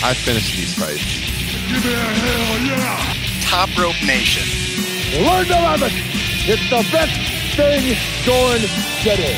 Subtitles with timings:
[0.00, 1.02] I finished these fights.
[1.68, 3.14] Give me a hell yeah!
[3.42, 4.46] Top Rope Nation.
[5.24, 5.92] Learn to love it.
[6.46, 7.12] It's the best
[7.56, 8.60] thing going
[9.02, 9.34] today.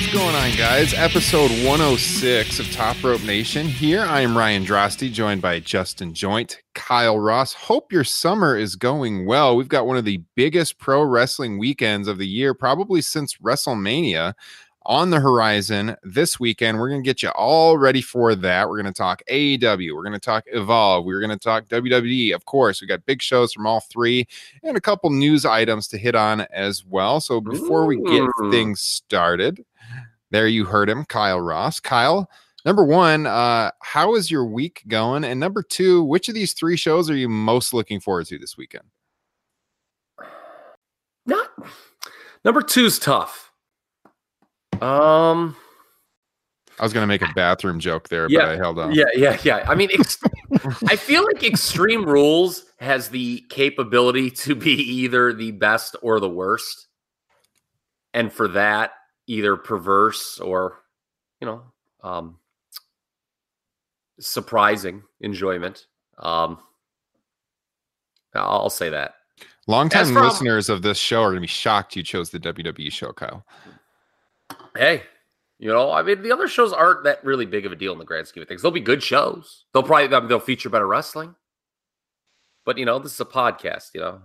[0.00, 0.94] What's going on, guys?
[0.94, 3.66] Episode 106 of Top Rope Nation.
[3.66, 7.52] Here I am Ryan Drosty, joined by Justin Joint, Kyle Ross.
[7.52, 9.54] Hope your summer is going well.
[9.54, 14.32] We've got one of the biggest pro wrestling weekends of the year, probably since WrestleMania
[14.86, 16.78] on the horizon this weekend.
[16.78, 18.68] We're going to get you all ready for that.
[18.68, 19.94] We're going to talk AEW.
[19.94, 21.04] We're going to talk Evolve.
[21.04, 22.34] We're going to talk WWE.
[22.34, 24.26] Of course, we got big shows from all three
[24.62, 27.20] and a couple news items to hit on as well.
[27.20, 29.64] So before we get things started,
[30.30, 31.80] there you heard him, Kyle Ross.
[31.80, 32.30] Kyle,
[32.64, 35.24] number one, uh, how is your week going?
[35.24, 38.56] And number two, which of these three shows are you most looking forward to this
[38.56, 38.84] weekend?
[41.26, 41.50] Not
[42.44, 43.45] number two's tough.
[44.82, 45.56] Um.
[46.78, 48.92] I was going to make a bathroom joke there, Yeah, but I held on.
[48.94, 49.64] Yeah, yeah, yeah.
[49.66, 50.18] I mean, ex-
[50.86, 56.28] I feel like Extreme Rules has the capability to be either the best or the
[56.28, 56.88] worst,
[58.12, 58.90] and for that,
[59.26, 60.82] either perverse or,
[61.40, 61.62] you know,
[62.02, 62.38] um,
[64.20, 65.86] surprising enjoyment.
[66.18, 66.58] Um,
[68.34, 69.14] I'll I'll say that.
[69.66, 72.92] Longtime from- listeners of this show are going to be shocked you chose the WWE
[72.92, 73.46] show, Kyle.
[74.76, 75.02] Hey,
[75.58, 77.98] you know, I mean, the other shows aren't that really big of a deal in
[77.98, 78.62] the grand scheme of things.
[78.62, 79.64] They'll be good shows.
[79.72, 81.34] They'll probably I mean, they'll feature better wrestling.
[82.64, 83.90] But you know, this is a podcast.
[83.94, 84.20] You know,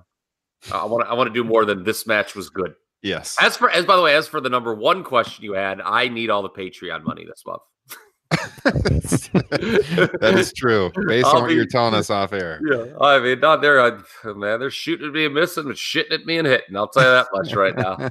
[0.74, 2.76] I want I want to do more than this match was good.
[3.02, 3.38] Yes.
[3.42, 6.08] As for as by the way, as for the number one question you had, I
[6.08, 7.62] need all the Patreon money this month.
[8.64, 10.92] that is true.
[11.08, 12.60] Based I'll on what be- you're telling us off air.
[12.64, 13.82] Yeah, I mean, not there.
[13.82, 13.92] I,
[14.34, 16.76] man, they're shooting at me and missing, and shitting at me and hitting.
[16.76, 18.10] I'll tell you that much right now.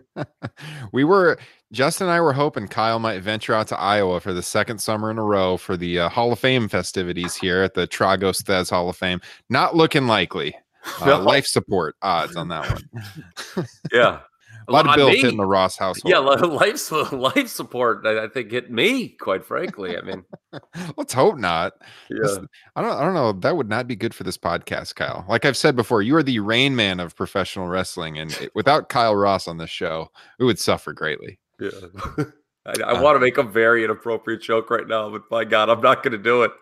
[0.92, 1.38] we were
[1.72, 5.10] Justin and I were hoping Kyle might venture out to Iowa for the second summer
[5.10, 8.70] in a row for the uh, Hall of Fame festivities here at the Tragos Thesz
[8.70, 9.20] Hall of Fame.
[9.48, 10.54] Not looking likely.
[11.02, 11.20] Uh, No.
[11.20, 13.66] Life support odds on that one.
[13.92, 14.20] Yeah,
[14.68, 16.10] A lot of bills hitting the Ross household.
[16.10, 18.06] Yeah, li- life life support.
[18.06, 19.08] I I think hit me.
[19.08, 20.24] Quite frankly, I mean,
[20.96, 21.72] Let's hope not.
[22.10, 22.18] yeah.
[22.22, 22.38] This-
[22.76, 22.92] I don't.
[22.92, 23.32] I don't know.
[23.32, 25.24] That would not be good for this podcast, Kyle.
[25.28, 28.88] Like I've said before, you are the rain man of professional wrestling, and it- without
[28.88, 31.38] Kyle Ross on this show, we would suffer greatly.
[31.58, 31.70] Yeah.
[32.66, 35.70] I, I Uh, want to make a very inappropriate joke right now, but by God,
[35.70, 36.52] I'm not going to do it.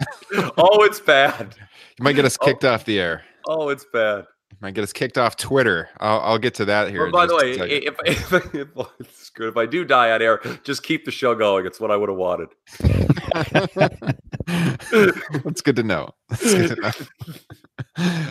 [0.56, 1.56] oh, it's bad.
[1.98, 2.44] You might get us Oh.
[2.46, 3.24] kicked off the air.
[3.48, 4.24] Oh, it's bad.
[4.60, 5.88] Might get us kicked off Twitter.
[6.00, 7.04] I'll, I'll get to that here.
[7.04, 7.70] Well, by the way, second.
[7.70, 7.94] if,
[8.32, 11.64] if, if, well, if I do die on air, just keep the show going.
[11.64, 12.48] It's what I would have wanted.
[15.44, 16.10] That's good to know.
[16.40, 16.90] Good to know.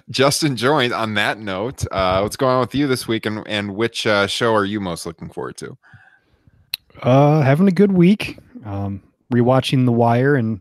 [0.10, 1.86] Justin joined on that note.
[1.92, 4.82] Uh, what's going on with you this week, and, and which uh, show are you
[4.82, 5.78] most looking forward to?
[7.02, 8.38] Uh, having a good week.
[8.66, 9.02] Um,
[9.34, 10.60] rewatching The Wire and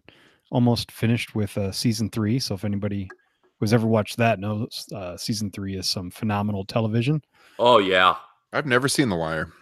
[0.50, 2.38] almost finished with uh, season three.
[2.38, 3.10] So if anybody
[3.58, 7.22] who's ever watched that knows, uh, season three is some phenomenal television.
[7.58, 8.16] Oh yeah,
[8.52, 9.52] I've never seen The Wire.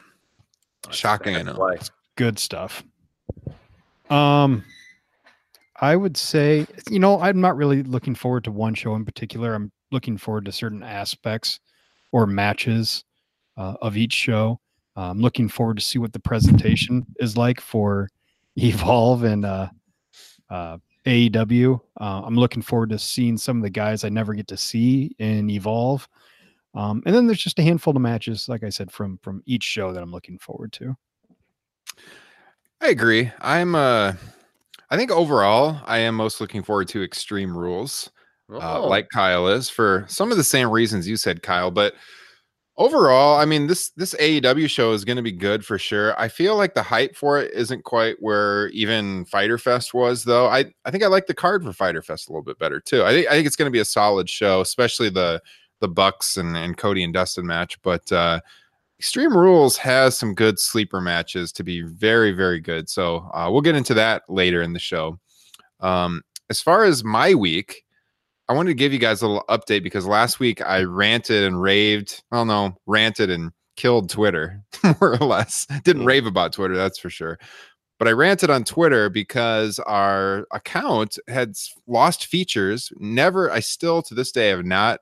[0.91, 1.55] Shocking, I know.
[1.55, 1.79] why.
[2.17, 2.85] Good stuff.
[4.11, 4.65] Um,
[5.81, 9.55] I would say, you know, I'm not really looking forward to one show in particular.
[9.55, 11.61] I'm looking forward to certain aspects
[12.13, 13.05] or matches
[13.57, 14.61] uh, of each show.
[14.97, 18.09] Uh, I'm looking forward to see what the presentation is like for
[18.57, 19.69] Evolve and uh,
[20.49, 21.81] uh, AEW.
[22.01, 25.15] Uh, I'm looking forward to seeing some of the guys I never get to see
[25.19, 26.09] in Evolve.
[26.75, 29.63] Um, and then there's just a handful of matches, like I said, from from each
[29.63, 30.97] show that I'm looking forward to.
[32.81, 33.31] I agree.
[33.41, 33.75] I'm.
[33.75, 34.15] Uh,
[34.91, 38.11] I think overall, I am most looking forward to Extreme Rules.
[38.53, 38.87] uh, Oh.
[38.89, 41.71] like Kyle is for some of the same reasons you said, Kyle.
[41.71, 41.95] But
[42.77, 46.19] Overall, I mean this this AEW show is going to be good for sure.
[46.21, 50.49] I feel like the hype for it isn't quite where even Fighter Fest was, though.
[50.49, 53.05] I I think I like the card for Fighter Fest a little bit better too.
[53.05, 55.41] I think I think it's going to be a solid show, especially the
[55.79, 57.81] the Bucks and, and Cody and Dustin match.
[57.83, 58.41] But uh,
[58.99, 62.89] Extreme Rules has some good sleeper matches to be very very good.
[62.89, 65.21] So uh, we'll get into that later in the show.
[65.79, 67.85] Um, as far as my week,
[68.49, 71.61] I wanted to give you guys a little update because last week I ranted and
[71.61, 72.23] raved.
[72.31, 75.67] Well, no, ranted and killed Twitter, more or less.
[75.83, 76.07] Didn't Mm.
[76.07, 77.39] rave about Twitter, that's for sure.
[77.99, 81.55] But I ranted on Twitter because our account had
[81.87, 82.93] lost features.
[82.99, 85.01] Never, I still to this day have not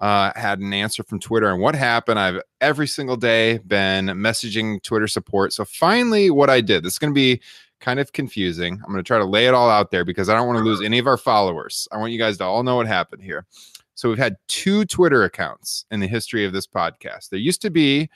[0.00, 2.18] uh, had an answer from Twitter on what happened.
[2.18, 5.52] I've every single day been messaging Twitter support.
[5.52, 7.40] So finally, what I did, this is going to be
[7.82, 8.74] kind of confusing.
[8.74, 10.64] I'm going to try to lay it all out there because I don't want to
[10.64, 11.86] lose any of our followers.
[11.92, 13.44] I want you guys to all know what happened here.
[13.94, 17.28] So we've had two Twitter accounts in the history of this podcast.
[17.28, 18.08] There used to be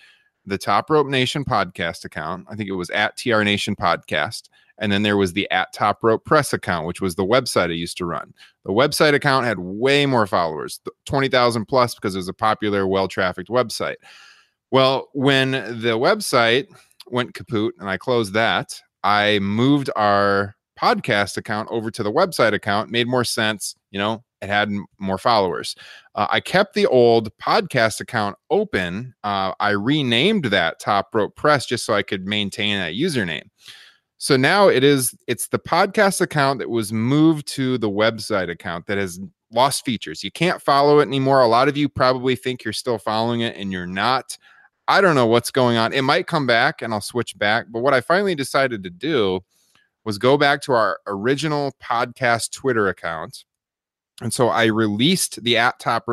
[0.47, 2.47] the Top Rope Nation podcast account.
[2.49, 4.49] I think it was at TR Nation Podcast.
[4.79, 7.75] And then there was the at Top Rope Press account, which was the website I
[7.75, 8.33] used to run.
[8.65, 12.87] The website account had way more followers, th- 20,000 plus, because it was a popular,
[12.87, 13.97] well trafficked website.
[14.71, 16.67] Well, when the website
[17.07, 22.53] went kaput and I closed that, I moved our podcast account over to the website
[22.53, 22.91] account.
[22.91, 23.75] Made more sense.
[23.91, 25.75] You know, it had more followers.
[26.15, 29.15] Uh, I kept the old podcast account open.
[29.25, 33.49] Uh, I renamed that Top Rope Press just so I could maintain that username.
[34.19, 38.87] So now it is it's the podcast account that was moved to the website account
[38.87, 39.21] that has
[39.53, 40.25] lost features.
[40.25, 41.41] You can't follow it anymore.
[41.41, 44.37] A lot of you probably think you're still following it and you're not.
[44.88, 45.93] I don't know what's going on.
[45.93, 47.67] It might come back and I'll switch back.
[47.71, 49.41] But what I finally decided to do
[50.05, 53.44] was go back to our original podcast Twitter account.
[54.23, 56.06] And so I released the at top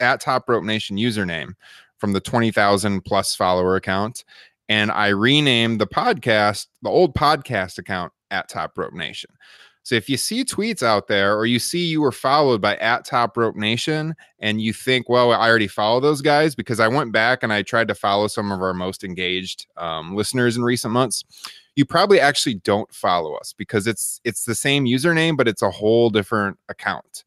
[0.00, 1.52] at top rope nation username
[1.98, 4.24] from the 20,000 plus follower account.
[4.68, 9.30] And I renamed the podcast, the old podcast account at Top Rope Nation.
[9.88, 13.06] So if you see tweets out there or you see you were followed by at
[13.06, 17.10] Top Rope Nation and you think, well, I already follow those guys because I went
[17.10, 20.92] back and I tried to follow some of our most engaged um, listeners in recent
[20.92, 21.24] months.
[21.74, 25.70] You probably actually don't follow us because it's it's the same username, but it's a
[25.70, 27.24] whole different account.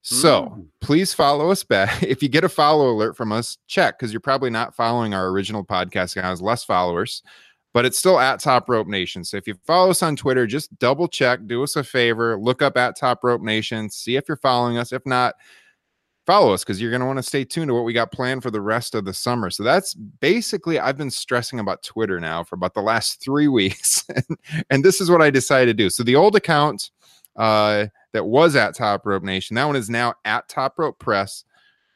[0.00, 0.66] So Mm.
[0.80, 2.02] please follow us back.
[2.02, 5.28] If you get a follow alert from us, check because you're probably not following our
[5.28, 7.22] original podcast account, has less followers,
[7.72, 9.24] but it's still at Top Rope Nation.
[9.24, 12.62] So if you follow us on Twitter, just double check, do us a favor, look
[12.62, 14.92] up at Top Rope Nation, see if you're following us.
[14.92, 15.34] If not,
[16.26, 18.42] follow us because you're going to want to stay tuned to what we got planned
[18.42, 19.50] for the rest of the summer.
[19.50, 24.06] So that's basically, I've been stressing about Twitter now for about the last three weeks.
[24.70, 25.90] and this is what I decided to do.
[25.90, 26.90] So the old account,
[27.36, 29.54] uh, that was at Top Rope Nation.
[29.54, 31.44] That one is now at Top Rope Press,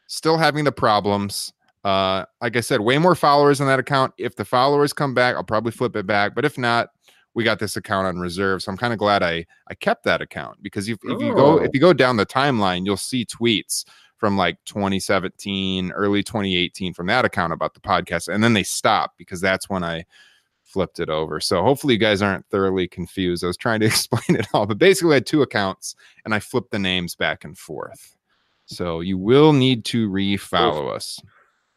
[0.06, 1.52] still having the problems.
[1.86, 4.12] Uh, like I said, way more followers on that account.
[4.18, 6.34] If the followers come back, I'll probably flip it back.
[6.34, 6.88] But if not,
[7.34, 8.60] we got this account on reserve.
[8.62, 11.60] So I'm kind of glad I I kept that account because if, if you go
[11.60, 11.62] Oh.
[11.62, 13.84] if you go down the timeline, you'll see tweets
[14.16, 19.16] from like 2017, early 2018 from that account about the podcast, and then they stopped
[19.16, 20.04] because that's when I
[20.64, 21.38] flipped it over.
[21.38, 23.44] So hopefully you guys aren't thoroughly confused.
[23.44, 25.94] I was trying to explain it all, but basically I had two accounts
[26.24, 28.16] and I flipped the names back and forth.
[28.64, 31.20] So you will need to refollow us.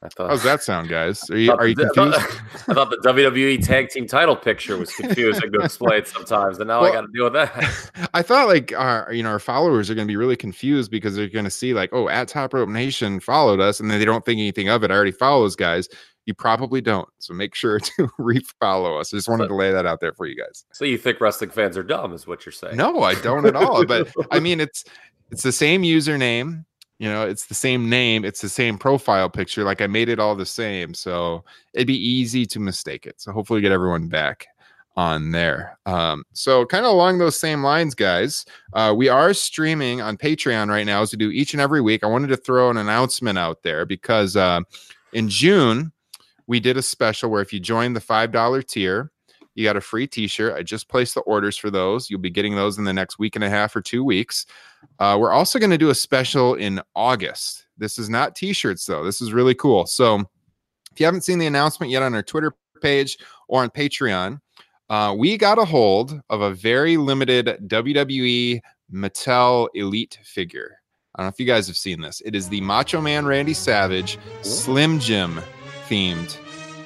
[0.01, 1.29] I thought, How's that sound, guys?
[1.29, 2.19] Are you are you the- I confused?
[2.19, 6.69] thought, I thought the WWE tag team title picture was confusing to explain sometimes, and
[6.69, 8.09] now I got to deal with that.
[8.13, 11.15] I thought like our you know our followers are going to be really confused because
[11.15, 14.05] they're going to see like oh at Top Rope Nation followed us and then they
[14.05, 14.91] don't think anything of it.
[14.91, 15.89] I already follow those guys.
[16.25, 19.13] You probably don't, so make sure to refollow us.
[19.13, 20.63] I just wanted to lay that out there for you guys.
[20.71, 22.77] So you think wrestling fans are dumb, is what you're saying?
[22.77, 23.83] No, I don't at all.
[23.85, 24.85] But I mean, it's
[25.31, 26.65] it's the same username.
[26.99, 28.25] You know, it's the same name.
[28.25, 29.63] It's the same profile picture.
[29.63, 33.21] Like I made it all the same, so it'd be easy to mistake it.
[33.21, 34.47] So hopefully, get everyone back
[34.97, 35.79] on there.
[35.85, 40.67] Um, so kind of along those same lines, guys, uh, we are streaming on Patreon
[40.67, 42.03] right now, as we do each and every week.
[42.03, 44.59] I wanted to throw an announcement out there because uh,
[45.13, 45.93] in June
[46.47, 49.09] we did a special where if you join the five dollar tier,
[49.59, 50.55] you got a free t-shirt.
[50.55, 52.09] I just placed the orders for those.
[52.09, 54.45] You'll be getting those in the next week and a half or two weeks.
[54.99, 57.65] Uh, we're also going to do a special in August.
[57.77, 59.03] This is not t-shirts though.
[59.03, 59.85] This is really cool.
[59.85, 60.21] So
[60.91, 63.17] if you haven't seen the announcement yet on our Twitter page
[63.49, 64.39] or on Patreon,
[64.89, 68.61] uh, we got a hold of a very limited WWE
[68.91, 70.77] Mattel Elite figure.
[71.15, 72.21] I don't know if you guys have seen this.
[72.23, 75.41] It is the Macho Man Randy Savage Slim Jim
[75.89, 76.37] themed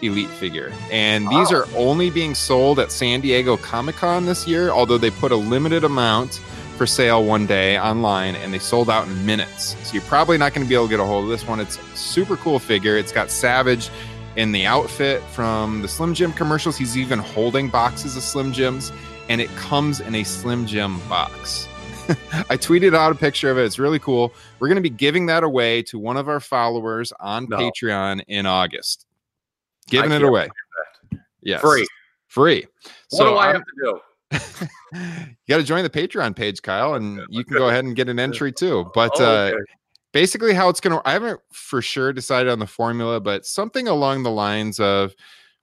[0.04, 0.72] elite figure.
[0.92, 1.60] And these Wow.
[1.60, 5.36] are only being sold at San Diego Comic Con this year, although they put a
[5.36, 6.40] limited amount
[6.78, 9.76] for sale one day online and they sold out in minutes.
[9.84, 11.60] So you're probably not going to be able to get a hold of this one.
[11.60, 12.98] It's a super cool figure.
[12.98, 13.90] It's got Savage
[14.36, 16.76] in the outfit from the Slim Jim commercials.
[16.78, 18.92] He's even holding boxes of Slim Jims
[19.30, 21.68] and it comes in a Slim Jim box.
[22.50, 23.64] I tweeted out a picture of it.
[23.64, 24.34] It's really cool.
[24.60, 27.58] We're going to be giving that away to one of our followers on No.
[27.58, 29.06] Patreon in August.
[29.88, 30.50] Giving it away.
[31.42, 31.62] Yes.
[31.62, 31.88] Free.
[32.28, 32.66] Free.
[33.12, 34.00] What do I I'm- have to do?
[34.94, 38.10] you got to join the Patreon page, Kyle, and you can go ahead and get
[38.10, 38.90] an entry too.
[38.96, 39.52] But Oh, uh,
[40.12, 43.88] basically, how it's going to, I haven't for sure decided on the formula, but something
[43.88, 45.14] along the lines of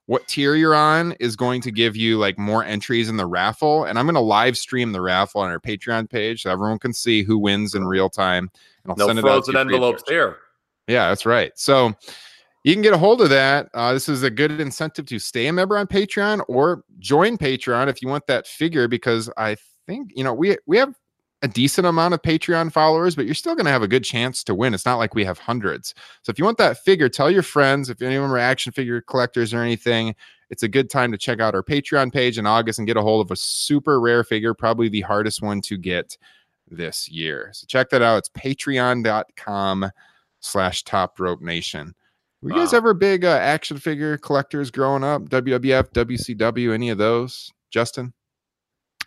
[0.05, 3.83] what tier you're on is going to give you like more entries in the raffle.
[3.85, 6.93] And I'm going to live stream the raffle on our Patreon page so everyone can
[6.93, 8.49] see who wins in real time.
[8.83, 10.37] And I'll no send it out to frozen you free of envelopes here.
[10.87, 11.51] Yeah, that's right.
[11.55, 11.93] So
[12.63, 13.69] you can get a hold of that.
[13.73, 17.87] Uh, this is a good incentive to stay a member on Patreon or join Patreon
[17.87, 20.93] if you want that figure, because I think you know we we have
[21.41, 24.43] a decent amount of Patreon followers, but you're still going to have a good chance
[24.43, 24.75] to win.
[24.75, 25.95] It's not like we have hundreds.
[26.21, 27.89] So if you want that figure, tell your friends.
[27.89, 30.15] If any of them are action figure collectors or anything,
[30.51, 33.01] it's a good time to check out our Patreon page in August and get a
[33.01, 36.15] hold of a super rare figure, probably the hardest one to get
[36.69, 37.49] this year.
[37.53, 38.17] So check that out.
[38.17, 39.89] It's patreon.com
[40.41, 41.95] slash top rope nation.
[42.41, 42.77] Were you guys Wow.
[42.79, 45.23] ever big uh, action figure collectors growing up?
[45.29, 47.51] WWF, WCW, any of those?
[47.71, 48.13] Justin?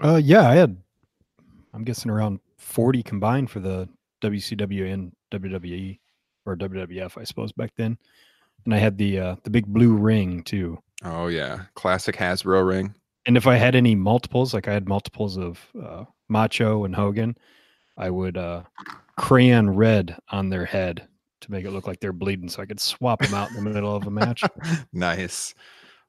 [0.03, 0.77] Uh, yeah, I had,
[1.73, 3.89] I'm guessing around 40 combined for the
[4.23, 5.99] WCW and WWE
[6.47, 7.99] or WWF, I suppose, back then.
[8.65, 10.79] And I had the uh, the big blue ring too.
[11.05, 12.95] Oh yeah, classic Hasbro ring.
[13.27, 17.37] And if I had any multiples, like I had multiples of uh, Macho and Hogan,
[17.99, 18.63] I would uh,
[19.19, 21.07] crayon red on their head
[21.45, 23.71] to make it look like they're bleeding, so I could swap them out in the
[23.71, 24.43] middle of a match.
[24.93, 25.55] nice.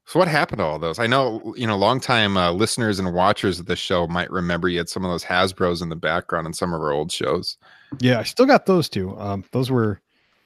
[0.07, 0.99] So what happened to all those?
[0.99, 4.77] I know you know, longtime uh, listeners and watchers of the show might remember you
[4.77, 7.57] had some of those Hasbro's in the background in some of our old shows.
[7.99, 9.17] Yeah, I still got those two.
[9.17, 10.01] Um, those were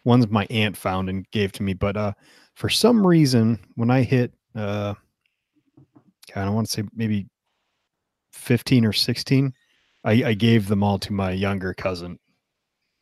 [0.05, 1.73] ones my aunt found and gave to me.
[1.73, 2.13] But uh,
[2.55, 4.93] for some reason, when I hit, uh,
[6.35, 7.27] I don't want to say maybe
[8.33, 9.53] 15 or 16,
[10.03, 12.19] I, I gave them all to my younger cousin.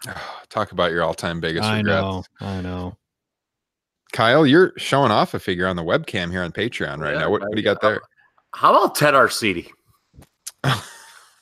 [0.49, 2.01] Talk about your all-time biggest I regrets.
[2.01, 2.97] know, I know.
[4.13, 7.29] Kyle, you're showing off a figure on the webcam here on Patreon right Yeah, now.
[7.29, 8.01] What, what do you got there?
[8.53, 9.69] How about Ted Arcidi?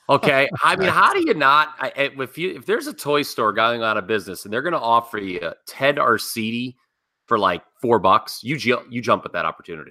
[0.08, 1.74] Okay, I mean, how do you not?
[1.80, 4.62] I, I- if you if there's a toy store going out of business and they're
[4.62, 6.76] going to offer you Ted Arcidi
[7.26, 8.56] for like four bucks, you
[8.88, 9.90] you jump at that opportunity.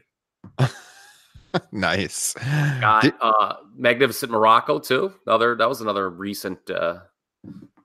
[1.74, 2.34] nice.
[2.80, 5.14] Got Did- uh, Magnificent Muraco too.
[5.28, 7.00] Another that was another recent uh,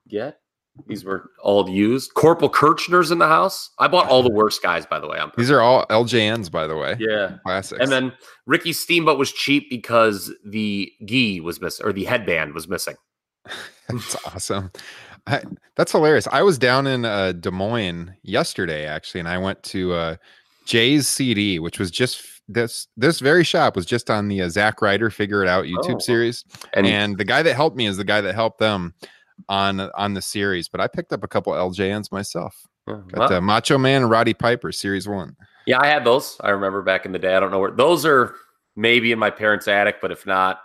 [0.07, 0.39] get.
[0.87, 2.13] These were all used.
[2.13, 3.69] Corporal Kirchner's in the house.
[3.79, 5.19] I bought all the worst guys, by the way.
[5.37, 6.95] These are all LJNs, by the way.
[6.99, 7.37] yeah.
[7.45, 7.79] Classics.
[7.81, 8.13] And then
[8.45, 12.95] Ricky Steamboat was cheap because the gi was missing or the headband was missing.
[13.89, 14.71] That's awesome.
[15.27, 15.43] I,
[15.75, 16.27] that's hilarious.
[16.31, 20.15] I was down in uh, Des Moines yesterday, actually, and I went to uh,
[20.65, 24.81] Jay's CD, which was just this this very shop was just on the uh, Zack
[24.81, 25.99] Ryder Figure It Out YouTube Oh.
[25.99, 28.95] series, And, and the guy that helped me is the guy that helped them
[29.49, 30.67] on on the series.
[30.69, 32.55] But I picked up a couple LJNs myself.
[32.87, 35.35] uh, Got well, uh, Macho Man and Roddy Piper Series One.
[35.67, 36.37] yeah, I had those.
[36.41, 37.35] I remember back in the day.
[37.35, 38.35] I don't know where those are.
[38.75, 40.61] Maybe in my parents' attic, but if not,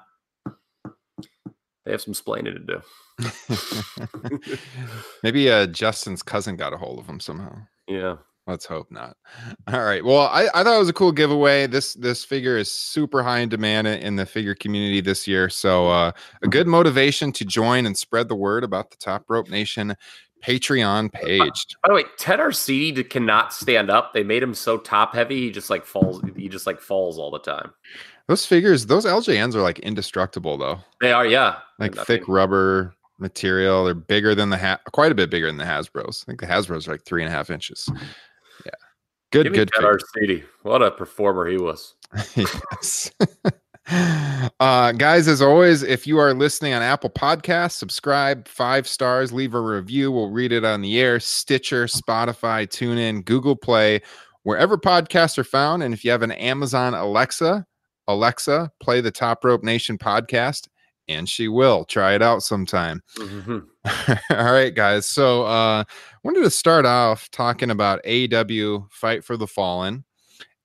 [1.85, 2.83] they have some splaining to do.
[5.23, 7.57] Maybe uh, Justin's cousin got a hold of him somehow.
[7.89, 8.17] Yeah.
[8.47, 9.17] Let's hope not.
[9.67, 10.05] All right.
[10.05, 11.67] Well, I, I thought it was a cool giveaway.
[11.67, 15.49] This this figure is super high in demand in the figure community this year.
[15.49, 16.13] So uh,
[16.43, 19.97] a good motivation to join and spread the word about the Top Rope Nation
[20.45, 21.67] Patreon page.
[21.83, 24.15] By the way, Ted Arcidi cannot stand up.
[24.15, 25.41] They made him so top heavy.
[25.41, 26.23] He just like falls.
[26.37, 27.73] He just like falls all the time.
[28.29, 30.79] Those figures, those LJNs are like indestructible though.
[31.01, 31.59] They are, yeah.
[31.79, 33.85] Like thick mean, rubber material.
[33.85, 36.25] They're bigger than the ha- quite a bit bigger than the Hasbro's.
[36.25, 37.89] I think the Hasbro's are like three and a half inches.
[39.33, 39.71] Good, Give good.
[39.73, 39.85] Ted.
[39.85, 40.45] Arcidi.
[40.63, 41.95] What a performer he was.
[42.37, 43.11] yes.
[44.61, 49.55] uh, guys, as always, if you are listening on Apple Podcasts, subscribe, five stars, leave
[49.55, 50.11] a review.
[50.11, 51.21] We'll read it on the air.
[51.21, 54.01] Stitcher, Spotify, TuneIn, Google Play,
[54.45, 55.83] wherever podcasts are found.
[55.83, 57.67] And if you have an Amazon Alexa,
[58.09, 60.69] Alexa, play the Top Rope Nation podcast,
[61.09, 61.85] and she will.
[61.85, 63.03] Try it out sometime.
[63.17, 63.67] Mhm.
[64.31, 65.07] All right, guys.
[65.07, 65.85] So uh
[66.23, 70.05] wanted to start off talking about AEW Fight for the Fallen.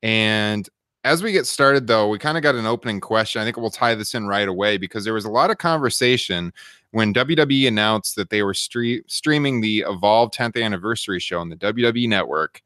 [0.01, 0.67] And
[1.03, 3.41] as we get started, though, we kind of got an opening question.
[3.41, 6.51] I think we'll tie this in right away because there was a lot of conversation
[6.91, 11.55] when WWE announced that they were stre- streaming the Evolve 10th anniversary show on the
[11.55, 12.61] WWE network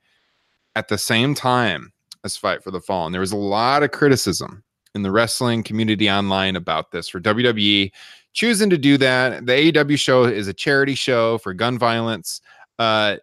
[0.75, 1.91] at the same time
[2.23, 3.11] as Fight for the Fallen.
[3.11, 4.63] There was a lot of criticism
[4.95, 7.91] in the wrestling community online about this for WWE
[8.35, 9.45] choosing to do that.
[9.45, 12.41] The AEW show is a charity show for gun violence.
[12.77, 13.15] Uh,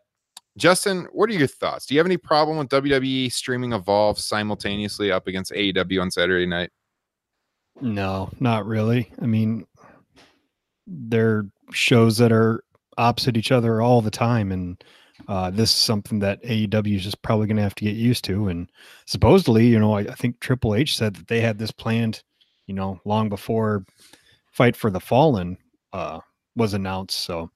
[0.58, 1.86] Justin, what are your thoughts?
[1.86, 6.46] Do you have any problem with WWE streaming Evolve simultaneously up against AEW on Saturday
[6.46, 6.70] night?
[7.80, 9.12] No, not really.
[9.20, 9.66] I mean,
[10.86, 12.64] they're shows that are
[12.98, 14.82] opposite each other all the time, and
[15.26, 18.24] uh, this is something that AEW is just probably going to have to get used
[18.24, 18.48] to.
[18.48, 18.70] And
[19.06, 22.22] supposedly, you know, I, I think Triple H said that they had this planned,
[22.66, 23.84] you know, long before
[24.52, 25.58] Fight for the Fallen
[25.92, 26.20] uh,
[26.56, 27.20] was announced.
[27.20, 27.50] So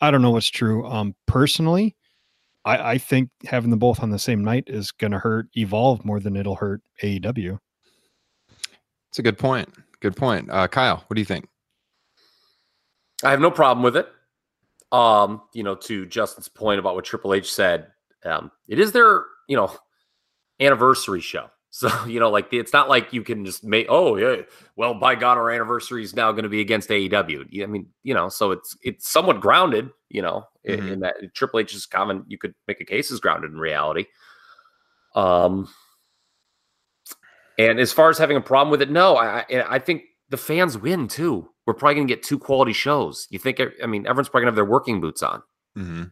[0.00, 0.86] I don't know what's true.
[0.86, 1.94] Um, personally,
[2.64, 6.04] I, I think having them both on the same night is going to hurt Evolve
[6.04, 7.58] more than it'll hurt AEW.
[9.10, 9.68] It's a good point.
[10.00, 10.50] Good point.
[10.50, 11.48] Uh, Kyle, what do you think?
[13.24, 14.08] I have no problem with it.
[14.92, 17.88] Um, you know, to Justin's point about what Triple H said,
[18.24, 19.74] um, it is their, you know,
[20.60, 21.50] anniversary show.
[21.70, 24.42] So, you know, like it's not like you can just make, oh, yeah,
[24.76, 27.62] well, by God, our anniversary is now going to be against AEW.
[27.62, 30.92] I mean, you know, so it's it's somewhat grounded, you know, in, Mhm.
[30.92, 32.24] in that Triple H is common.
[32.26, 34.06] you could make a case is grounded in reality.
[35.14, 35.68] Um,
[37.58, 40.36] and as far as having a problem with it, no, I I I think the
[40.36, 41.48] fans win too.
[41.66, 43.26] We're probably going to get two quality shows.
[43.30, 43.60] You think?
[43.82, 45.42] I mean, everyone's probably going to have their working boots on.
[45.76, 46.04] Mm-hmm.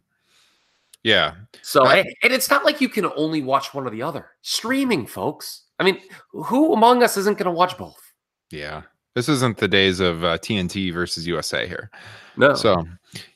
[1.02, 1.34] Yeah.
[1.62, 4.30] So, I- and, it's not like you can only watch one or the other.
[4.42, 5.62] Streaming, folks.
[5.78, 6.00] I mean,
[6.32, 8.00] who among us isn't going to watch both?
[8.50, 8.82] Yeah.
[9.14, 11.90] This isn't the days of uh, TNT versus USA here.
[12.36, 12.54] No.
[12.54, 12.86] So,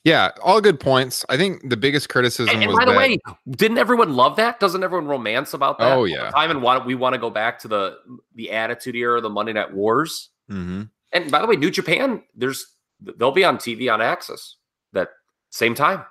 [0.05, 1.25] yeah, all good points.
[1.31, 3.19] I think the biggest criticism and, and was by the way,
[3.51, 4.61] didn't everyone love that?
[4.61, 5.93] Doesn't everyone romance about that?
[5.93, 6.31] Oh, yeah.
[6.31, 7.97] time and want we want to go back to the
[8.35, 10.29] the Attitude Era, the Monday Night Wars.
[10.51, 10.91] Mhm.
[11.13, 12.67] And by the way, New Japan, there's
[13.17, 14.57] they'll be on TV on AXS
[14.93, 15.09] that
[15.49, 16.05] same time.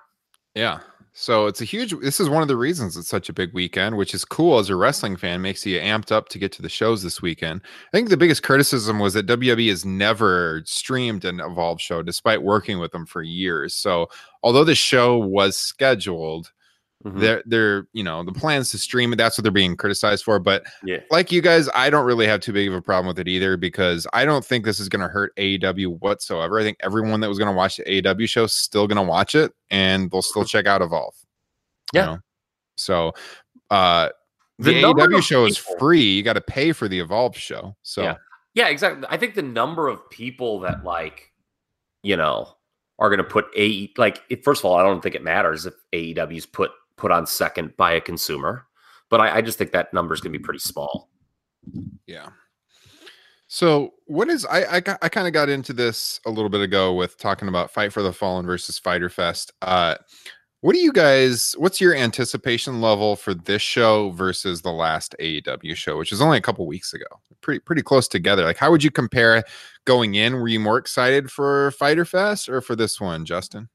[0.56, 0.80] Yeah.
[1.14, 1.94] So it's a huge.
[2.00, 4.70] This is one of the reasons it's such a big weekend, which is cool as
[4.70, 5.42] a wrestling fan.
[5.42, 7.62] Makes you amped up to get to the shows this weekend.
[7.64, 12.44] I think the biggest criticism was that WWE has never streamed an Evolve show, despite
[12.44, 13.74] working with them for years.
[13.74, 14.08] So
[14.44, 16.52] although the show was scheduled,
[17.06, 17.20] Mhm.
[17.22, 19.16] they're they're you know the plans to stream it.
[19.16, 20.38] That's what they're being criticized for.
[20.38, 20.98] But Yeah.
[21.10, 23.56] like you guys, I don't really have too big of a problem with it either
[23.56, 26.60] because I don't think this is going to hurt AEW whatsoever.
[26.60, 29.02] I think everyone that was going to watch the AEW show is still going to
[29.02, 31.16] watch it and they'll still check out Evolve.
[31.94, 32.06] you Yeah.
[32.06, 32.20] know?
[32.76, 33.14] So
[33.70, 34.10] uh
[34.58, 36.02] the, The AEW show is free.
[36.04, 37.78] You got to pay for the Evolve show.
[37.82, 38.16] So Yeah.
[38.56, 39.08] Yeah, exactly.
[39.10, 41.32] I think the number of people that like,
[42.04, 42.56] you know,
[42.98, 44.22] are going to put a like.
[44.44, 47.94] First of all, I don't think it matters if AEW's put put on second by
[47.94, 48.66] a consumer,
[49.10, 51.10] but I, I just think that number is going to be pretty small.
[52.06, 52.28] Yeah.
[53.48, 56.94] So what is I I, I kind of got into this a little bit ago
[56.94, 59.52] with talking about Fight for the Fallen versus Fighter Fest.
[59.64, 59.96] Uh
[60.62, 65.76] what do you guys what's your anticipation level for this show versus the last AEW
[65.76, 67.08] show, which was only a couple weeks ago?
[67.42, 68.44] Pretty pretty close together.
[68.44, 69.44] Like how would you compare
[69.86, 70.36] going in?
[70.36, 73.68] Were you more excited for Fighter Fest or for this one, Justin?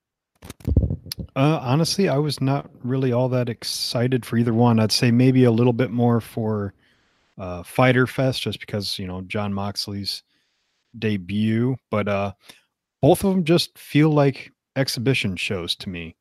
[1.37, 4.79] Uh, honestly, I was not really all that excited for either one.
[4.79, 6.75] I'd say maybe a little bit more for
[7.39, 10.23] uh, Fighter Fest, just because you know Jon Moxley's
[10.99, 11.77] debut.
[11.91, 12.33] But uh,
[13.03, 16.15] both of them just feel like exhibition shows to me.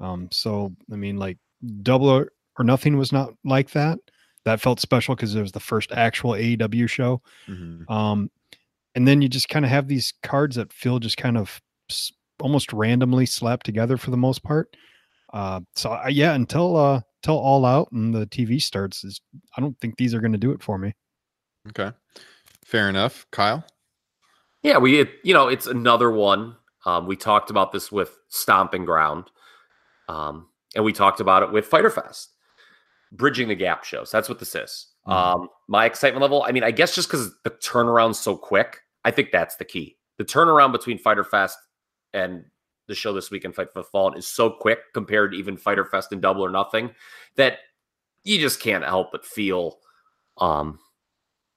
[0.00, 1.38] Um, so I mean, like
[1.82, 3.98] Double or, or Nothing was not like that.
[4.44, 7.22] That felt special because it was the first actual AEW show.
[7.88, 8.30] Um,
[8.94, 12.12] and then you just kind of have these cards that feel just kind of s-
[12.40, 14.76] almost randomly slapped together for the most part.
[15.32, 19.20] Uh, so I, yeah, until uh, until All Out and the TV starts, is
[19.56, 20.94] I don't think these are going to do it for me.
[21.70, 21.90] Okay.
[22.64, 23.26] Fair enough.
[23.30, 23.64] Kyle?
[24.62, 26.56] Yeah, we it- you know it's another one.
[26.86, 29.30] Um, we talked about this with Stomping Ground,
[30.08, 32.30] um, and we talked about it with Fighter Fest,
[33.10, 34.10] bridging the gap shows.
[34.10, 34.88] That's what this is.
[35.08, 35.12] Mhm.
[35.12, 36.44] Um, my excitement level.
[36.46, 39.96] I mean, I guess just because the turnaround's so quick, I think that's the key.
[40.18, 41.58] The turnaround between Fighter Fest
[42.14, 42.44] and
[42.86, 45.56] the show this week weekend, Fight for the Fallen, is so quick compared to even
[45.56, 46.90] Fighter Fest and Double or Nothing
[47.36, 47.58] that
[48.24, 49.78] you just can't help but feel
[50.38, 50.78] um,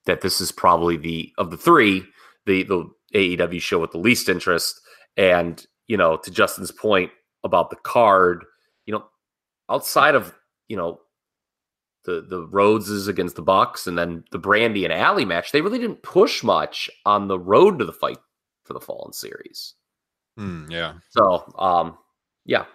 [0.05, 2.05] that this is probably the of the three
[2.45, 4.79] the the AEW show with the least interest.
[5.15, 7.11] And you know, to Justin's point
[7.43, 8.43] about the card,
[8.85, 9.05] you know,
[9.69, 10.33] outside of
[10.67, 10.99] you know
[12.05, 15.79] the the Rhodeses against the Bucks and then the Brandi and Allie match, they really
[15.79, 18.19] didn't push much on the road to the fight
[18.63, 19.73] for the Fallen series.
[20.37, 20.93] Hmm, yeah.
[21.09, 21.97] So, um,
[22.45, 22.65] yeah,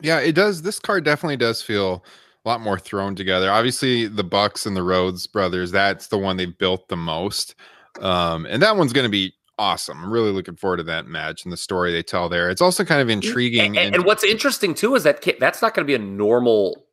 [0.00, 0.62] Yeah, it does.
[0.62, 2.02] This card definitely does feel
[2.44, 3.50] a lot more thrown together.
[3.50, 7.54] Obviously, the Bucks and the Rhodes brothers, that's the one they've built the most.
[8.00, 10.02] Um, and that one's going to be awesome.
[10.02, 12.48] I'm really looking forward to that match and the story they tell there.
[12.48, 13.76] It's also kind of intriguing.
[13.76, 16.86] And, and what's interesting too is that that's not going to be a normal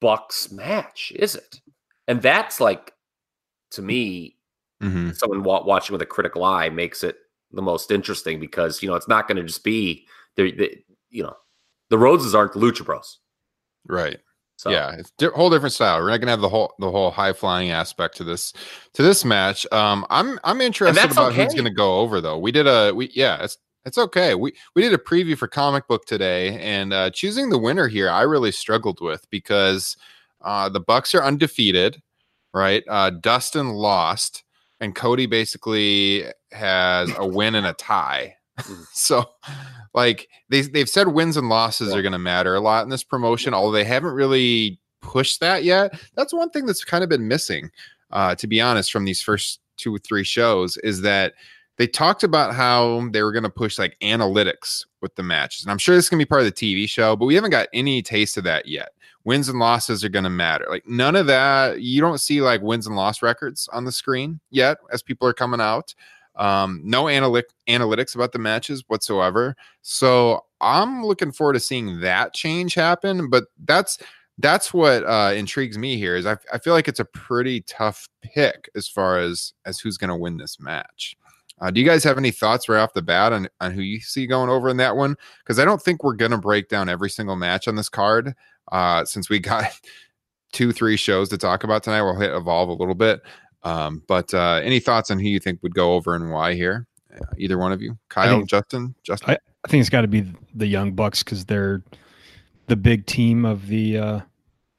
[0.00, 1.60] Bucks match, is it?
[2.08, 2.92] And that's like,
[3.70, 4.34] to me,
[4.82, 5.16] Mhm.
[5.16, 7.18] someone watching with a critical eye makes it
[7.52, 10.06] the most interesting because you know it's not going to just be
[10.36, 11.36] the, the you know
[11.90, 13.18] the Rhodeses aren't the Lucha Bros.
[13.86, 14.18] Right.
[14.56, 16.00] So yeah, it's a whole different style.
[16.00, 18.52] We're not gonna have the whole the whole high flying aspect to this
[18.94, 19.64] to this match.
[19.70, 22.38] Um, I'm I'm interested about who's gonna go over though.
[22.38, 24.34] We did a we yeah, it's it's okay.
[24.34, 28.10] We we did a preview for comic book today, and uh, choosing the winner here,
[28.10, 29.96] I really struggled with because
[30.40, 32.02] uh, the Bucks are undefeated,
[32.52, 32.82] right?
[32.88, 34.42] Uh, Dustin lost,
[34.80, 38.36] and Cody basically has a win and a tie.
[38.60, 38.86] Mhm.
[38.92, 39.24] so,
[39.94, 41.98] like they they've said wins and losses Yeah.
[41.98, 45.64] are going to matter a lot in this promotion, although they haven't really pushed that
[45.64, 45.98] yet.
[46.16, 47.70] That's one thing that's kind of been missing,
[48.10, 51.34] uh, to be honest, from these first two or three shows is that
[51.76, 55.62] they talked about how they were going to push like analytics with the matches.
[55.62, 57.36] And I'm sure this is going to be part of the TV show, but we
[57.36, 58.88] haven't got any taste of that yet.
[59.28, 60.64] Wins and losses are going to matter.
[60.70, 61.82] Like none of that.
[61.82, 65.34] You don't see like wins and loss records on the screen yet as people are
[65.34, 65.94] coming out.
[66.36, 69.54] Um, no analytic analytics about the matches whatsoever.
[69.82, 73.28] So I'm looking forward to seeing that change happen.
[73.28, 73.98] But that's
[74.38, 78.08] that's what uh, intrigues me here is I, I feel like it's a pretty tough
[78.22, 81.18] pick as far as as who's going to win this match.
[81.60, 84.00] Uh, do you guys have any thoughts right off the bat on, on who you
[84.00, 85.16] see going over in that one?
[85.40, 88.34] Because I don't think we're going to break down every single match on this card
[88.72, 89.66] uh, since we got
[90.52, 92.02] two, three shows to talk about tonight.
[92.02, 93.20] We'll hit evolve a little bit.
[93.64, 96.86] Um, but uh, any thoughts on who you think would go over and why here?
[97.12, 99.36] Uh, either one of you, Kyle, think- Justin, Justin.
[99.64, 101.82] I think it's got to be the Young Bucks because they're
[102.68, 104.20] the big team of the uh,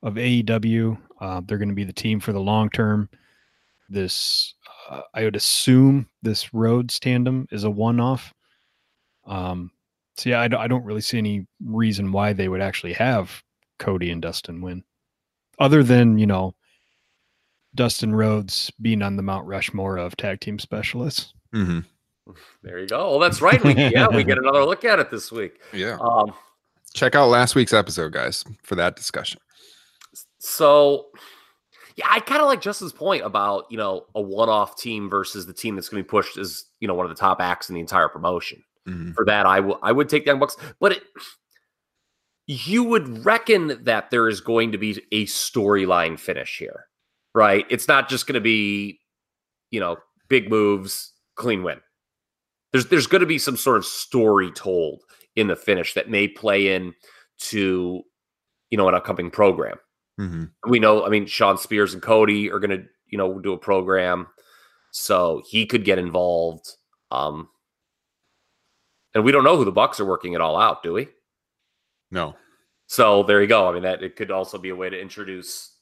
[0.01, 0.97] of AEW.
[1.19, 3.09] Uh, they're going to be the team for the long term.
[3.89, 4.53] This,
[4.89, 8.33] uh, I would assume, this Rhodes tandem is a one off.
[9.25, 9.71] Um,
[10.15, 13.43] so yeah, I, I don't really see any reason why they would actually have
[13.79, 14.83] Cody and Dustin win,
[15.57, 16.53] other than you know
[17.75, 21.33] Dustin Rhodes being on the Mount Rushmore of tag team specialists.
[21.53, 21.85] Mhm.
[22.61, 23.09] there you go.
[23.11, 23.63] Well, that's right.
[23.63, 25.59] We, yeah, we get another look at it this week.
[25.73, 25.97] Yeah.
[25.99, 26.31] Um,
[26.93, 29.39] Check out last week's episode, guys, for that discussion.
[30.39, 31.07] So,
[31.95, 35.53] yeah, I kind of like Justin's point about you know a one-off team versus the
[35.53, 37.75] team that's going to be pushed as you know one of the top acts in
[37.75, 38.63] the entire promotion.
[38.87, 39.13] Mhm.
[39.13, 41.03] For that, I will I would take Young Bucks, but it,
[42.51, 46.85] you would reckon that there is going to be a storyline finish here,
[47.35, 47.63] right?
[47.69, 48.99] It's not just going to be
[49.69, 49.97] you know
[50.29, 51.79] big moves, clean win.
[52.71, 55.03] There's there's going to be some sort of story told
[55.35, 56.93] in the finish that may play in
[57.39, 58.01] to
[58.71, 59.77] you know an upcoming program
[60.19, 60.51] Mhm.
[60.67, 64.27] we know i mean shawn spears and cody are gonna you know do a program
[64.91, 66.65] so he could get involved
[67.09, 67.47] um
[69.15, 71.07] and we don't know who the bucks are working it all out do we
[72.11, 72.35] No.
[72.87, 75.75] so there you go i mean that it could also be a way to introduce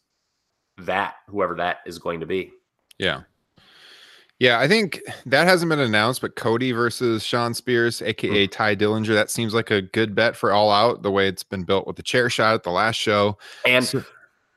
[0.79, 2.51] that whoever that is going to be
[2.99, 3.21] Yeah.
[4.39, 9.15] Yeah, I think that hasn't been announced, but Cody versus Shawn Spears, aka Tye Dillinger,
[9.15, 11.95] that seems like a good bet for all out the way it's been built with
[11.95, 13.39] the chair shot at the last show.
[13.65, 14.03] and So-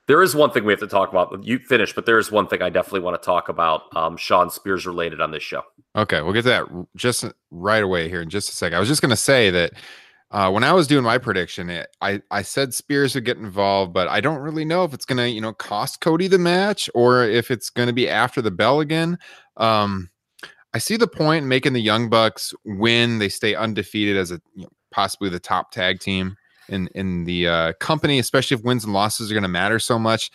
[0.07, 2.47] there is one thing we have to talk about you finish but there is one
[2.49, 5.63] thing i definitely want to talk about um shawn spears related on this show
[5.97, 8.77] Okay, we'll get to that just right away here in just a second.
[8.77, 9.73] I was just going to say that
[10.33, 13.93] uh, when I was doing my prediction, it, I I said Spears would get involved,
[13.93, 17.25] but I don't really know if it's to you know cost Cody the match or
[17.25, 19.19] if it's to be after the bell again.
[19.57, 20.11] Um,
[20.73, 24.41] I see the point in making the Young Bucks win; they stay undefeated as a
[24.55, 26.37] you know, possibly the top tag team
[26.69, 30.31] in in the uh, company, especially if wins and losses are to matter so much.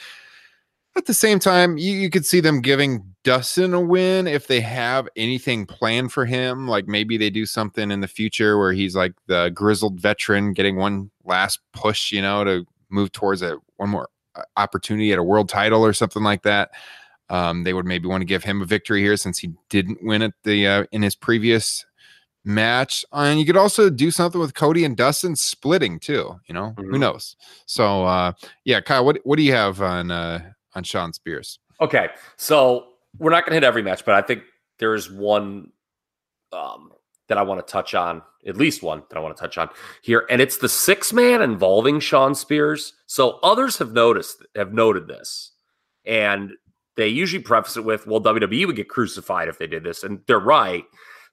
[0.97, 4.61] At the same time, you, you could see them giving Dustin a win if they
[4.61, 6.67] have anything planned for him.
[6.69, 10.77] Like maybe they do something in the future where he's like the grizzled veteran getting
[10.77, 15.23] one last push, you know, to move towards a one more uh, opportunity at a
[15.23, 16.71] world title or something like that.
[17.29, 20.21] Um, they would maybe want to give him a victory here since he didn't win
[20.21, 21.85] at the uh, in his previous
[22.45, 23.03] match.
[23.11, 26.39] And you could also do something with Cody and Dustin splitting too.
[26.47, 26.99] You know, who Mhm.
[26.99, 27.35] knows?
[27.65, 31.59] So uh, yeah, Kyle, what what do you have on uh, on Shawn Spears?
[31.81, 34.43] Okay, so we're not going to hit every match, but I think
[34.79, 35.71] there is one
[36.51, 36.91] um,
[37.27, 39.69] that I want to touch on, at least one that I want to touch on
[40.01, 42.93] here, and it's the six man involving Shawn Spears.
[43.07, 45.51] So others have noticed, have noted this,
[46.05, 46.53] and
[46.95, 50.21] they usually preface it with, "Well, WWE would get crucified if they did this," and
[50.27, 50.85] they're right.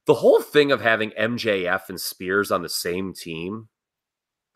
[0.07, 3.69] The whole thing of having MJF and Spears on the same team,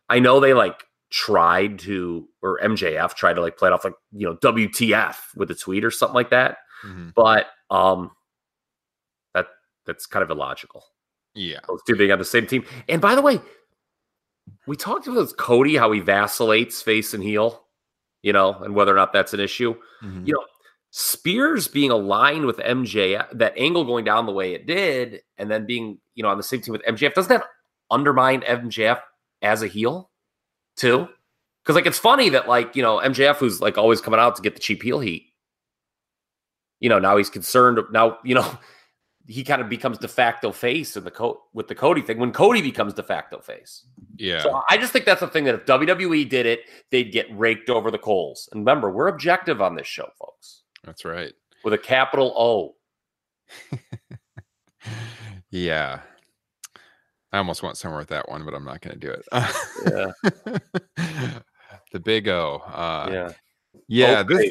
[0.09, 3.95] I know they like tried to, or MJF tried to like play it off like
[4.13, 6.59] you know WTF with a tweet or something like that,
[7.15, 8.11] but um,
[9.35, 9.47] that
[9.87, 10.85] that's kind of illogical.
[11.35, 11.61] Yeah.
[11.69, 12.65] Those two being on the same team.
[12.89, 13.41] And by the way,
[14.67, 17.65] we talked about Cody how he vacillates face and heel,
[18.23, 19.75] you know, and whether or not that's an issue.
[20.03, 20.27] Mhm.
[20.27, 20.45] You know,
[20.91, 25.67] Spears being aligned with MJF, that angle going down the way it did, and then
[25.67, 27.47] being, you know, on the same team with MJF, doesn't that
[27.91, 29.01] undermine MJF
[29.43, 30.11] as a heel
[30.77, 31.09] too?
[31.63, 34.43] Because like it's funny that like, you know, MJF who's like always coming out to
[34.43, 35.27] get the cheap heel heat.
[36.81, 38.59] You know, now he's concerned now, you know,
[39.29, 42.33] he kind of becomes de facto face in the co- with the Cody thing when
[42.33, 43.85] Cody becomes de facto face.
[44.17, 44.41] Yeah.
[44.43, 46.61] So I just think that's the thing that if WWE did it,
[46.93, 48.49] they'd get raked over the coals.
[48.53, 51.33] And remember, we're objective on this show, folks, That's right.
[51.65, 52.77] with a capital O.
[55.51, 56.01] Yeah.
[57.37, 59.25] I almost went somewhere with that one, but I'm not going to do it.
[59.87, 61.41] Yeah.
[61.93, 62.63] the big O.
[62.67, 63.33] Uh, yeah.
[63.89, 64.23] yeah.
[64.23, 64.51] Both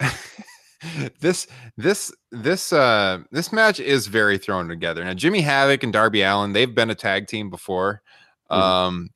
[0.00, 1.46] This, this,
[1.78, 5.02] this, this, uh, this match is very thrown together.
[5.02, 8.02] Now, Jimmy Havoc and Darby Allin, they've been a tag team before.
[8.50, 8.56] Mhm.
[8.56, 9.10] Um,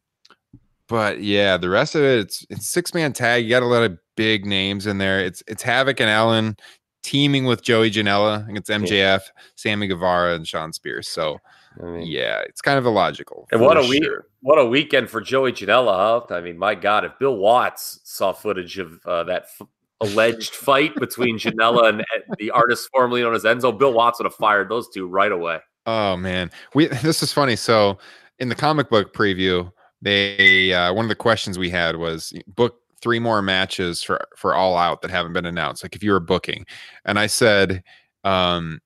[0.88, 3.44] but yeah, the rest of it, it's it's six man tag.
[3.44, 5.20] You got a lot of big names in there.
[5.20, 6.56] It's it's Havoc and Allin
[7.04, 9.20] teaming with Joey Janela against MJF,
[9.54, 11.06] Sammy Guevara, and Shawn Spears.
[11.06, 11.38] So
[11.78, 13.46] I mean, yeah, it's kind of illogical.
[13.52, 14.04] And what for a week!
[14.40, 16.34] What a weekend for Joey Janela, huh?
[16.34, 19.68] I mean, my God, if Bill Watts saw footage of uh, that f-
[20.00, 24.26] alleged fight between Janela and uh, the artist formerly known as Enzo, Bill Watts would
[24.26, 25.60] have fired those two right away.
[25.86, 27.56] Oh man, we this is funny.
[27.56, 27.98] So
[28.38, 29.70] in the comic book preview,
[30.02, 34.54] they uh, one of the questions we had was book three more matches for for
[34.54, 35.84] All Out that haven't been announced.
[35.84, 36.66] Like if you were booking,
[37.04, 37.82] and I said,
[38.24, 38.80] um,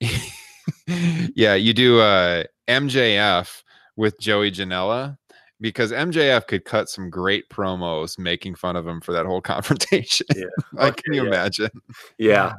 [0.86, 3.62] yeah, you do uh, MJF
[3.96, 5.16] with Joey Janela.
[5.60, 10.26] Because MJF could cut some great promos making fun of him for that whole confrontation.
[10.34, 10.46] Yeah.
[10.72, 11.28] like, Okay, can you yeah.
[11.28, 11.70] imagine?
[12.18, 12.52] Yeah,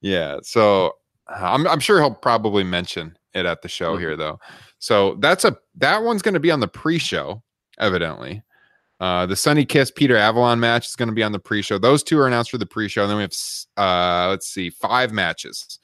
[0.00, 0.38] Yeah.
[0.42, 0.94] So
[1.28, 4.00] I'm I'm sure he'll probably mention it at the show Mhm.
[4.00, 4.40] here though.
[4.80, 7.40] So that's a that one's going to be on the pre-show,
[7.78, 8.42] evidently.
[8.98, 11.78] Uh, the Sonny Kiss Peter Avalon match is going to be on the pre-show.
[11.78, 13.02] Those two are announced for the pre-show.
[13.02, 13.32] And then we have
[13.76, 15.78] uh, let's see, five matches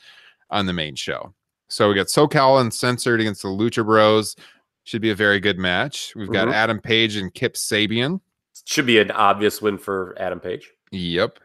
[0.51, 1.33] on the main show.
[1.69, 4.37] So we got SoCal Uncensored against the Lucha Bros.
[4.85, 6.13] Should be a very good match.
[6.15, 6.53] We've got Mhm.
[6.53, 8.21] Adam Page and Kip Sabian.
[8.67, 10.71] should be an obvious win for Adam Page.
[10.93, 11.39] Yep.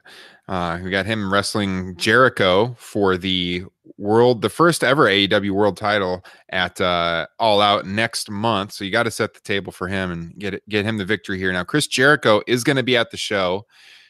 [0.48, 3.64] Uh, we got him wrestling Jericho for the
[3.98, 8.72] world, the first ever AEW world title at uh, All Out next month.
[8.74, 11.06] So you got to set the table for him and get it, get him the
[11.06, 11.52] victory here.
[11.52, 13.66] Now, Chris Jericho is going to be at the show.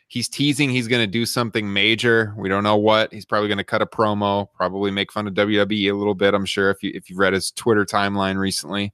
[0.09, 2.33] He's teasing he's going to do something major.
[2.35, 3.13] We don't know what.
[3.13, 6.33] He's probably going to cut a promo, probably make fun of WWE a little bit.
[6.33, 8.91] I'm sure if you if you've read his Twitter timeline recently,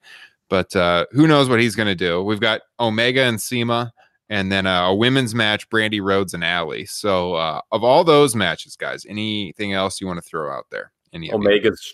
[0.49, 2.21] but uh, who knows what he's going to do?
[2.21, 3.93] We've got Omega and CIMA
[4.29, 6.85] and then uh, a women's match, Brandi Rhodes and Allie.
[6.85, 10.91] So, uh, of all those matches, guys, anything else you want to throw out there?
[11.13, 11.31] Any?
[11.31, 11.93] Omega's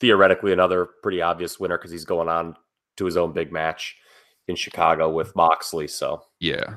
[0.00, 2.56] theoretically another pretty obvious winner because he's going on
[2.96, 3.96] to his own big match
[4.48, 5.88] in Chicago with Moxley.
[5.88, 6.76] So Yeah.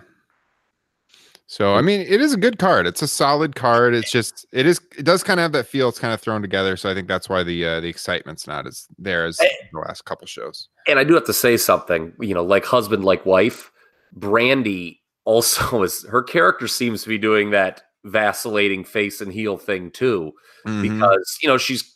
[1.51, 2.85] So, I mean, it is a good card.
[2.85, 3.95] It's a solid card.
[3.95, 5.89] It's just, it is, it does kind of have that feel.
[5.89, 6.77] It's kind of thrown together.
[6.77, 9.47] So, I think that's why the uh, the excitement's not as there as Eh.
[9.73, 10.67] the last couple shows.
[10.87, 13.71] and I do have to say something, you know, like husband, like wife,
[14.15, 19.89] Brandi also is her character seems to be doing that vacillating face and heel thing
[19.89, 20.31] too,
[20.67, 20.83] Mhm.
[20.83, 21.95] because you know, she's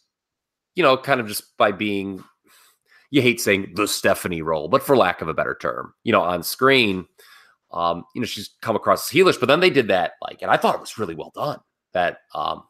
[0.75, 2.23] you know, kind of just by being
[3.11, 6.23] you hate saying the Stephanie role, but for lack of a better term, you know,
[6.23, 7.05] on screen,
[7.73, 10.51] um, you know, she's come across as heelish, but then they did that, like, and
[10.51, 11.59] I thought it was really well done.
[11.93, 12.63] That um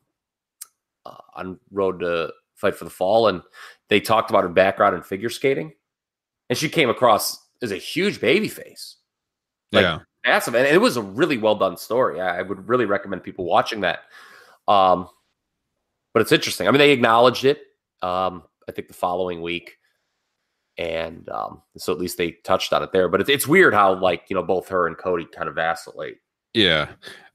[1.05, 3.41] uh, on Road to Fight for the Fall, and
[3.89, 5.73] they talked about her background in figure skating,
[6.49, 8.97] and she came across as a huge baby face,
[9.71, 9.99] like, yeah.
[10.25, 12.19] massive, and it was a really well done story.
[12.19, 13.99] I, I would really recommend people watching that.
[14.67, 15.07] Um,
[16.13, 16.67] but it's interesting.
[16.67, 17.59] I mean, they acknowledged it.
[18.01, 19.77] Um, I think the following week,
[20.77, 23.07] and um, so at least they touched on it there.
[23.09, 26.17] But it's it's weird how like you know both her and Cody kind of vacillate.
[26.53, 26.89] Yeah.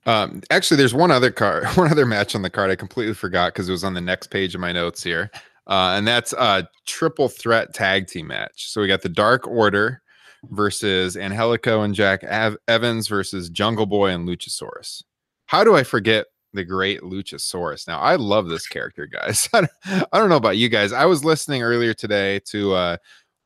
[0.06, 3.52] Um, actually, there's one other card, one other match on the card I completely forgot
[3.52, 5.30] because it was on the next page of my notes here.
[5.66, 8.70] Uh, and that's a triple threat tag team match.
[8.70, 10.00] So we got the Dark Order
[10.44, 15.02] versus Angelico and Jack Av- Evans versus Jungle Boy and Luchasaurus.
[15.46, 17.86] How do I forget the great Luchasaurus?
[17.86, 19.48] Now, I love this character, guys.
[19.52, 19.68] I
[20.12, 20.92] don't, know about you guys.
[20.92, 22.96] I was listening earlier today to uh,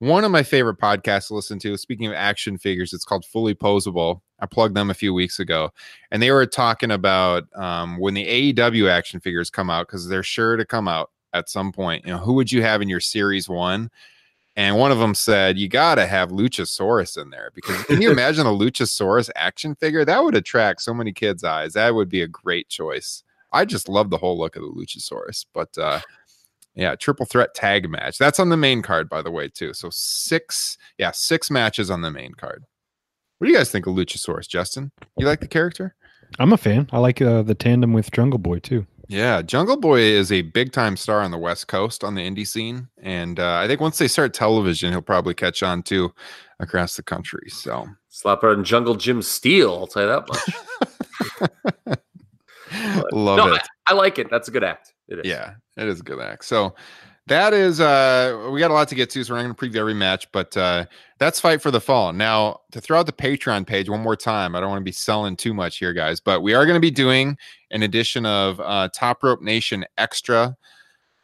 [0.02, 1.76] one of my favorite podcasts to listen to.
[1.76, 4.20] Speaking of action figures, it's called Fully Posable.
[4.40, 5.70] I plugged them a few weeks ago,
[6.10, 10.24] and they were talking about um, when the AEW action figures come out because they're
[10.24, 12.04] sure to come out at some point.
[12.04, 13.90] You know, who would you have in your series one?
[14.56, 18.10] And one of them said, You got to have Luchasaurus in there because can you
[18.12, 20.04] imagine a Luchasaurus action figure?
[20.04, 21.74] That would attract so many kids' eyes.
[21.74, 23.22] That would be a great choice.
[23.52, 25.46] I just love the whole look of the Luchasaurus.
[25.54, 26.00] But uh,
[26.74, 28.18] yeah, triple threat tag match.
[28.18, 29.74] That's on the main card, by the way, too.
[29.74, 32.64] So six, yeah, six matches on the main card.
[33.38, 34.92] What do you guys think of Luchasaurus, Justin?
[35.18, 35.94] You like the character?
[36.38, 36.88] I'm a fan.
[36.92, 38.86] I like uh, the tandem with Jungle Boy too.
[39.08, 42.46] Yeah, Jungle Boy is a big time star on the West Coast on the indie
[42.46, 46.14] scene, and uh, I think once they start television, he'll probably catch on too
[46.60, 47.48] across the country.
[47.48, 49.72] So Slap better than Jungle Jim Steele.
[49.72, 50.28] I'll tell you that
[51.88, 51.98] much.
[53.12, 53.62] love no, it.
[53.86, 54.30] I, I like it.
[54.30, 54.94] That's a good act.
[55.08, 55.24] It is.
[55.24, 56.44] Yeah, it is a good act.
[56.44, 56.74] So
[57.26, 59.80] that is uh we got a lot to get to, so we're not gonna preview
[59.80, 60.86] every match, but uh
[61.18, 62.12] that's fight for the fall.
[62.12, 64.92] Now to throw out the Patreon page one more time, I don't want to be
[64.92, 67.36] selling too much here, guys, but we are gonna be doing
[67.70, 70.56] an edition of uh Top Rope Nation Extra.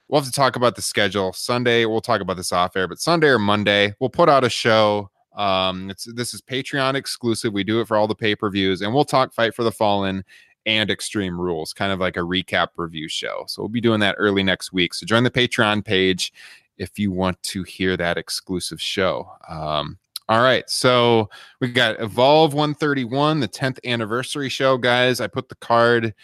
[0.08, 1.32] We'll have to talk about the schedule.
[1.34, 4.48] Sunday, we'll talk about this off air, but Sunday or Monday, we'll put out a
[4.48, 5.10] show.
[5.36, 7.52] Um, it's this is Patreon exclusive.
[7.52, 10.24] We do it for all the pay-per-views, and we'll talk Fight for the Fallen
[10.68, 13.44] and Extreme Rules, kind of like a recap review show.
[13.48, 14.94] So we'll be doing that early next week.
[14.94, 16.32] So join the Patreon page
[16.76, 19.30] if you want to hear that exclusive show.
[19.48, 20.68] Um, all right.
[20.68, 25.20] So we got Evolve 131, the 10th anniversary show, guys.
[25.20, 26.14] I put the card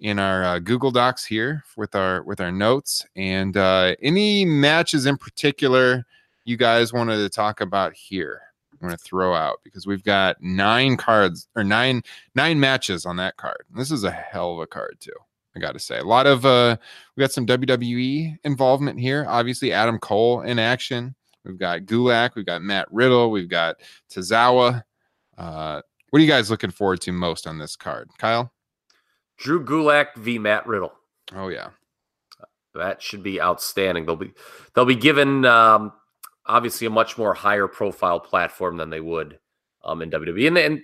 [0.00, 5.06] in our uh, Google Docs here with our with our notes and uh, any matches
[5.06, 6.04] in particular
[6.44, 8.42] you guys wanted to talk about here.
[8.84, 12.02] I'm going to throw out because we've got nine cards or nine
[12.34, 13.64] nine matches on that card.
[13.74, 15.12] This is a hell of a card too.
[15.56, 16.76] I got to say, a lot of uh,
[17.16, 19.24] we got some WWE involvement here.
[19.26, 21.14] Obviously, Adam Cole in action.
[21.46, 22.34] We've got Gulak.
[22.34, 23.30] We've got Matt Riddle.
[23.30, 23.76] We've got
[24.10, 24.82] Tozawa.
[25.38, 28.52] Uh, what are you guys looking forward to most on this card, Kyle?
[29.38, 30.38] Drew Gulak v.
[30.38, 30.92] Matt Riddle.
[31.34, 31.70] Oh yeah,
[32.74, 34.04] That should be outstanding.
[34.04, 34.32] They'll be
[34.74, 35.92] they'll be given um,
[36.46, 39.38] obviously a much more higher profile platform than they would
[39.84, 40.46] um, in WWE.
[40.46, 40.78] And, and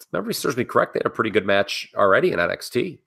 [0.00, 2.98] if memory serves me correct, they had a pretty good match already in NXT.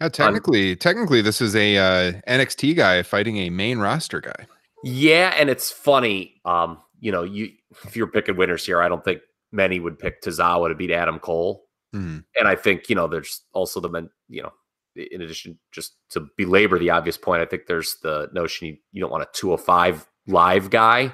[0.00, 0.08] yeah.
[0.08, 4.46] Technically, technically, this is a uh, NXT guy fighting a main roster guy.
[4.82, 6.40] Yeah, and it's funny.
[6.44, 7.50] Um, you know, you
[7.84, 9.20] if you're picking winners here, I don't think
[9.52, 11.66] many would pick Tozawa to beat Adam Cole.
[11.94, 12.24] Mhm.
[12.38, 14.52] And I think, you know, there's also the men, you know,
[14.96, 19.00] in addition, just to belabor the obvious point, I think there's the notion you, you
[19.00, 21.12] don't want a 205 live guy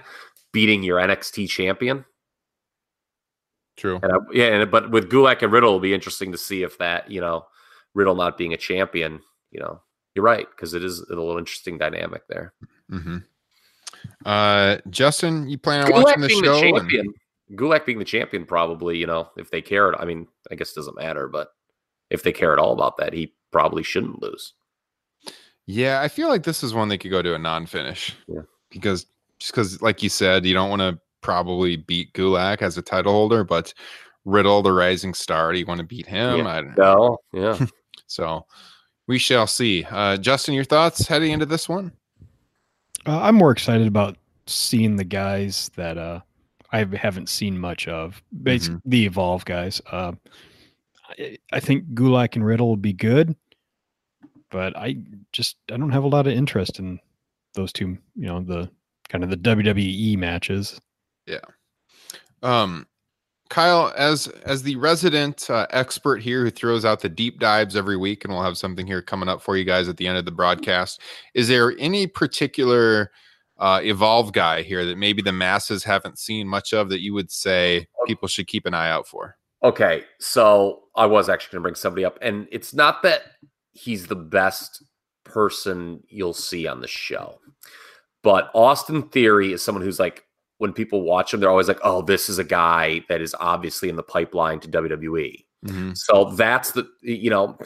[0.52, 2.04] beating your NXT champion.
[3.76, 4.00] True.
[4.02, 6.78] And I, yeah, and, but with Gulak and Riddle, it'll be interesting to see if
[6.78, 7.44] that, you know,
[7.94, 9.82] Riddle not being a champion, you know,
[10.14, 12.54] you're right, because it is a little interesting dynamic there.
[12.88, 13.18] hmm
[14.24, 16.60] Uh, Justin, you plan on watching the show?
[16.60, 17.14] the and-
[17.52, 20.74] Gulak being the champion, probably, you know, if they care, I mean, I guess it
[20.76, 21.50] doesn't matter, but
[22.10, 24.54] if they care at all about that, he probably shouldn't lose.
[25.66, 28.16] Yeah, I feel like this is one they could go to a non-finish.
[28.26, 28.42] Yeah.
[28.80, 29.06] Because
[29.38, 33.12] just because, like you said, you don't want to probably beat Gulak as a title
[33.12, 33.74] holder, but
[34.24, 36.38] Riddle, the rising star, do you want to beat him?
[36.38, 36.48] Yeah.
[36.48, 37.18] I don't know.
[37.32, 37.66] No, yeah.
[38.08, 38.46] So
[39.08, 39.84] we shall see.
[39.90, 41.90] Uh, Justin, your thoughts heading into this one?
[43.04, 46.20] Uh, I'm more excited about seeing the guys that uh,
[46.70, 48.22] I haven't seen much of.
[48.42, 49.80] Basically, the Evolve guys.
[49.90, 50.12] Uh,
[51.18, 53.34] I, I think Gulak and Riddle will be good,
[54.50, 54.98] but I
[55.32, 57.00] just I don't have a lot of interest in
[57.56, 57.98] those two.
[58.14, 58.70] You know, the
[59.08, 60.80] kind of the WWE matches.
[61.26, 61.40] Yeah.
[62.42, 62.86] Um,
[63.48, 67.96] Kyle, as as the resident uh, expert here who throws out the deep dives every
[67.96, 70.24] week, and we'll have something here coming up for you guys at the end of
[70.24, 71.00] the broadcast.
[71.34, 73.12] Is there any particular
[73.58, 77.30] uh, evolve guy here that maybe the masses haven't seen much of that you would
[77.30, 79.36] say people should keep an eye out for?
[79.62, 83.22] Okay, so I was actually going to bring somebody up, and it's not that
[83.72, 84.82] he's the best
[85.26, 87.40] person you'll see on the show,
[88.22, 90.24] but Austin Theory is someone who's like,
[90.58, 93.88] when people watch him, they're always like, "Oh, this is a guy that is obviously
[93.88, 95.96] in the pipeline to WWE." Mhm.
[95.96, 97.58] So that's the you know,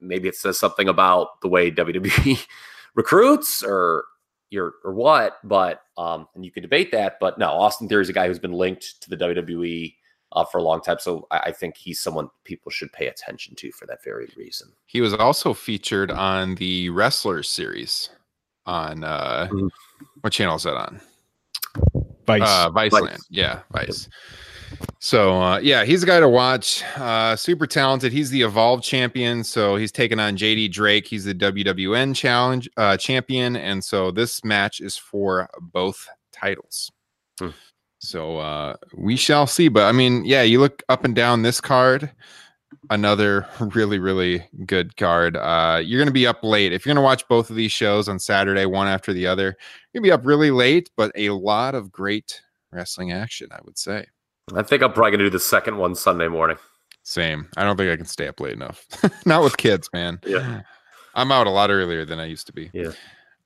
[0.00, 2.46] maybe it says something about the way WWE
[2.94, 4.04] recruits or
[4.50, 7.18] your or what, but um, and you could debate that.
[7.20, 9.94] But no, Austin Theory is a guy who's been linked to the WWE
[10.32, 13.54] uh, for a long time, so I, I think he's someone people should pay attention
[13.56, 14.72] to for that very reason.
[14.86, 18.10] He was also featured on the Wrestlers series
[18.66, 19.68] on uh, Mhm.
[20.20, 21.00] what channel is that on?
[22.26, 22.42] Vice.
[22.44, 23.02] Uh, Vice Vice.
[23.02, 23.20] Land.
[23.30, 24.08] Yeah, Vice.
[25.00, 26.82] So uh, yeah, he's a guy to watch.
[26.96, 28.12] Uh, super talented.
[28.12, 29.44] He's the Evolve champion.
[29.44, 31.06] So he's taking on JD Drake.
[31.06, 36.90] He's the WWN challenge uh, champion, and so this match is for both titles.
[37.38, 37.48] Hmm.
[38.02, 39.68] So uh, we shall see.
[39.68, 42.10] But I mean, yeah, you look up and down this card.
[42.90, 45.36] Another really, really good card.
[45.36, 47.70] Uh, you're going to be up late if you're going to watch both of these
[47.70, 49.56] shows on Saturday, one after the other.
[49.92, 52.40] You're going to be up really late, but a lot of great
[52.72, 54.06] wrestling action, I would say.
[54.54, 56.56] I think I'm probably gonna do the second one Sunday morning.
[57.04, 57.48] Same.
[57.56, 58.86] I don't think I can stay up late enough.
[59.26, 60.20] Not with kids, man.
[60.26, 60.62] Yeah.
[61.14, 62.70] I'm out a lot earlier than I used to be.
[62.72, 62.92] Yeah.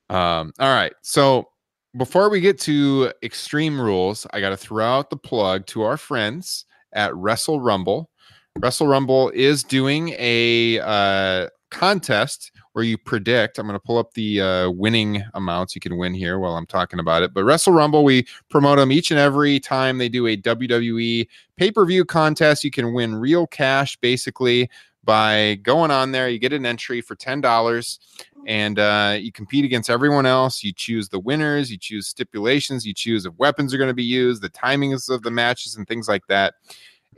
[0.09, 0.93] Um, all right.
[1.03, 1.49] So
[1.97, 5.97] before we get to extreme rules, I got to throw out the plug to our
[5.97, 8.11] friends at Wrestle Rumble.
[8.59, 13.59] Wrestle Rumble is doing a uh, contest where you predict.
[13.59, 16.67] I'm going to pull up the uh, winning amounts you can win here while I'm
[16.67, 17.33] talking about it.
[17.33, 21.27] But Wrestle Rumble, we promote them each and every time they do a WWE
[21.57, 22.65] pay per view contest.
[22.65, 24.69] You can win real cash basically
[25.05, 26.29] by going on there.
[26.29, 27.99] You get an entry for $10
[28.47, 30.63] and uh, you compete against everyone else.
[30.63, 34.05] You choose the winners, you choose stipulations, you choose if weapons are going to be
[34.05, 36.55] used, the timings of the matches, and things like that.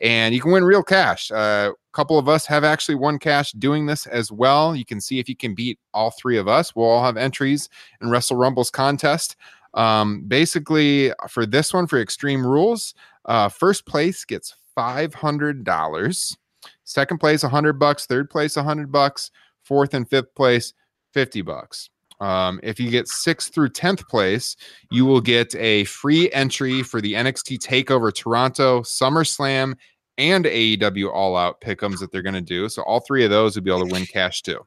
[0.00, 1.30] And you can win real cash.
[1.30, 4.74] Uh, a couple of us have actually won cash doing this as well.
[4.74, 6.74] You can see if you can beat all three of us.
[6.74, 7.68] We'll all have entries
[8.00, 9.36] in Wrestle Rumbles contest.
[9.74, 12.94] Um, basically, for this one, for Extreme Rules,
[13.26, 16.36] uh, first place gets $500.
[16.84, 18.06] Second place, a 100 bucks.
[18.06, 19.30] Third place, a 100 bucks.
[19.62, 20.72] Fourth and fifth place,
[21.18, 21.90] 50 bucks.
[22.20, 24.54] Um, if you get sixth through 10th place,
[24.92, 29.74] you will get a free entry for the NXT TakeOver Toronto, SummerSlam,
[30.16, 32.68] and AEW All Out pickums that they're going to do.
[32.68, 34.64] So all three of those would be able to win cash too.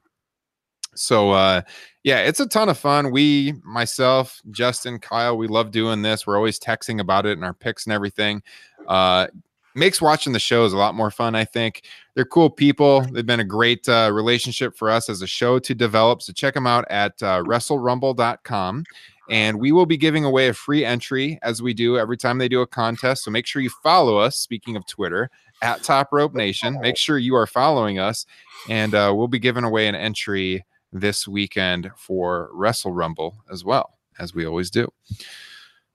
[0.94, 1.62] So uh
[2.04, 3.12] yeah, it's a ton of fun.
[3.12, 6.26] We, myself, Justin, Kyle, we love doing this.
[6.26, 8.42] We're always texting about it and our picks and everything.
[8.86, 9.28] Uh
[9.74, 11.82] makes watching the shows a lot more fun, I think.
[12.14, 13.00] They're cool people.
[13.02, 16.22] They've been a great uh, relationship for us as a show to develop.
[16.22, 18.84] So check them out at uh, wrestlerumble.com.
[19.30, 22.48] And we will be giving away a free entry as we do every time they
[22.48, 23.24] do a contest.
[23.24, 24.36] So make sure you follow us.
[24.36, 25.30] Speaking of Twitter,
[25.62, 28.26] at Top Rope Nation, make sure you are following us.
[28.68, 33.96] And uh, we'll be giving away an entry this weekend for Wrestle Rumble as well,
[34.18, 34.92] as we always do.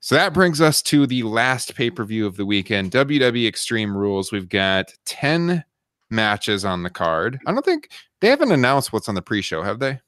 [0.08, 3.97] So that brings us to the last pay per view of the weekend WWE Extreme
[3.97, 4.32] Rules.
[4.32, 5.66] We've got 10
[6.10, 7.38] matches on the card.
[7.45, 7.89] I don't think
[8.22, 9.99] they haven't announced what's on the pre show, have they?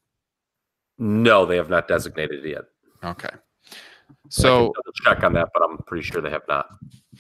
[0.99, 2.61] No, they have not designated it yet.
[3.03, 3.27] Okay.
[3.29, 6.67] I So, can check on that, but I'm pretty sure they have not.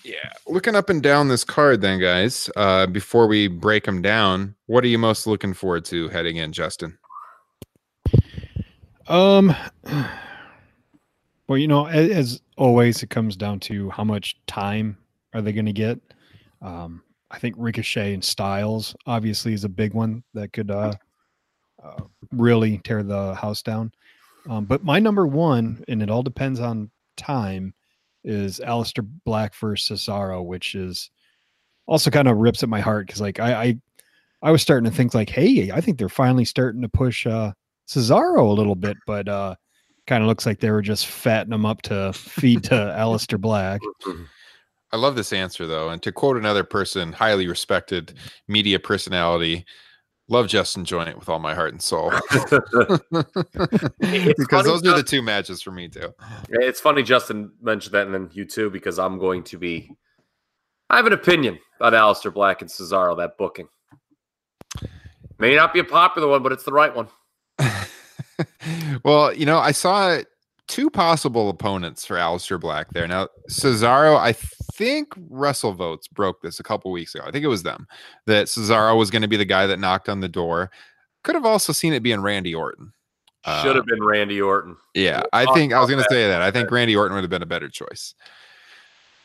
[0.05, 4.55] yeah, looking up and down this card, then, guys, uh, before we break them down,
[4.67, 6.97] what are you most looking forward to heading in, Justin?
[9.09, 9.53] Um,
[11.49, 14.97] well, you know, as, as always, it comes down to how much time
[15.33, 15.99] are they going to get.
[16.61, 17.01] Um,
[17.31, 20.93] I think Ricochet and Styles obviously is a big one that could uh,
[21.83, 22.01] uh,
[22.31, 23.91] really tear the house down.
[24.49, 27.73] Um, but my number one, and it all depends on time,
[28.23, 31.09] is Aleister Black versus Cesaro, which is
[31.87, 33.75] also kind of rips at my heart because like I, I
[34.41, 37.53] I was starting to think like, hey, I think they're finally starting to push uh
[37.87, 39.55] Cesaro a little bit, but uh
[40.09, 43.79] kind of looks like they were just fattening them up to feed to Aleister Black.
[44.05, 44.23] Mm-hmm.
[44.91, 48.15] I love this answer though, and to quote another person, highly respected
[48.47, 49.65] media personality,
[50.27, 52.11] love Justin Joint with all my heart and soul.
[53.99, 56.11] Because funny, those are the two matches for me too.
[56.49, 59.91] It's funny Justin mentioned that, and then you too, because I'm going to be.
[60.89, 63.15] I have an opinion about Aleister Black and Cesaro.
[63.17, 63.67] That booking
[65.37, 67.09] may not be a popular one, but it's the right one.
[69.03, 70.19] Well, you know, I saw
[70.67, 73.07] two possible opponents for Aleister Black there.
[73.07, 77.23] Now, Cesaro, I think WrestleVotes broke this a couple weeks ago.
[77.25, 77.87] I think it was them
[78.27, 80.69] that Cesaro was going to be the guy that knocked on the door.
[81.23, 82.93] Could have also seen it being Randy Orton.
[83.45, 84.75] Should Uh, have been Randy Orton.
[84.93, 86.41] Yeah, I think I was going to say that.
[86.41, 88.13] I think Randy Orton would have been a better choice.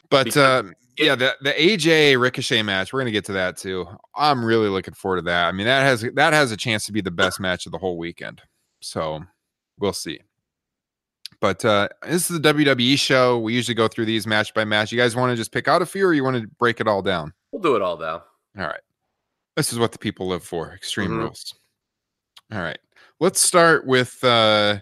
[0.08, 0.62] But uh,
[0.96, 3.86] yeah, the the AJ Ricochet match, we're going to get to that too.
[4.14, 5.46] I'm really looking forward to that.
[5.48, 7.78] I mean, that has that has a chance to be the best match of the
[7.78, 8.40] whole weekend.
[8.84, 9.24] So
[9.78, 10.20] we'll see.
[11.40, 13.38] But uh, this is the WWE show.
[13.38, 14.92] We usually go through these match by match.
[14.92, 16.86] You guys want to just pick out a few, or you want to break it
[16.88, 17.32] all down?
[17.50, 18.20] We'll do it all down.
[18.58, 18.80] All right.
[19.56, 20.72] This is what the people live for.
[20.72, 21.18] Extreme Mhm.
[21.18, 21.54] rules.
[22.52, 22.78] All right.
[23.20, 24.78] Let's start with uh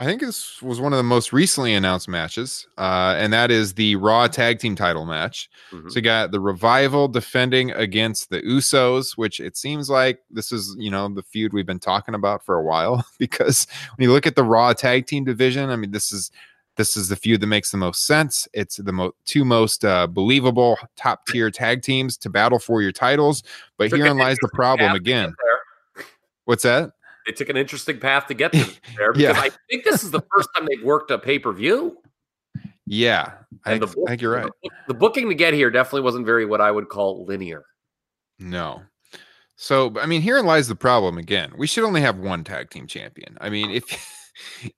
[0.00, 2.68] I think this was one of the most recently announced matches.
[2.78, 5.50] Uh and that is the Raw tag team title match.
[5.72, 5.90] Mhm.
[5.90, 10.76] So you got the revival defending against the Usos, which it seems like this is,
[10.78, 14.26] you know, the feud we've been talking about for a while because when you look
[14.26, 16.30] at the Raw tag team division, I mean, this is
[16.76, 18.46] this is the feud that makes the most sense.
[18.52, 22.92] It's the mo- two most uh, believable top tier tag teams to battle for your
[22.92, 23.42] titles.
[23.76, 25.34] But herein lies the problem again.
[26.44, 26.92] What's that?
[27.28, 28.58] They took an interesting path to get to
[28.96, 29.38] there because Yeah.
[29.40, 31.98] I think this is the first time they've worked a pay per view.
[32.86, 33.32] Yeah,
[33.66, 34.50] I And think, the I think you're right.
[34.62, 37.64] The, the booking to get here definitely wasn't very what I would call linear.
[38.38, 38.82] No.
[39.56, 41.52] So, I mean, herein lies the problem again.
[41.58, 43.36] We should only have one tag team champion.
[43.42, 43.84] I mean, if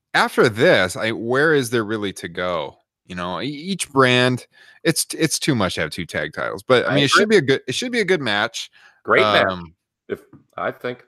[0.14, 2.78] after this, I where is there really to go?
[3.06, 4.46] You know, each brand,
[4.82, 6.64] it's it's too much to have two tag titles.
[6.64, 8.70] But I I mean, it should be a good it should be a good match.
[9.04, 9.46] Great match.
[9.46, 9.74] Um,
[10.08, 10.22] If
[10.56, 11.04] I think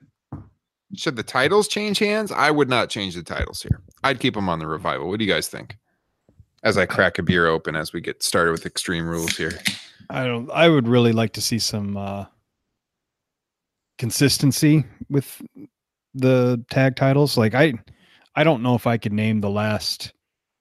[0.97, 2.31] Should the titles change hands?
[2.33, 3.81] I would not change the titles here.
[4.05, 5.09] I'd keep them on the revival.
[5.09, 5.77] What do you guys think?
[6.63, 9.59] As I crack a beer open as we get started with extreme rules here.
[10.11, 10.51] I don't.
[10.51, 12.27] I would really like to see some uh,
[13.99, 15.41] consistency with
[16.15, 17.37] the tag titles.
[17.37, 17.75] Like I,
[18.37, 20.13] I don't know if I could name the last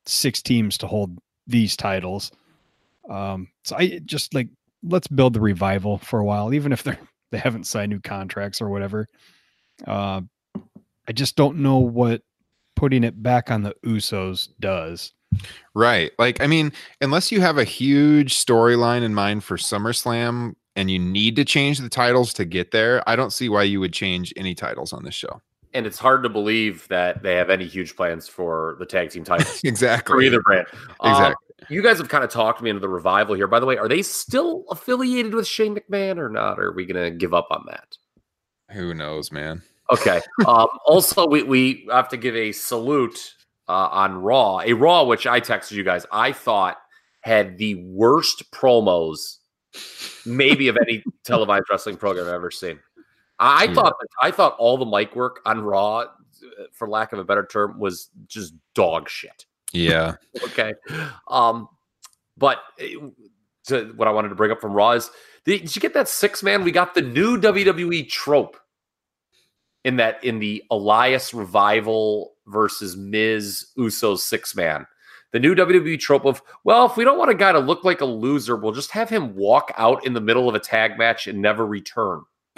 [0.06, 2.32] six teams to hold these titles.
[3.10, 4.48] Um, so I just like
[4.84, 6.98] let's build the revival for a while, even if they're
[7.32, 9.08] they haven't signed new contracts or whatever.
[9.88, 10.22] Uh,
[11.08, 12.22] I just don't know what
[12.76, 15.14] putting it back on the Usos does.
[15.74, 16.12] Right.
[16.20, 21.00] Like, I mean, unless you have a huge storyline in mind for SummerSlam and you
[21.00, 24.34] need to change the titles to get there, I don't see why you would change
[24.36, 25.42] any titles on this show.
[25.74, 29.24] And it's hard to believe that they have any huge plans for the tag team
[29.24, 30.14] titles exactly.
[30.14, 30.68] for either brand.
[31.02, 31.26] Exactly.
[31.28, 31.36] Um,
[31.70, 33.48] you guys have kind of talked me into the revival here.
[33.48, 36.60] By the way, are they still affiliated with Shane McMahon or not?
[36.60, 37.98] Or are we going to give up on that?
[38.74, 39.62] Who knows, man?
[39.92, 40.22] Okay.
[40.48, 43.36] um, also, we, we have to give a salute
[43.68, 46.06] uh, on Raw, a Raw which I texted you guys.
[46.12, 46.78] I thought
[47.22, 49.38] had the worst promos,
[50.26, 52.80] maybe of any televised wrestling program I've ever seen.
[53.40, 53.74] I Yeah.
[53.74, 56.08] thought I thought all the mic work on Raw, uh,
[56.74, 59.46] for lack of a better term, was just dog shit.
[59.72, 60.16] Yeah.
[60.44, 60.74] Okay.
[61.28, 61.68] Um,
[62.38, 62.60] but
[63.68, 65.10] to, what I wanted to bring up from Raw is
[65.46, 66.64] did you get that six man?
[66.64, 68.58] We got the new WWE trope
[69.84, 74.86] in that in the Elias revival versus Miz Usos six man.
[75.32, 78.02] The new WWE trope of, well, if we don't want a guy to look like
[78.02, 81.26] a loser, we'll just have him walk out in the middle of a tag match
[81.26, 82.24] and never return.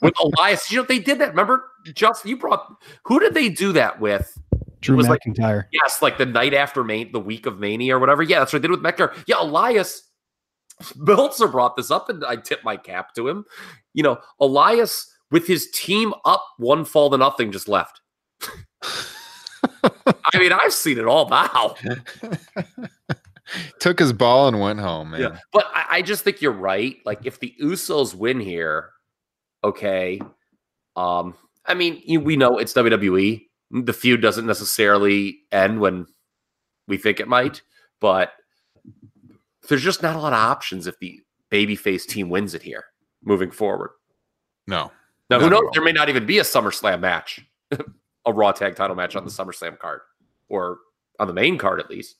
[0.00, 1.30] with Elias, you know, they did that.
[1.30, 2.72] Remember, Justin, you brought
[3.04, 4.38] who did they do that with?
[4.80, 5.64] Drew was like- McIntyre.
[5.72, 8.22] Yes, like the night after Main, the week of Mania or whatever.
[8.22, 9.12] Yeah, that's what I did with Mecca.
[9.26, 10.08] Yeah, Elias
[10.96, 13.44] Meltzer brought this up, and I tipped my cap to him.
[13.92, 18.00] You know, Elias with his team up one fall to nothing just left.
[19.84, 21.74] I mean, I've seen it all now.
[23.78, 25.20] Took his ball and went home, man.
[25.20, 26.96] Yeah, but I, I just think you're right.
[27.04, 28.90] Like, if the Usos win here,
[29.62, 30.20] okay.
[30.96, 31.34] Um,
[31.66, 33.46] I mean, you, we know it's WWE.
[33.70, 36.06] The feud doesn't necessarily end when
[36.88, 37.62] we think it might,
[38.00, 38.32] but
[39.68, 41.20] there's just not a lot of options if the
[41.50, 42.84] babyface team wins it here
[43.22, 43.90] moving forward.
[44.66, 44.90] No.
[45.38, 45.70] Now, who knows?
[45.72, 47.40] There may not even be a SummerSlam match,
[48.26, 50.00] a Raw Tag Title match on the SummerSlam card,
[50.48, 50.78] or
[51.20, 52.16] on the main card at least.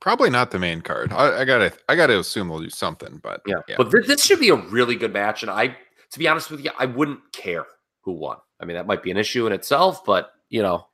[0.00, 1.12] Probably not the main card.
[1.12, 3.76] I, I gotta I gotta assume they'll do something, but Yeah, yeah.
[3.78, 5.68] but th- this should be a really good match, and I,
[6.10, 7.64] to be honest with you, I wouldn't care
[8.02, 8.36] who won.
[8.60, 10.86] I mean, that might be an issue in itself, but you know,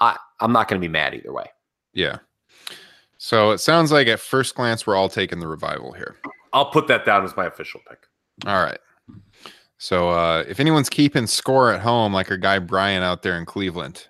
[0.00, 1.46] I I'm not going to be mad either way.
[1.94, 2.18] yeah.
[3.20, 6.14] So it sounds like at first glance we're all taking the revival here.
[6.52, 7.98] I'll put that down as my official pick.
[8.46, 8.78] All right.
[9.78, 13.46] So uh, if anyone's keeping score at home, like our guy Brian out there in
[13.46, 14.08] Cleveland,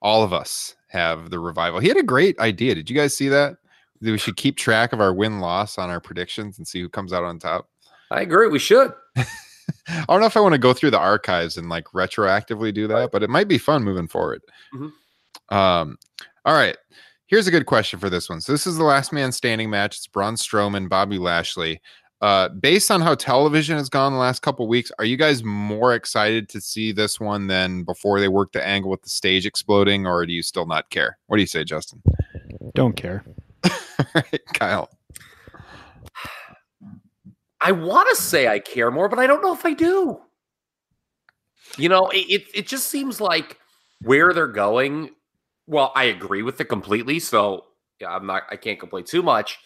[0.00, 1.80] all of us have the revival.
[1.80, 2.74] He had a great idea.
[2.74, 3.56] Did you guys see that?
[4.00, 6.88] That we should keep track of our win loss on our predictions and see who
[6.88, 7.68] comes out on top.
[8.12, 8.46] I agree.
[8.48, 8.92] We should.
[9.16, 12.86] I don't know if I want to go through the archives and like retroactively do
[12.86, 14.40] that, but it might be fun moving forward.
[14.72, 14.92] Mhm.
[15.50, 15.98] Um,
[16.44, 16.76] all right.
[17.26, 18.40] Here's a good question for this one.
[18.40, 19.96] So this is the last man standing match.
[19.96, 21.80] It's Braun Strowman, Bobby Lashley.
[22.20, 25.94] Uh, based on how television has gone the last couple weeks, are you guys more
[25.94, 30.06] excited to see this one than before they worked the angle with the stage exploding,
[30.06, 31.16] or do you still not care?
[31.26, 32.02] What do you say, Justin?
[32.74, 33.24] Don't care.
[33.64, 33.70] All
[34.14, 34.90] right, Kyle.
[37.60, 40.20] I want to say I care more, but I don't know if I do.
[41.76, 43.58] You know, it, it it just seems like
[44.02, 45.10] where they're going.
[45.66, 47.18] Well, I agree with it completely.
[47.18, 47.64] So
[48.00, 48.44] yeah, I'm not.
[48.50, 49.58] I can't complain too much.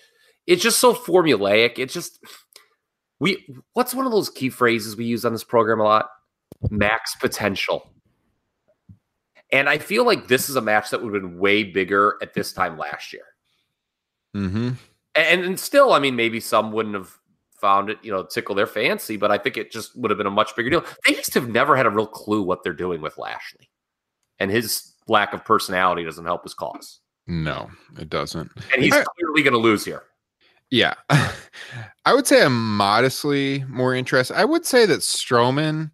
[0.46, 1.78] It's just so formulaic.
[1.78, 2.18] It's just
[3.20, 3.46] we.
[3.72, 6.08] What's one of those key phrases we use on this program a lot?
[6.70, 7.90] Max potential.
[9.50, 12.32] And I feel like this is a match that would have been way bigger at
[12.32, 13.24] this time last year.
[14.34, 14.70] Mm-hmm.
[15.14, 17.18] And, and still, I mean, maybe some wouldn't have
[17.60, 20.26] found it, you know, tickle their fancy, but I think it just would have been
[20.26, 20.84] a much bigger deal.
[21.06, 23.68] They just have never had a real clue what they're doing with Lashley.
[24.38, 27.00] And his lack of personality doesn't help his cause.
[27.26, 28.50] No, it doesn't.
[28.72, 30.02] And he's I- clearly going to lose here.
[30.72, 30.94] Yeah.
[31.10, 34.38] I would say I'm modestly more interested.
[34.38, 35.90] I would say that Strowman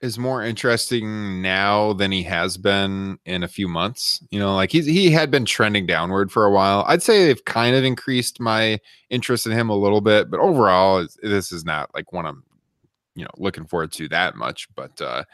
[0.00, 4.22] is more interesting now than he has been in a few months.
[4.30, 6.84] You know, like he's he had been trending downward for a while.
[6.86, 8.78] I'd say they've kind of increased my
[9.10, 12.44] interest in him a little bit, but overall, this is not like one I'm,
[13.16, 14.68] you know, looking forward to that much.
[14.76, 15.24] But uh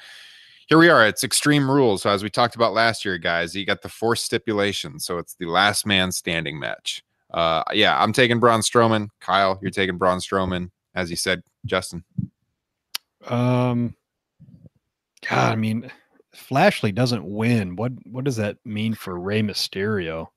[0.68, 1.06] here we are.
[1.06, 2.02] It's Extreme Rules.
[2.02, 5.04] So as we talked about last year, guys, you got the four stipulations.
[5.04, 7.02] So it's the last man standing match.
[7.32, 9.08] Uh, yeah, I'm taking Braun Strowman.
[9.20, 12.04] Kyle, you're taking Braun Strowman, as you said, Justin.
[13.26, 13.94] Um,
[15.28, 15.90] God, I mean,
[16.32, 20.28] if Lashley doesn't win, what what does that mean for Rey Mysterio?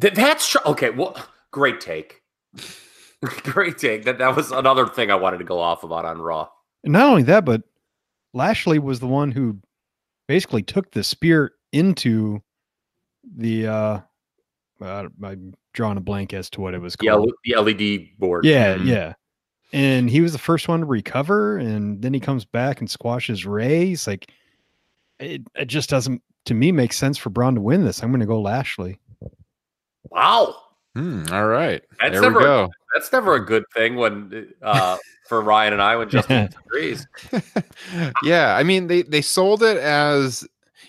[0.00, 0.60] Th- that's true.
[0.66, 0.90] Okay.
[0.90, 1.16] Well,
[1.50, 2.22] great take.
[3.42, 4.04] great take.
[4.04, 6.48] That, that was another thing I wanted to go off about on Raw.
[6.84, 7.62] And not only that, but
[8.32, 9.58] Lashley was the one who
[10.28, 12.42] basically took the spear into
[13.36, 14.00] the uh,
[14.80, 17.28] uh I'm drawing a blank as to what it was The, called.
[17.30, 18.44] L- the LED board.
[18.44, 18.86] Yeah, Mhm.
[18.86, 19.12] yeah.
[19.72, 23.46] And he was the first one to recover, and then he comes back and squashes
[23.46, 23.86] Rey.
[23.86, 24.30] He's like,
[25.20, 28.02] it, it just doesn't to me make sense for Braun to win this.
[28.02, 28.98] I'm going to go Lashley.
[30.10, 30.56] Wow.
[30.96, 31.82] Hmm, all right.
[32.00, 32.70] That's there never- we go.
[32.94, 34.96] That's never a good thing when uh
[35.28, 37.06] for Ryan and I when Justin disagrees.
[38.24, 40.44] yeah, I mean they they sold it as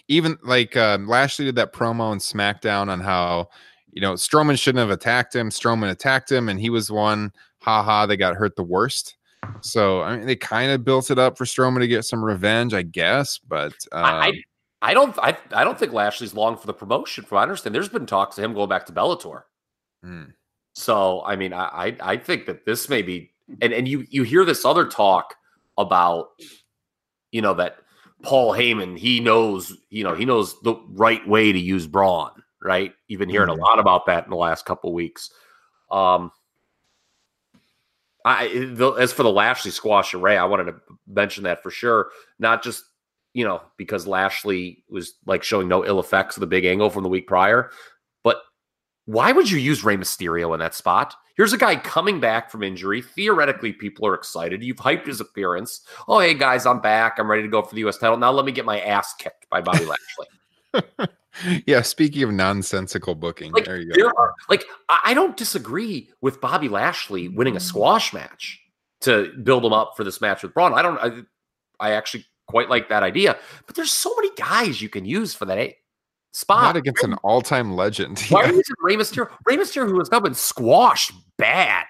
[0.07, 3.49] even like um, Lashley did that promo on SmackDown on how
[3.93, 5.49] you know Strowman shouldn't have attacked him.
[5.49, 7.31] Strowman attacked him, and he was one.
[7.59, 8.05] Ha ha!
[8.05, 9.17] They got hurt the worst.
[9.61, 12.73] So I mean, they kind of built it up for Strowman to get some revenge,
[12.73, 13.37] I guess.
[13.37, 14.33] But um, I,
[14.81, 17.23] I don't I, I don't think Lashley's long for the promotion.
[17.23, 19.43] From what I understand, there's been talks of him going back to Bellator.
[20.03, 20.25] hmm,
[20.73, 23.31] So I mean, I I, I think that this may be
[23.61, 25.35] and and you you hear this other talk
[25.77, 26.29] about
[27.31, 27.77] you know that
[28.23, 32.31] Paul Heyman he knows you know he knows the right way to use Braun
[32.61, 32.93] right.
[33.07, 35.31] You've been hearing a lot about that in the last couple weeks.
[35.89, 36.31] Um,
[38.23, 40.75] I the, as for the Lashley squash array, I wanted to
[41.07, 42.09] mention that for sure.
[42.39, 42.83] Not just
[43.33, 47.03] you know because Lashley was like showing no ill effects of the big angle from
[47.03, 47.71] the week prior,
[48.23, 48.41] but
[49.05, 51.15] why would you use Rey Mysterio in that spot?
[51.35, 53.01] Here's a guy coming back from injury.
[53.01, 54.63] Theoretically, people are excited.
[54.63, 55.81] You've hyped his appearance.
[56.07, 57.17] Oh, hey guys, I'm back.
[57.17, 57.97] I'm ready to go for the U.S.
[57.97, 58.17] title.
[58.17, 59.85] Now let me get my ass kicked by Bobby
[60.75, 61.07] Lashley.
[61.65, 61.81] Yeah.
[61.81, 63.93] Speaking of nonsensical booking, Like there you go.
[63.95, 68.59] there are like I I don't disagree with Bobby Lashley winning a squash match
[69.01, 70.73] to build him up for this match with Braun.
[70.73, 70.97] I don't.
[70.99, 71.21] I,
[71.79, 73.37] I actually quite like that idea.
[73.65, 75.75] But there's so many guys you can use for that a-
[76.33, 76.61] spot.
[76.63, 78.19] Not against an all-time legend.
[78.29, 78.49] Why are Yeah.
[78.51, 79.31] you using Rey Mysterio?
[79.45, 81.85] Rey Mysterio, who has now been squashed bad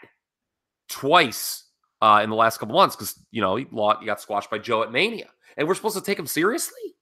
[0.90, 1.66] twice
[2.02, 4.58] uh, in the last couple months because you know he, lo- he got squashed by
[4.60, 6.96] Joe at Mania, and we're supposed to take him seriously.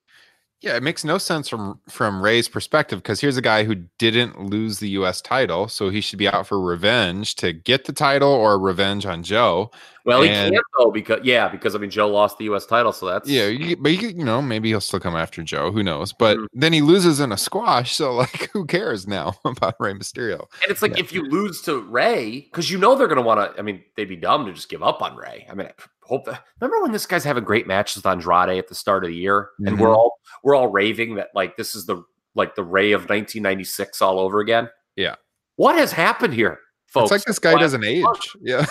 [0.61, 4.41] Yeah, it makes no sense from from Rey's perspective because here's a guy who didn't
[4.41, 5.21] lose the U.S.
[5.21, 9.23] title, so he should be out for revenge to get the title or revenge on
[9.23, 9.71] Joe.
[10.03, 12.65] Well, he can't though because yeah, because I mean Joe lost the U.S.
[12.65, 15.71] title, so that's Yeah, you, but you, you know maybe he'll still come after Joe.
[15.71, 16.11] Who knows?
[16.11, 16.47] But Mhm.
[16.53, 20.39] then he loses in a squash, so like who cares now about Rey Mysterio?
[20.61, 23.53] And it's like if you lose to Rey, because you know they're going to want
[23.53, 23.57] to.
[23.57, 25.47] I mean, they'd be dumb to just give up on Rey.
[25.49, 25.69] I mean,
[26.09, 26.43] hope that.
[26.59, 29.49] Remember when this guy's having great matches with Andrade at the start of the year,
[29.65, 29.81] and Mhm.
[29.81, 32.03] we're all we're all raving that like this is the
[32.35, 34.69] like the Rey of 1996 all over again.
[34.95, 35.15] Yeah.
[35.55, 37.05] What has happened here, folks?
[37.05, 38.05] it's like this guy doesn't age.
[38.41, 38.65] Yeah,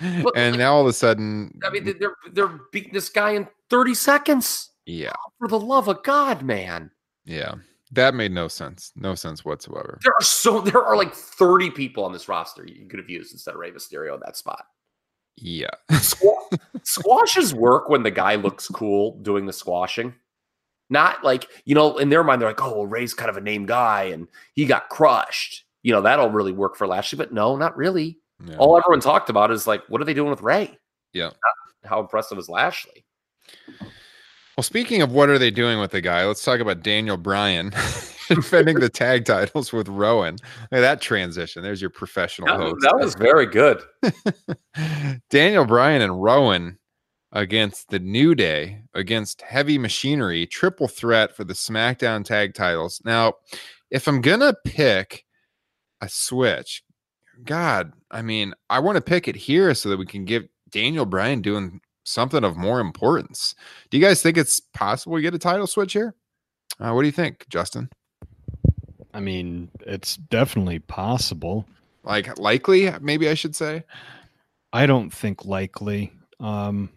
[0.00, 3.32] But, and like- now all of a sudden, I mean, they're they're beating this guy
[3.32, 4.70] in 30 seconds.
[4.86, 6.90] yeah, For the love of God, man!
[7.24, 7.54] yeah,
[7.92, 8.90] that made no sense.
[8.96, 9.98] No sense whatsoever.
[10.02, 13.32] There are so there are like 30 people on this roster you could have used
[13.32, 14.64] instead of Ray Mysterio in that spot.
[15.36, 20.14] Yeah, Squa- squashes work when the guy looks cool doing the squashing.
[20.90, 23.40] Not like, you know, in their mind, they're like, oh, well, Rey's kind of a
[23.40, 25.64] name guy and he got crushed.
[25.82, 28.18] You know, that'll really work for Lashley, but no, not really.
[28.46, 28.56] yeah.
[28.58, 30.78] All everyone talked about is like, what are they doing with Rey?
[31.14, 31.24] Yeah.
[31.28, 31.34] Not
[31.84, 33.04] how impressive is Lashley?
[34.56, 37.72] Well, speaking of what are they doing with the guy, let's talk about Daniel Bryan
[38.34, 40.34] defending the tag titles with Rowan.
[40.34, 41.62] Look at that transition.
[41.62, 42.76] There's your professional That, host.
[42.82, 43.82] that was very good.
[45.30, 46.78] Daniel Bryan and Rowan
[47.32, 53.00] against the New Day, against Heavy Machinery, triple threat for the SmackDown tag titles.
[53.04, 53.34] Now,
[53.90, 55.24] if I'm gonna pick
[56.00, 56.82] a switch,
[57.44, 61.06] God, I mean, I want to pick it here so that we can give Daniel
[61.06, 63.54] Bryan doing something of more importance.
[63.90, 66.14] Do you guys think it's possible to get a title switch here?
[66.80, 67.88] Uh, what do you think, Justin?
[69.14, 71.66] I mean, it's definitely possible.
[72.04, 73.84] Like likely, maybe I should say.
[74.72, 76.12] I don't think likely.
[76.40, 76.90] Um,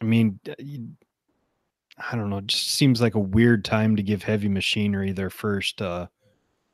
[0.00, 2.38] I mean, I don't know.
[2.38, 6.06] It just seems like a weird time to give Heavy Machinery their first uh,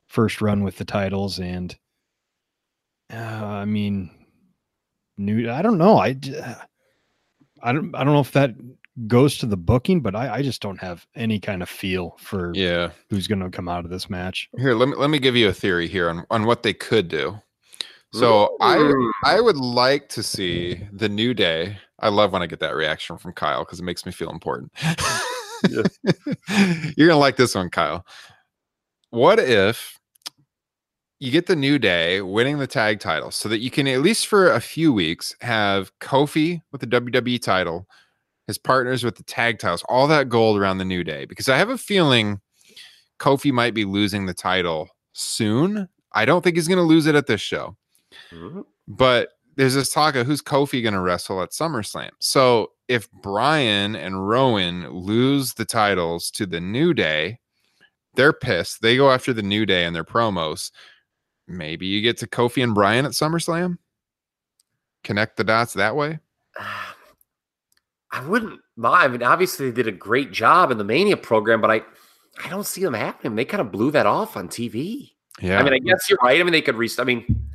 [0.07, 1.75] first run with the titles, and
[3.13, 4.09] uh, I mean,
[5.17, 5.49] new.
[5.49, 5.97] I don't know.
[5.97, 6.15] I
[7.61, 7.93] I don't.
[7.93, 8.55] I don't know if that
[9.07, 12.51] goes to the booking, but I, I just don't have any kind of feel for
[12.55, 12.89] Yeah.
[13.09, 14.49] who's going to come out of this match.
[14.57, 17.07] Here, let me let me give you a theory here on, on what they could
[17.07, 17.39] do.
[18.11, 18.91] So I
[19.23, 21.77] I would like to see the new day.
[21.99, 24.71] I love when I get that reaction from Kyle because it makes me feel important.
[25.69, 28.05] You're gonna like this one, Kyle.
[29.11, 29.99] What if
[31.19, 34.27] you get the new day winning the tag title so that you can at least
[34.27, 37.87] for a few weeks have Kofi with the WWE title,
[38.49, 41.25] his partners with the tag titles, all that gold around the new day?
[41.25, 42.41] Because I have a feeling
[43.19, 45.87] Kofi might be losing the title soon.
[46.13, 47.77] I don't think he's going to lose it at this show,
[48.31, 48.65] Mhm.
[48.87, 52.09] but there's this talk of who's Kofi going to wrestle at SummerSlam.
[52.19, 57.39] So if Bryan and Rowan lose the titles to the New Day,
[58.15, 58.81] they're pissed.
[58.81, 60.71] They go after the New Day and their promos.
[61.47, 63.77] Maybe you get to Kofi and Bryan at SummerSlam.
[65.03, 66.17] Connect the dots that way.
[68.11, 69.03] I wouldn't mind.
[69.03, 71.81] I mean, obviously they did a great job in the Mania program, but I,
[72.43, 73.35] I don't see them happening.
[73.35, 75.11] They kind of blew that off on TV.
[75.41, 75.59] Yeah.
[75.59, 76.39] I mean, I guess you're right.
[76.39, 77.07] I mean, they could restart.
[77.07, 77.49] I mean,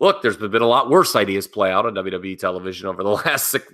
[0.00, 3.48] look, there's been a lot worse ideas play out on WWE television over the last
[3.48, 3.72] six,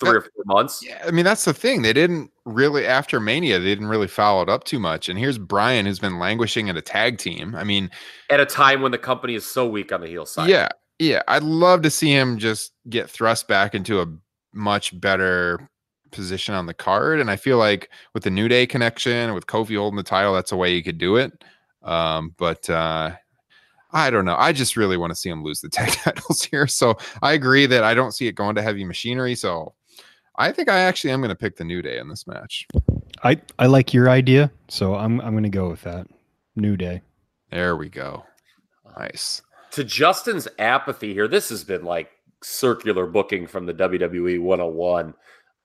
[0.00, 0.84] three or four months.
[0.86, 1.82] Yeah, I mean that's the thing.
[1.82, 5.08] They didn't really after Mania, they didn't really follow it up too much.
[5.08, 7.54] And here's Bryan who's been languishing in a tag team.
[7.54, 7.90] I mean,
[8.30, 10.48] At a time when the company is so weak on the heel side.
[10.48, 11.22] yeah, yeah.
[11.28, 14.06] I'd love to see him just get thrust back into a
[14.56, 15.68] much better
[16.10, 17.20] position on the card.
[17.20, 20.52] And I feel like with the New Day connection, with Kofi holding the title, that's
[20.52, 21.44] a way you could do it.
[21.82, 23.12] Um, but uh
[23.92, 24.36] I don't know.
[24.36, 26.66] I just really want to see him lose the tag titles here.
[26.66, 29.34] So I agree that I don't see it going to heavy machinery.
[29.34, 29.74] So
[30.36, 32.66] I think I actually am going to pick the New Day in this match.
[33.24, 36.06] I I like your idea, so I'm I'm going to go with that.
[36.56, 37.02] New Day.
[37.50, 38.24] There we go.
[38.98, 39.42] Nice.
[39.72, 42.10] To Justin's apathy here, this has been like
[42.42, 45.14] circular booking from the WWE 101.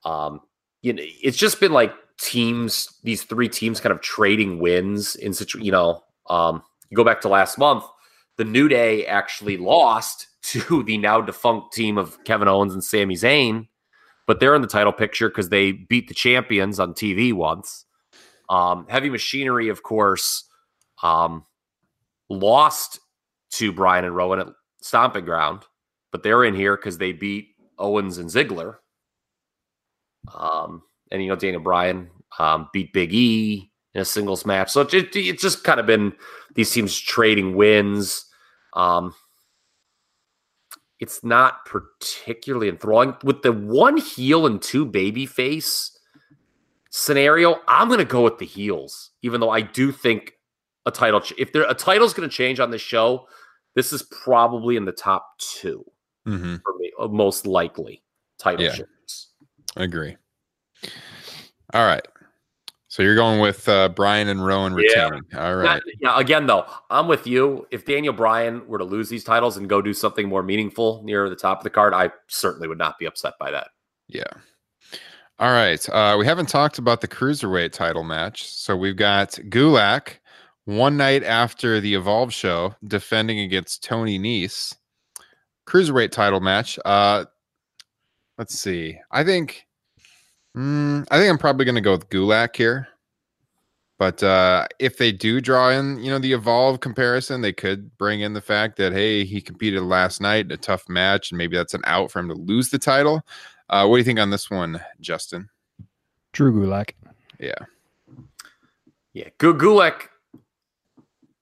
[0.05, 0.41] Um,
[0.81, 5.33] you know, it's just been like teams, these three teams kind of trading wins in
[5.33, 7.83] such, you know, um, you go back to last month,
[8.37, 13.15] the New Day actually lost to the now defunct team of Kevin Owens and Sami
[13.15, 13.67] Zayn,
[14.27, 17.85] but they're in the title picture because they beat the champions on TV once.
[18.49, 20.43] Um, Heavy Machinery, of course,
[21.03, 21.45] um,
[22.29, 22.99] lost
[23.51, 24.47] to Bryan and Rowan at
[24.81, 25.63] Stomping Ground,
[26.11, 28.75] but they're in here because they beat Owens and Ziggler.
[30.33, 32.09] Um, and you know, Daniel Bryan
[32.39, 34.71] um, beat Big E in a singles match.
[34.71, 36.13] So it, it, it's just kind of been
[36.55, 38.25] these teams trading wins.
[38.73, 39.13] Um,
[40.99, 45.97] it's not particularly enthralling with the one heel and two baby face
[46.91, 47.59] scenario.
[47.67, 50.33] I'm going to go with the heels, even though I do think
[50.85, 51.21] a title.
[51.37, 53.27] If there a title's going to change on this show,
[53.75, 55.83] this is probably in the top two
[56.27, 56.57] Mm-hmm.
[56.63, 58.03] for me, uh, most likely
[58.39, 58.71] title Yeah.
[58.71, 59.29] changes.
[59.75, 60.17] Agree.
[61.73, 62.05] All right.
[62.89, 65.05] So you're going with uh, Bryan and Rowan Yeah.
[65.05, 65.23] retaining.
[65.35, 65.83] All Not- right.
[66.01, 67.65] yeah, again though, I'm with you.
[67.71, 71.29] If Daniel Bryan were to lose these titles and go do something more meaningful near
[71.29, 73.69] the top of the card, I certainly would not be upset by that.
[74.07, 74.25] Yeah.
[75.39, 75.87] All right.
[75.89, 78.43] Uh, we haven't talked about the cruiserweight title match.
[78.45, 80.17] So we've got Gulak
[80.65, 84.75] one night after the Evolve show defending against Tony Nese.
[85.71, 86.77] Cruiserweight title match.
[86.83, 87.23] Uh,
[88.37, 88.97] let's see.
[89.09, 89.65] I think.
[90.57, 92.89] mm, I think I'm probably going to go with Gulak here.
[93.97, 98.19] But uh, if they do draw in, you know, the Evolve comparison, they could bring
[98.21, 101.55] in the fact that hey, he competed last night in a tough match, and maybe
[101.55, 103.21] that's an out for him to lose the title.
[103.69, 105.47] Uh, what do you think on this one, Justin?
[106.33, 106.91] Drew Gulak.
[107.39, 107.53] Yeah.
[109.13, 110.07] Yeah, Gu- Gulak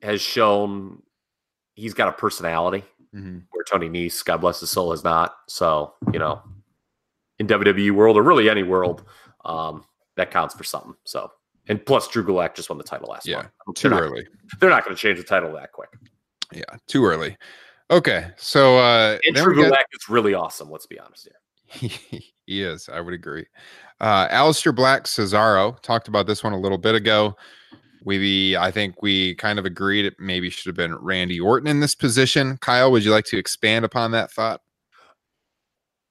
[0.03, 1.01] has shown
[1.75, 2.83] he's got a personality
[3.15, 3.43] Mhm.
[3.59, 5.35] Where Tony Nese, God bless his soul, has not.
[5.49, 6.41] So you know,
[7.39, 9.03] in WWE world or really any world,
[9.43, 9.83] um,
[10.15, 10.95] that counts for something.
[11.03, 11.29] So
[11.67, 13.77] and plus, Drew Gulak just won the title last Yeah, month.
[13.77, 14.25] Too they're not, early.
[14.61, 15.89] They're not going to change the title that quick.
[16.53, 17.35] Yeah, too early.
[17.91, 20.71] Okay, so uh, And Drew we got- Gulak is really awesome.
[20.71, 21.89] Let's be honest here.
[22.45, 22.87] he is.
[22.87, 23.45] I would agree.
[23.99, 27.35] Uh, Aleister Black Cesaro talked about this one a little bit ago.
[28.17, 31.79] We, I think we kind of agreed it maybe should have been Randy Orton in
[31.79, 32.57] this position.
[32.57, 34.61] Kyle, would you like to expand upon that thought?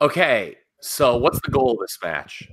[0.00, 2.48] Okay, so what's the goal of this match?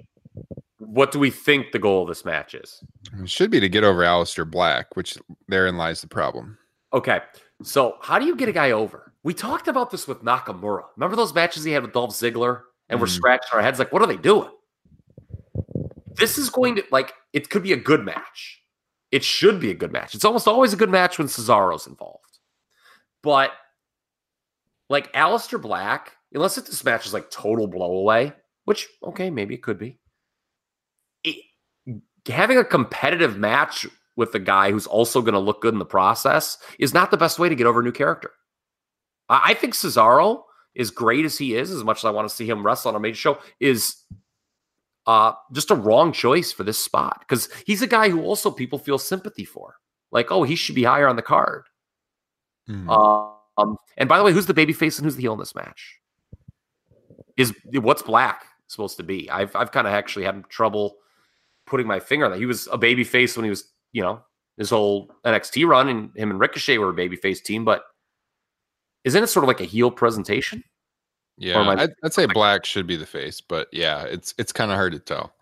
[0.80, 2.84] What do we think the goal of this match is?
[3.22, 5.16] It should be to get over Aleister Black, which
[5.48, 6.58] therein lies the problem.
[6.92, 7.20] Okay,
[7.62, 9.14] so how do you get a guy over?
[9.22, 10.86] We talked about this with Nakamura.
[10.96, 12.62] Remember those matches he had with Dolph Ziggler?
[12.90, 13.16] And we're Mhm.
[13.16, 14.52] scratching our heads like, what are they doing?
[16.16, 18.62] This is going to, like, it could be a good match.
[19.12, 20.16] It should be a good match.
[20.16, 22.40] It's almost always a good match when Cesaro's involved.
[23.24, 23.52] But,
[24.90, 28.34] like, Aleister Black, unless it, this match is like total blowaway,
[28.66, 30.00] which, okay, maybe it could be.
[31.24, 31.38] It,
[32.28, 35.86] having a competitive match with a guy who's also going to look good in the
[35.86, 38.32] process is not the best way to get over a new character.
[39.30, 40.44] I, I think Cesaro,
[40.78, 42.96] as great as he is, as much as I want to see him wrestle on
[42.96, 43.98] a major show, is
[45.08, 48.80] uh, just a wrong choice for this spot because he's a guy who also people
[48.80, 49.76] feel sympathy for.
[50.12, 51.66] Like, oh, he should be higher on the card.
[52.70, 52.90] Mhm.
[53.58, 55.56] Um, and by the way, who's the baby face and who's the heel in this
[55.56, 56.00] match?
[57.38, 59.30] Is what's Black supposed to be?
[59.30, 60.98] I've I've kind of actually had trouble
[61.66, 62.38] putting my finger on that.
[62.38, 64.22] He was a baby face when he was, you know,
[64.58, 67.66] his whole NXT run, and him and Ricochet were a baby face team.
[67.66, 67.84] But
[69.04, 70.64] isn't it sort of like a heel presentation?
[71.38, 74.78] Yeah, I'd, I'd say Black should be the face, but yeah, it's it's kind of
[74.78, 75.34] hard to tell.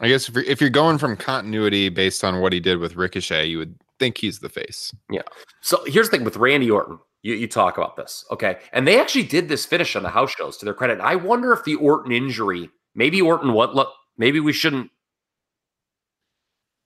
[0.00, 2.96] I guess if you're, if you're going from continuity based on what he did with
[2.96, 4.94] Ricochet, you would think he's the face.
[5.10, 5.22] Yeah.
[5.60, 6.98] So here's the thing with Randy Orton.
[7.22, 8.56] You, you talk about this, okay?
[8.72, 10.98] And they actually did this finish on the house shows to their credit.
[11.00, 14.90] I wonder if the Orton injury, maybe Orton, what look, maybe we shouldn't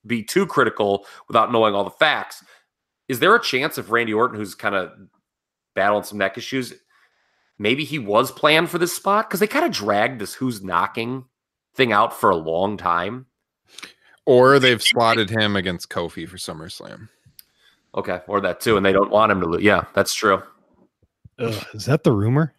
[0.04, 2.44] be too critical without knowing all the facts.
[3.08, 4.90] Is there a chance if Randy Orton, who's kind of
[5.74, 6.74] battling some neck issues,
[7.58, 9.28] maybe he was planned for this spot?
[9.28, 11.24] Because they kind of dragged this who's knocking
[11.74, 13.26] thing out for a long time.
[14.24, 17.08] Or they've slotted him against Kofi for SummerSlam.
[17.94, 19.62] Okay, or that too, and they don't want him to lose.
[19.62, 20.42] Yeah, that's true.
[21.38, 22.54] Ugh, is that the rumor?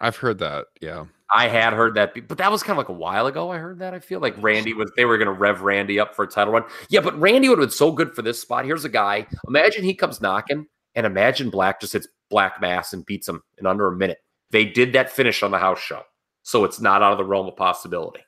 [0.00, 0.66] I've heard that.
[0.80, 1.04] Yeah.
[1.32, 3.50] I had heard that, but that was kind of like a while ago.
[3.50, 3.94] I heard that.
[3.94, 6.52] I feel like Randy was they were going to rev Randy up for a title
[6.52, 6.64] run.
[6.90, 8.64] Yeah, but Randy would have been so good for this spot.
[8.64, 9.26] Here's a guy.
[9.48, 13.64] Imagine he comes knocking, and imagine Black just hits Black Mass and beats him in
[13.66, 14.18] under a minute.
[14.50, 16.02] They did that finish on the house show,
[16.42, 18.24] so it's not out of the realm of possibility.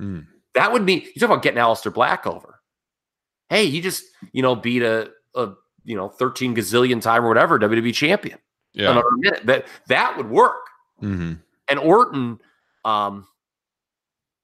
[0.00, 0.24] Mm.
[0.54, 2.60] That would be you talk about getting Aleister Black over.
[3.48, 5.50] Hey, he just you know beat a a
[5.82, 8.38] you know 13 gazillion time or whatever WWE champion
[8.72, 8.90] Yeah.
[8.90, 9.46] under a minute.
[9.46, 10.62] That that would work.
[11.00, 11.32] hmm
[11.68, 12.38] And Orton,
[12.84, 13.26] um,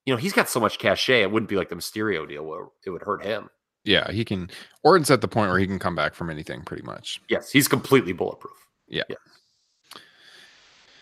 [0.05, 1.21] you know, he's got so much cachet.
[1.21, 3.49] It wouldn't be like the Mysterio deal where it would hurt him.
[3.85, 4.11] Yeah.
[4.11, 4.49] He can.
[4.83, 7.21] Orton's at the point where he can come back from anything, pretty much.
[7.29, 8.66] Yes, he's completely bulletproof.
[8.87, 9.03] Yeah,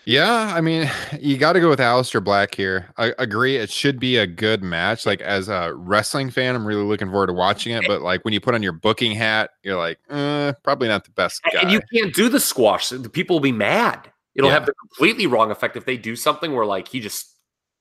[0.05, 0.53] Yeah.
[0.55, 2.91] I mean, you got to go with Aleister Black here.
[2.97, 3.57] I agree.
[3.57, 5.05] It should be a good match.
[5.05, 7.83] Like as a wrestling fan, I'm really looking forward to watching it.
[7.87, 11.11] But like when you put on your booking hat, you're like, uh, probably not the
[11.11, 11.61] best guy.
[11.61, 12.89] And you can't do the squash.
[12.89, 14.11] The people will be mad.
[14.35, 14.55] It'll Yeah.
[14.55, 17.31] have the completely wrong effect if they do something where like he just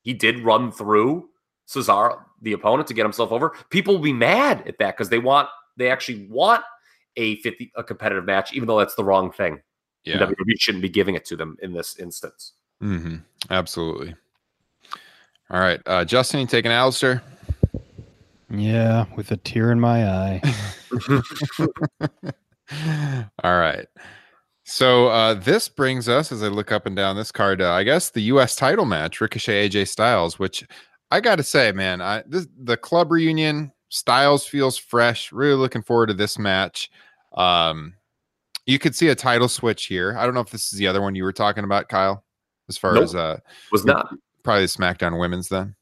[0.02, 1.28] he did run through
[1.66, 3.56] Cesaro, the opponent, to get himself over.
[3.70, 6.62] People will be mad at that because they want they actually want
[7.16, 9.60] a 50 a competitive match, even though that's the wrong thing.
[10.06, 12.52] And yeah, WWE shouldn't be giving it to them in this instance.
[12.80, 13.16] hmm
[13.50, 14.14] absolutely.
[15.50, 17.20] All right, uh, Justin, you taking Aleister?
[18.50, 20.42] Yeah, with a tear in my eye.
[23.42, 23.86] All right.
[24.64, 27.82] So uh, this brings us, as I look up and down this card, uh, I
[27.82, 28.56] guess the U.S.
[28.56, 30.66] title match, Ricochet AJ Styles, which
[31.10, 33.72] I got to say, man, I this the club reunion.
[33.90, 35.30] Styles feels fresh.
[35.30, 36.90] Really looking forward to this match.
[37.34, 37.94] Um,
[38.66, 40.16] you could see a title switch here.
[40.18, 42.24] I don't know if this is the other one you were talking about, Kyle.
[42.68, 43.04] As far Nope.
[43.04, 43.38] as uh,
[43.72, 44.08] Was not
[44.42, 45.74] probably the SmackDown Women's, then.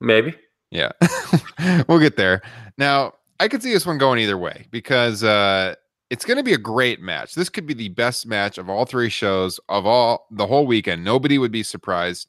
[0.00, 0.34] maybe.
[0.70, 0.92] Yeah.
[1.88, 2.42] we'll get there.
[2.78, 5.74] Now, I could see this one going either way because uh
[6.08, 7.34] it's going to be a great match.
[7.34, 11.04] This could be the best match of all three shows of all the whole weekend.
[11.04, 12.28] Nobody would be surprised.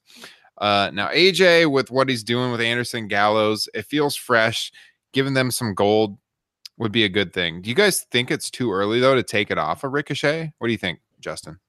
[0.57, 4.71] Uh now AJ with what he's doing with Anderson Gallows, it feels fresh.
[5.13, 6.17] Giving them some gold
[6.77, 7.61] would be a good thing.
[7.61, 10.53] Do you guys think it's too early though to take it off of Ricochet?
[10.57, 11.59] What do you think, Justin?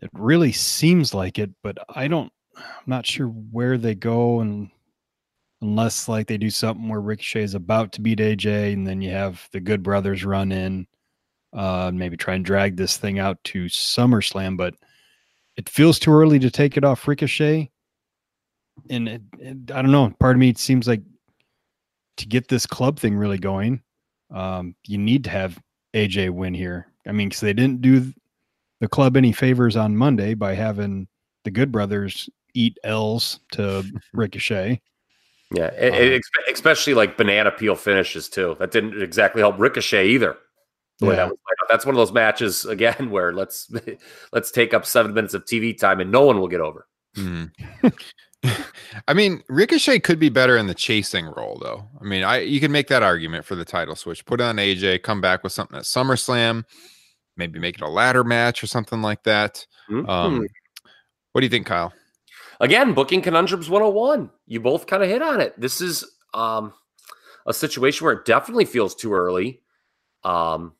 [0.00, 2.32] It really seems like it, but I don't.
[2.56, 4.70] I'm not sure where they go, and
[5.60, 9.10] unless like they do something where Ricochet is about to beat AJ, and then you
[9.10, 10.86] have the Good Brothers run in,
[11.52, 14.56] uh, maybe try and drag this thing out to SummerSlam.
[14.56, 14.74] But
[15.56, 17.70] it feels too early to take it off Ricochet,
[18.90, 20.12] and it, it, I don't know.
[20.18, 21.02] Part of me it seems like
[22.16, 23.82] to get this club thing really going,
[24.32, 25.60] um, you need to have
[25.94, 26.86] AJ win here.
[27.06, 28.12] I mean, because they didn't do
[28.80, 31.06] the club any favors on Monday by having
[31.44, 34.80] the Good Brothers eat L's to Ricochet.
[35.54, 38.56] Yeah, it, it- expe- especially like banana peel finishes too.
[38.58, 40.36] That didn't exactly help Ricochet either.
[41.00, 41.16] Yeah.
[41.16, 41.38] that was.
[41.68, 43.70] That's one of those matches again where let's
[44.32, 46.86] let's take up seven minutes of TV time and no one will get over.
[47.16, 47.44] Hmm.
[49.08, 51.88] I mean, Ricochet could be better in the chasing role, though.
[52.00, 54.24] I mean, I you can make that argument for the title switch.
[54.24, 56.64] Put it on AJ, come back with something at SummerSlam,
[57.36, 59.66] maybe make it a ladder match or something like that.
[59.88, 60.08] Mhm.
[60.08, 60.46] Um,
[61.32, 61.92] what do you think, Kyle?
[62.60, 64.30] Again, booking conundrums 101.
[64.46, 65.58] You both kind of hit on it.
[65.58, 66.72] This is um,
[67.46, 69.62] a situation where it definitely feels too early
[70.24, 70.74] um,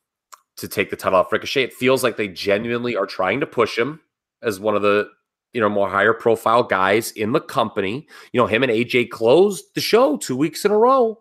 [0.57, 1.65] to take the title off Ricochet.
[1.65, 4.01] It feels like they genuinely are trying to push him
[4.43, 5.09] as one of the
[5.53, 8.07] you know more higher profile guys in the company.
[8.33, 11.19] You know, him and AJ closed the show two weeks in a row.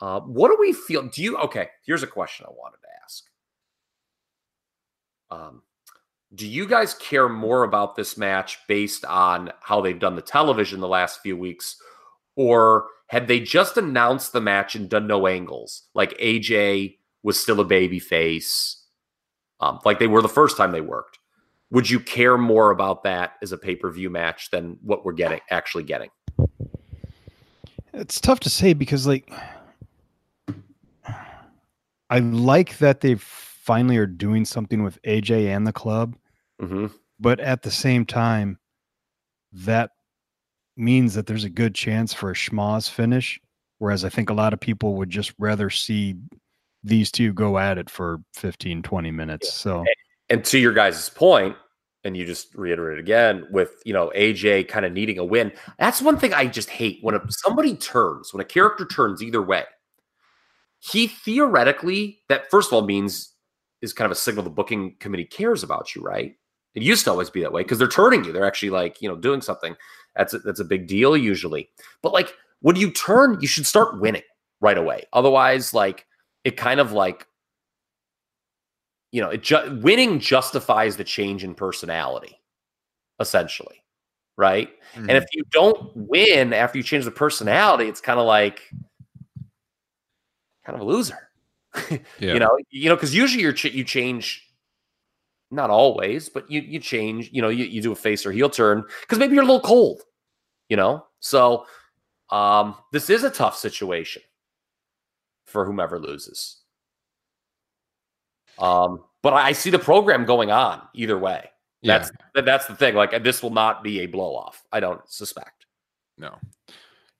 [0.00, 1.08] Uh, what do we feel?
[1.08, 1.68] Do you okay?
[1.84, 3.24] Here's a question I wanted to ask.
[5.30, 5.62] Um,
[6.34, 10.80] do you guys care more about this match based on how they've done the television
[10.80, 11.76] the last few weeks
[12.36, 17.60] or had they just announced the match and done no angles like aj was still
[17.60, 18.84] a baby face
[19.60, 21.18] um, like they were the first time they worked
[21.70, 25.84] would you care more about that as a pay-per-view match than what we're getting actually
[25.84, 26.10] getting
[27.92, 29.30] It's tough to say because like
[32.08, 36.16] I like that they've finally are doing something with AJ and the club.
[36.60, 36.86] hmm
[37.18, 38.58] But at the same time,
[39.52, 39.90] that
[40.76, 43.40] means that there's a good chance for a schmoz finish.
[43.78, 46.14] Whereas I think a lot of people would just rather see
[46.84, 49.52] these two go at it for 15, 20 minutes.
[49.52, 49.84] So
[50.28, 51.56] And to your guys' point,
[52.06, 55.52] and you just reiterate again with you know AJ kind of needing a win.
[55.78, 59.42] That's one thing I just hate when a, somebody turns, when a character turns either
[59.42, 59.64] way.
[60.78, 63.32] He theoretically, that first of all means
[63.82, 66.36] is kind of a signal the booking committee cares about you, right?
[66.76, 68.32] It used to always be that way because they're turning you.
[68.32, 69.74] They're actually like you know doing something.
[70.14, 71.70] That's a, that's a big deal usually.
[72.02, 74.22] But like when you turn, you should start winning
[74.60, 75.04] right away.
[75.12, 76.06] Otherwise, like
[76.44, 77.26] it kind of like
[79.16, 82.38] you know, it ju- winning justifies the change in personality,
[83.18, 83.82] essentially,
[84.36, 84.68] right?
[84.92, 85.08] Mm-hmm.
[85.08, 88.60] And if you don't win after you change the personality, it's kind of like
[90.66, 91.30] kind of a loser,
[91.90, 91.98] Yeah.
[92.34, 92.58] you know.
[92.68, 94.46] You know, because usually you're ch- you change,
[95.50, 97.30] not always, but you you change.
[97.32, 99.62] You know, you, you do a face or heel turn because maybe you're a little
[99.62, 100.02] cold,
[100.68, 101.06] you know.
[101.20, 101.64] So
[102.28, 104.20] um, this is a tough situation
[105.46, 106.58] for whomever loses.
[108.58, 111.50] Um, but I see the program going on either way.
[111.82, 111.98] yeah.
[111.98, 112.94] That's that- that's the thing.
[112.94, 114.62] Like this will not be a blow off.
[114.72, 115.66] I don't suspect.
[116.18, 116.36] No.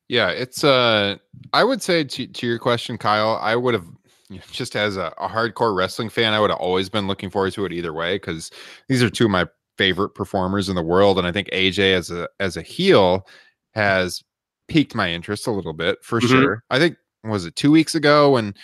[0.09, 1.17] Yeah, it's uh
[1.53, 3.87] I would say to to your question, Kyle, I would have
[4.29, 7.31] you know, just as a, a hardcore wrestling fan, I would have always been looking
[7.31, 8.51] forward to it either way because
[8.89, 9.47] these are two of my
[9.79, 11.19] favorite performers in the world.
[11.19, 13.27] And I think AJ as a as a heel
[13.75, 14.23] has
[14.69, 16.29] piqued my interest a little bit for Mhm.
[16.29, 16.65] sure.
[16.71, 18.55] I think was it two weeks ago when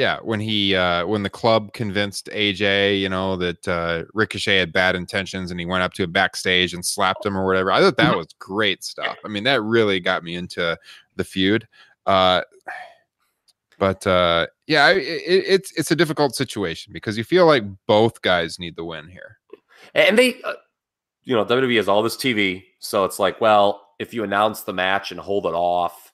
[0.00, 4.72] yeah, when he uh when the club convinced AJ, you know, that uh Ricochet had
[4.72, 7.70] bad intentions and he went up to a backstage and slapped him or whatever.
[7.70, 9.18] I thought that was great stuff.
[9.26, 10.78] I mean, that really got me into
[11.16, 11.68] the feud.
[12.06, 12.40] Uh
[13.78, 18.58] but uh yeah, it, it's it's a difficult situation because you feel like both guys
[18.58, 19.36] need the win here.
[19.94, 20.54] And they, uh,
[21.24, 24.72] you know, WWE has all this TV, so it's like, well, if you announce the
[24.72, 26.12] match and hold it off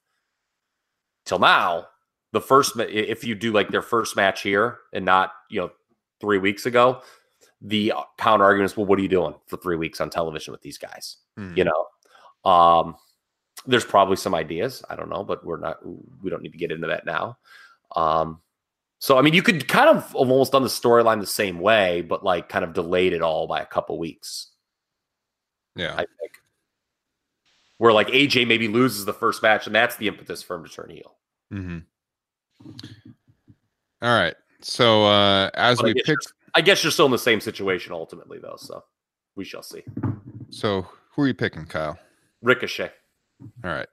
[1.25, 1.87] till now,
[2.37, 5.71] the first, if you do like their first match here and not, you know,
[6.21, 7.01] three weeks ago,
[7.63, 10.53] the uh, counter argument is, well, what are you doing for three weeks on television
[10.53, 11.17] with these guys?
[11.39, 11.55] Hmm.
[11.57, 12.97] You know, um,
[13.65, 14.85] there's probably some ideas.
[14.91, 15.79] I don't know, but we're not.
[16.23, 17.39] We don't need to get into that now.
[17.97, 18.43] Um,
[18.99, 22.23] so I mean, you could kind of almost done the storyline the same way, but
[22.23, 24.51] like kind of delayed it all by a couple weeks.
[25.75, 25.95] Yeah.
[25.95, 26.33] I think
[27.79, 30.71] where like AJ maybe loses the first match, and that's the impetus for him to
[30.71, 31.17] turn heel.
[31.51, 31.79] hmm
[34.03, 34.35] All right.
[34.61, 36.19] So uh as But we guess pick
[36.55, 38.57] I guess you're still in the same situation ultimately, though.
[38.59, 38.83] So
[39.37, 39.83] we shall see.
[40.51, 41.99] so who are you picking, Kyle?
[42.43, 42.91] Ricochet,
[43.65, 43.89] All right.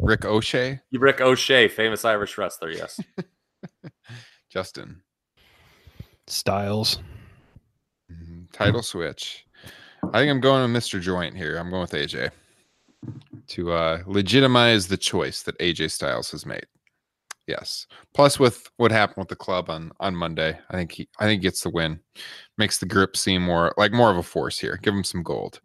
[0.00, 2.70] Rick O'Shea, Rick O'Shea, famous Irish wrestler.
[2.70, 3.00] Yes.
[4.50, 5.02] Justin.
[6.26, 6.98] Styles.
[8.12, 8.50] Mhm.
[8.52, 9.46] Title switch.
[10.12, 11.00] I think I'm going with Mr.
[11.00, 11.56] Joint here.
[11.56, 12.30] I'm going with AJ
[13.48, 16.66] to uh, legitimize the choice that AJ Styles has made.
[17.46, 17.86] Yes.
[18.12, 21.40] Plus, with what happened with the club on on Monday, I think he I think
[21.40, 22.00] he gets the win.
[22.58, 24.78] Makes the grip seem more like more of a force here.
[24.82, 25.60] Give him some gold.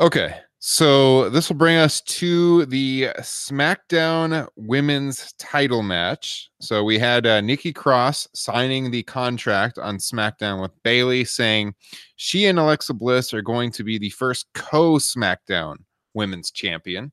[0.00, 0.36] Okay.
[0.66, 6.48] So this will bring us to the SmackDown Women's Title match.
[6.58, 11.74] So we had uh, Nikki Cross signing the contract on SmackDown with Bayley, saying
[12.16, 15.76] she and Alexa Bliss are going to be the first co SmackDown
[16.14, 17.12] Women's Champion.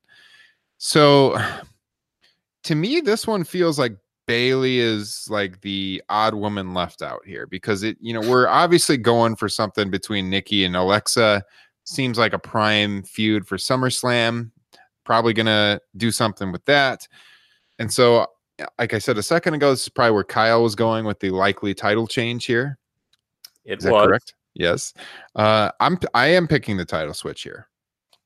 [0.78, 1.38] So
[2.64, 3.96] to me, this one feels like
[4.26, 8.96] Bayley is like the odd woman left out here because it, you know, we're obviously
[8.96, 11.42] going for something between Nikki and Alexa.
[11.84, 14.50] Seems like a prime feud for SummerSlam.
[15.04, 17.08] Probably gonna do something with that.
[17.80, 18.26] And so,
[18.78, 21.30] like I said a second ago, this is probably where Kyle was going with the
[21.30, 22.78] likely title change here.
[23.64, 24.34] It Is that was correct?
[24.54, 24.94] Yes.
[25.34, 27.68] Uh, I'm I am picking the title switch here.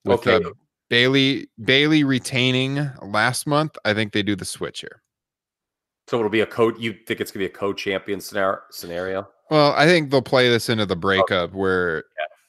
[0.04, 0.44] With Okay.
[0.44, 0.50] uh,
[0.88, 5.02] Bayley Bayley retaining last month, I think they do the switch here.
[6.08, 6.18] so.
[6.18, 6.76] It'll be a co.
[6.76, 8.60] You think it's gonna be a co-champion scenario?
[8.70, 9.28] Scenario.
[9.50, 12.04] Well, I think they'll play this into the breakup where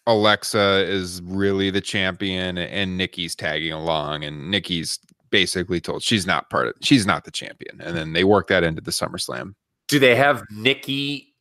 [0.08, 6.50] Alexa is really the champion and Nikki's tagging along, and Nikki's basically told she's not
[6.50, 9.54] part of she's not the champion, and then they work that into the SummerSlam.
[9.88, 11.36] Do they have Nikki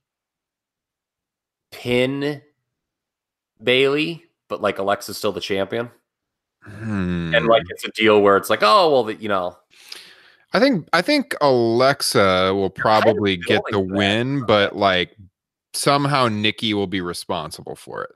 [1.73, 2.43] pin
[3.63, 5.91] Bayley, but like Alexa's still the champion?
[6.67, 7.35] Hmm.
[7.35, 9.57] And like it's a deal where it's like, oh well, the, you know,
[10.53, 13.95] I think I think Alexa will probably get the that.
[13.95, 15.17] win, but like
[15.75, 18.11] somehow Nikki will be responsible for it.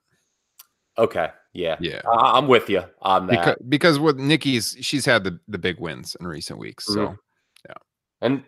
[0.99, 2.01] okay, yeah, Yeah.
[2.11, 3.31] I- I'm with you on that.
[3.31, 6.87] Because because with Nikki's she's had the, the big wins in recent weeks.
[6.87, 7.17] So Mhm.
[8.23, 8.45] And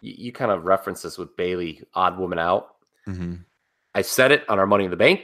[0.00, 2.76] you, you kind of reference this with Bayley, odd woman out.
[3.06, 3.34] hmm
[3.94, 5.20] I said it on our Money in the Bank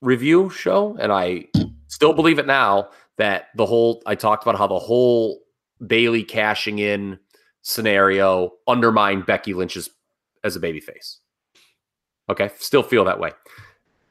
[0.00, 1.46] review show, and I
[1.94, 2.88] still believe it now
[3.18, 5.40] that the whole I talked about how the whole
[5.86, 7.20] Bayley cashing in
[7.62, 9.88] scenario undermined Becky Lynch's
[10.42, 11.18] as a babyface.
[12.28, 13.30] Okay, still feel that way.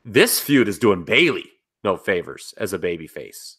[0.05, 1.45] This feud is doing Bayley
[1.84, 3.57] no favors as a babyface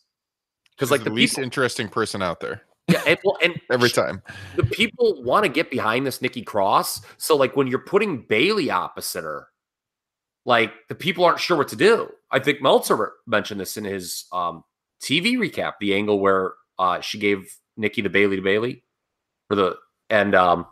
[0.70, 3.90] because like the the least people, interesting person out there yeah, and, well, and every
[3.90, 4.22] time.
[4.56, 7.00] the people want to get behind this Nikki Cross.
[7.18, 9.48] So like when you're putting Bayley opposite her,
[10.44, 12.10] like the people aren't sure what to do.
[12.30, 14.64] I think Meltzer mentioned this in his um,
[15.02, 18.82] TV recap, the angle where uh, she gave Nikki the Bayley to Belly
[19.48, 19.76] for the
[20.10, 20.66] and um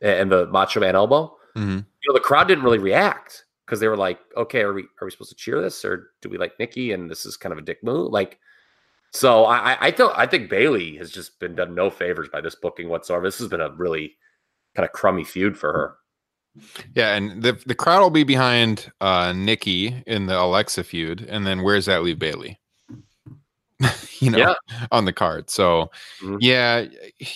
[0.00, 1.36] and the Macho Man elbow.
[1.56, 1.84] Mhm.
[2.02, 5.04] You know, the crowd didn't really react because they were like, "Okay, are we are
[5.06, 7.58] we supposed to cheer this or do we like Nikki?" And this is kind of
[7.58, 8.38] a dick move, like.
[9.12, 12.40] So I, I- I thought I think Bayley has just been done no favors by
[12.42, 13.24] this booking whatsoever.
[13.26, 14.16] This has been a really
[14.74, 15.96] kind of crummy feud for her.
[16.94, 21.46] Yeah, and the the crowd will be behind uh Nikki in the Alexa feud, and
[21.46, 22.58] then where's that leave Bayley?
[24.20, 24.54] you know, Yeah.
[24.90, 25.50] on the card.
[25.50, 25.90] So
[26.22, 26.38] Mhm.
[26.40, 26.86] yeah,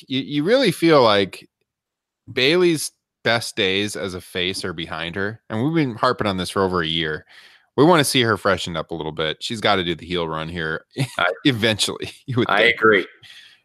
[0.08, 1.48] you, you really feel like
[2.32, 2.92] Bayley's
[3.22, 6.62] best days as a face are behind her, and we've been harping on this for
[6.62, 7.26] over a year.
[7.76, 9.42] We want to see her freshened up a little bit.
[9.42, 10.84] She's got to do the heel run here
[11.18, 12.10] I- eventually.
[12.26, 12.76] You would I think.
[12.76, 13.06] agree.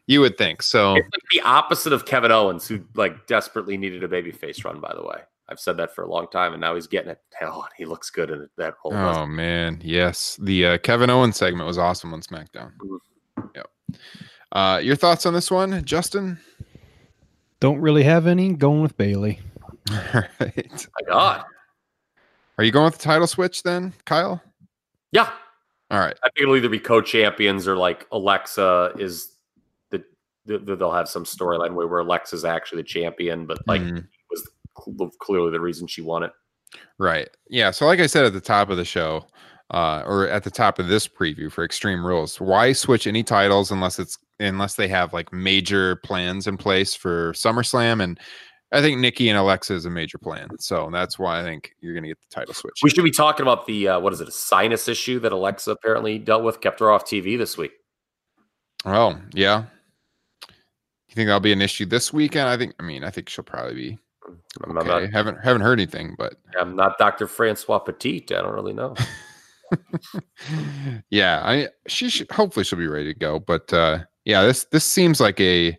[0.06, 0.94] You would think so.
[0.94, 4.78] It's like the opposite of Kevin Owens, who like desperately needed a baby face run.
[4.80, 7.20] By the way, I've said that for a long time, and now he's getting it.
[7.38, 8.92] Hell, he looks good in that whole.
[8.94, 9.36] Oh wrestling.
[9.36, 10.36] man, yes.
[10.42, 12.72] The uh, Kevin Owens segment was awesome on SmackDown.
[12.78, 13.50] Mhm.
[13.54, 13.70] Yep.
[14.52, 16.38] Uh, your thoughts on this one, Justin?
[17.60, 18.52] Don't really have any.
[18.54, 19.40] Going with Bayley.
[19.90, 20.86] All right.
[21.00, 21.44] My God,
[22.58, 24.42] Are you going with the title switch then, Kyle?
[25.12, 25.30] yeah,
[25.90, 26.16] All right.
[26.22, 29.32] I think it'll either be co-champions or like Alexa is
[29.90, 30.02] the,
[30.44, 34.06] the, the- they'll have some storyline where, where Alexa's actually the champion, but like Mhm.
[34.76, 36.32] Was cl- clearly the reason she won it.
[36.98, 37.28] Right.
[37.48, 37.70] Yeah.
[37.70, 39.26] So, like I said at the top of the show,
[39.70, 43.70] uh, or at the top of this preview for Extreme Rules, why switch any titles
[43.70, 48.02] unless it's unless they have like major plans in place for SummerSlam?
[48.02, 48.18] And
[48.72, 51.94] I think Nikki and Alexa is a major plan, so that's why I think you're
[51.94, 52.80] going to get the title switch.
[52.82, 55.70] We should be talking about the uh, what is it, a sinus issue that Alexa
[55.70, 57.72] apparently dealt with, kept her off TV this week.
[58.84, 59.64] Oh, yeah.
[61.08, 62.48] You think that'll be an issue this weekend?
[62.48, 62.74] I think.
[62.78, 64.90] I mean, I think she'll probably be I'm, okay.
[64.92, 67.26] I'm not, haven't haven't heard anything, but I'm not Dr.
[67.26, 68.24] Francois Petit.
[68.30, 68.94] I don't really know.
[71.10, 73.38] yeah, I she should hopefully she'll be ready to go.
[73.38, 75.76] But uh yeah, this this seems like a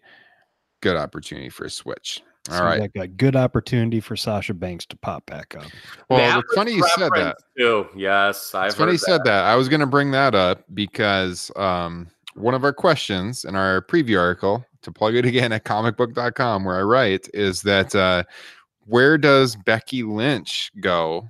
[0.82, 2.22] good opportunity for a switch.
[2.50, 2.80] All Seems right.
[2.80, 5.66] like a good opportunity for Sasha Banks to pop back up.
[6.10, 7.12] Well, That it's was funny you said that.
[7.12, 7.88] referenced Too.
[7.94, 9.44] Yes, I've It's funny you said that.
[9.44, 13.82] I was going to bring that up because um, one of our questions in our
[13.82, 18.24] preview article, to plug it again at comicbook.com, where I write, is that uh,
[18.86, 21.30] where does Becky Lynch go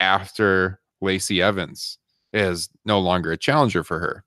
[0.00, 1.98] after Lacey Evans
[2.32, 4.24] is no longer a challenger for her?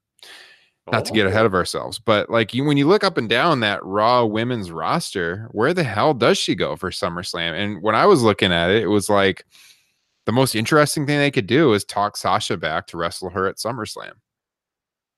[0.89, 1.29] Not to get Oh.
[1.29, 4.71] ahead of ourselves, but like you, when you look up and down that Raw women's
[4.71, 7.51] roster, where the hell does she go for SummerSlam?
[7.53, 9.43] And when I was looking at it, it was like
[10.25, 13.57] the most interesting thing they could do is talk Sasha back to wrestle her at
[13.57, 14.13] SummerSlam.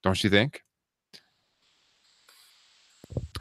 [0.01, 0.63] Don't you think?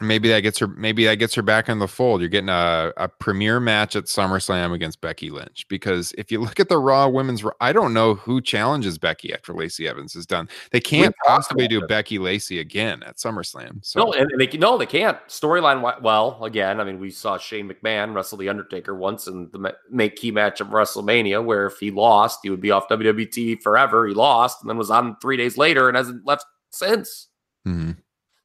[0.01, 0.66] Maybe that gets her.
[0.68, 2.20] Maybe that gets her back in the fold.
[2.20, 5.66] You're getting a, a premiere match at SummerSlam against Becky Lynch.
[5.68, 9.53] Because if you look at the Raw Women's, I don't know who challenges Becky after
[9.53, 10.49] Lacey Evans is done.
[10.70, 11.86] They can't possibly do.
[11.88, 13.84] Becky Lacey again at SummerSlam.
[13.84, 15.18] So No, and they no, they can't.
[15.28, 19.74] Storyline, well, again, I mean, we saw Shane McMahon wrestle the Undertaker once in the
[19.90, 24.06] make key match of WrestleMania, where if he lost, he would be off WWE forever.
[24.06, 27.28] He lost, and then was on three days later, and hasn't left since.
[27.66, 27.97] Mhm.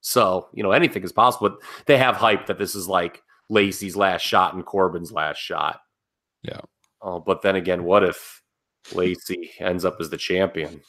[0.04, 1.50] So you know, anything is possible.
[1.50, 5.80] But they have hype that this is like Lacey's last shot and Corbin's last shot.
[6.44, 6.62] Yeah.
[7.02, 8.42] Oh, but then again, what if
[8.94, 10.82] Lacey ends up as the champion?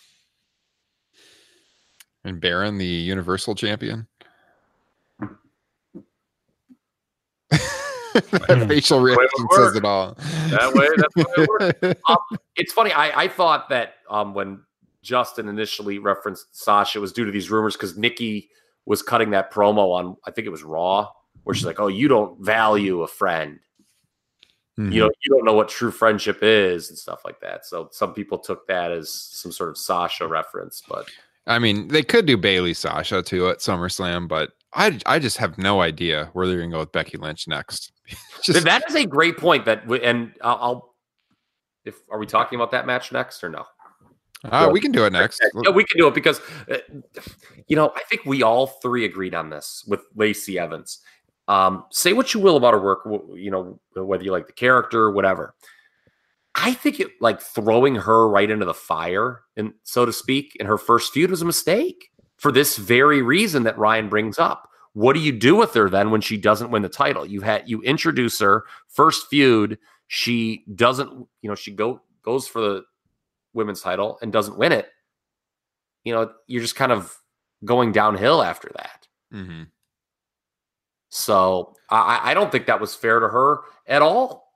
[2.24, 4.06] and Baron, the Universal Champion.
[8.14, 9.60] that facial Way to reaction work.
[9.60, 10.14] says it all.
[10.48, 11.24] That way, that's way
[11.82, 12.40] it works.
[12.56, 12.92] it's funny.
[12.92, 14.60] I, I thought that um, when
[15.02, 18.48] Justin initially referenced Sasha it was due to these rumors because Nikki
[18.86, 21.10] was cutting that promo on I think it was Raw
[21.44, 23.60] where she's like, "Oh, you don't value a friend.
[24.78, 24.92] Mhm.
[24.92, 28.14] You know, you don't know what true friendship is and stuff like that." So some
[28.14, 31.08] people took that as some sort of Sasha reference, but
[31.46, 35.58] I mean, they could do Bayley Sasha too at SummerSlam, but I I just have
[35.58, 37.92] no idea where they're gonna go with Becky Lynch next.
[38.42, 39.64] just that is a great point.
[39.64, 40.94] That and I'll, I'll
[41.84, 43.64] if are we talking about that match next or no?
[44.44, 45.42] Uh, we can do it next.
[45.62, 46.40] Yeah, we can do it because,
[46.70, 46.78] uh,
[47.66, 51.00] you know, I think we all three agreed on this with Lacey Evans.
[51.48, 53.00] Um, say what you will about her work,
[53.34, 55.54] you know, whether you like the character, whatever.
[56.54, 60.66] I think it like throwing her right into the fire, and so to speak, in
[60.66, 64.68] her first feud was a mistake for this very reason that Ryan brings up.
[64.92, 67.26] What do you do with her then when she doesn't win the title?
[67.26, 71.10] You had you introduce her first feud, she doesn't,
[71.42, 72.84] you know, she go goes for the
[73.54, 74.88] women's title and doesn't win it.
[76.04, 77.16] You know, you're just kind of
[77.64, 79.08] going downhill after that.
[79.32, 79.62] Mm-hmm.
[81.08, 84.52] So I, I don't think that was fair to her at all.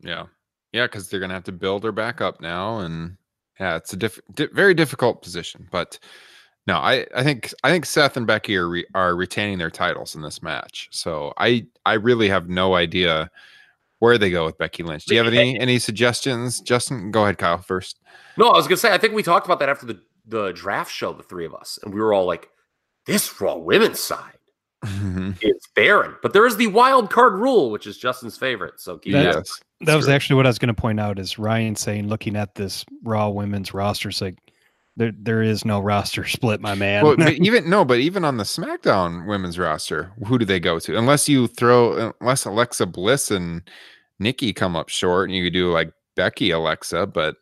[0.00, 0.26] Yeah.
[0.72, 3.16] Yeah, because they're gonna have to build her back up now, and
[3.60, 5.68] yeah, it's a diff- di- very difficult position.
[5.70, 6.00] But
[6.66, 10.16] no, I, I think I think Seth and Becky are re- are retaining their titles
[10.16, 10.88] in this match.
[10.90, 13.30] So I I really have no idea
[14.00, 15.04] where they go with Becky Lynch.
[15.06, 17.10] Do you have any any suggestions, Justin?
[17.10, 18.00] Go ahead, Kyle first.
[18.36, 20.90] No, I was gonna say I think we talked about that after the the draft
[20.92, 22.48] show, the three of us, and we were all like,
[23.06, 24.38] "This Raw women's side
[25.42, 28.80] is barren," but there is the wild card rule, which is Justin's favorite.
[28.80, 29.34] So keep That- that.
[29.36, 29.60] yes.
[29.80, 30.14] That was Sure.
[30.14, 31.18] actually what I was going to point out.
[31.18, 34.36] Is Ryan saying, looking at this Raw women's roster, it's like
[34.96, 37.04] there there is no roster split, my man.
[37.04, 40.78] Well, but even no, but even on the SmackDown women's roster, who do they go
[40.78, 40.96] to?
[40.96, 43.62] Unless you throw, unless Alexa Bliss and
[44.18, 47.36] Nikki come up short, and you could do like Becky Alexa, but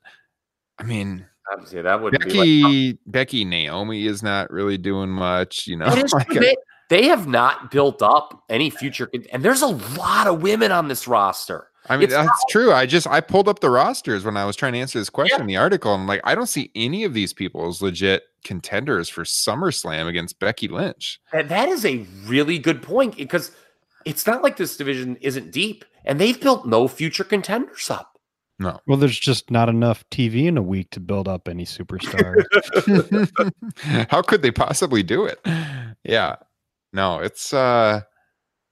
[0.79, 5.67] I mean, Obviously, that would be like, Becky Becky Naomi is not really doing much,
[5.67, 5.87] you know.
[6.13, 6.41] Like, true.
[6.41, 6.57] they,
[6.89, 11.09] they have not built up any future, and there's a lot of women on this
[11.09, 11.69] roster.
[11.89, 12.73] I mean, It's that's true.
[12.73, 15.41] I just I pulled up the rosters when I was trying to answer this question
[15.41, 18.23] in the article, and I'm like I don't see any of these people as legit
[18.45, 21.21] contenders for SummerSlam against Becky Lynch.
[21.33, 23.53] And that is a really good point because
[24.05, 28.09] it's not like this division isn't deep, and they've built no future contenders up.
[28.59, 28.79] No.
[28.87, 32.45] well, there's just not enough TV in a week to build up any superstar.
[34.09, 35.41] How could they possibly do it?
[36.05, 36.37] Yeah.
[36.93, 38.03] No, it's uh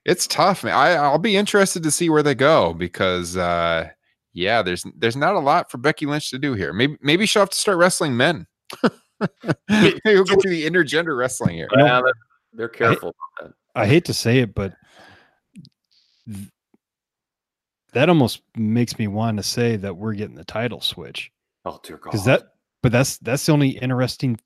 [0.05, 0.65] it's tough.
[0.65, 0.75] man.
[0.75, 3.89] I I'll be interested to see where they go because uh
[4.33, 6.73] yeah, there's there's not a lot for Becky Lynch to do here.
[6.73, 8.47] Maybe maybe she'll have to start wrestling men.
[9.69, 11.69] maybe we'll get to the intergender wrestling here.
[11.77, 12.13] Yeah, they're,
[12.53, 13.55] they're careful about that.
[13.75, 14.75] I hate to say it, but
[16.27, 16.49] th-
[17.93, 21.31] that almost makes me want to say that we're getting the title switch
[21.65, 22.11] Oh dear God!
[22.11, 22.43] because that.
[22.83, 24.39] But that's that's the only interesting.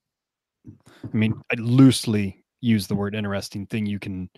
[0.66, 4.30] I mean, I loosely use the word interesting thing you can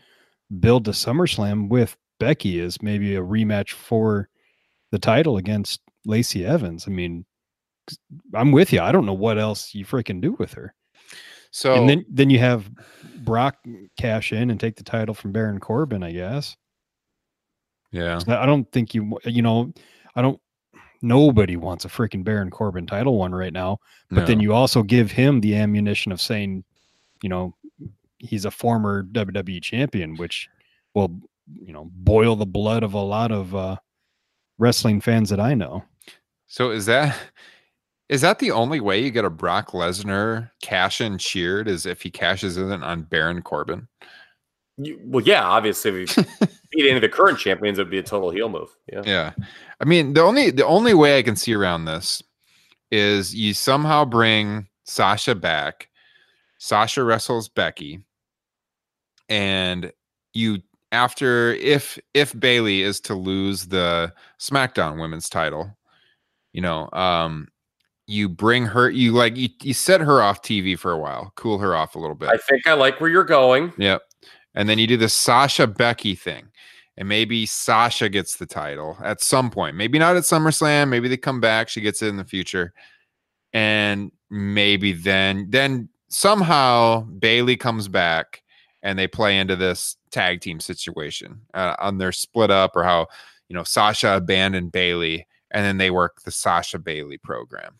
[0.60, 4.28] build to SummerSlam with Becky is maybe a rematch for
[4.90, 6.84] the title against Lacey Evans.
[6.86, 7.24] I mean,
[8.34, 8.80] I'm with you.
[8.80, 10.74] I don't know what else you freaking do with her.
[11.50, 12.70] So And then then you have
[13.18, 13.56] Brock
[13.98, 16.56] cash in and take the title from Baron Corbin, I guess.
[17.92, 18.20] yeah.
[18.28, 19.72] I I don't think you you know,
[20.14, 20.40] I don't
[21.02, 23.78] nobody wants a freaking Baron Corbin title one right now.
[24.10, 26.64] But then you also give him the ammunition of saying,
[27.22, 27.54] you know,
[28.18, 30.48] he's a former WWE champion, which
[30.94, 31.20] will,
[31.52, 33.76] you know, boil the blood of a lot of uh
[34.58, 35.84] wrestling fans that I know.
[36.46, 37.16] So is that
[38.08, 42.02] is that the only way you get a Brock Lesnar cash in cheered is if
[42.02, 43.88] he cashes in on Baron Corbin?
[44.78, 46.24] You- well, yeah, obviously, if you
[46.70, 48.68] beat any of the current champions, it'd be a total heel move.
[48.92, 49.32] Yeah, Yeah.
[49.80, 52.22] I mean, the only the only way I can see around this
[52.92, 55.88] is you somehow bring Sasha back.
[56.58, 58.00] Sasha wrestles Becky.
[59.28, 59.92] And
[60.34, 60.62] you
[60.92, 65.76] after if if Bayley is to lose the SmackDown women's title,
[66.52, 67.48] you know, um
[68.06, 71.58] you bring her you like you, you set her off TV for a while, cool
[71.58, 72.28] her off a little bit.
[72.28, 73.72] I think I like where you're going.
[73.78, 74.02] Yep.
[74.54, 76.48] And then you do the Sasha Becky thing.
[76.96, 79.76] And maybe Sasha gets the title at some point.
[79.76, 80.88] Maybe not at SummerSlam.
[80.88, 81.68] Maybe they come back.
[81.68, 82.72] She gets it in the future.
[83.52, 88.42] And maybe then then somehow Bayley comes back
[88.82, 93.06] and they play into this tag team situation uh, on their split up or how
[93.48, 97.78] you know Sasha abandoned Bayley and then they work the Sasha Bayley program.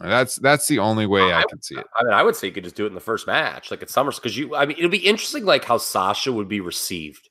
[0.00, 1.86] And That's that's the only way I can see it.
[1.98, 3.80] I mean, I would say you could just do it in the first match, like
[3.80, 4.54] at Summers, because you.
[4.54, 7.30] I mean, it'll be interesting, like how Sasha would be received.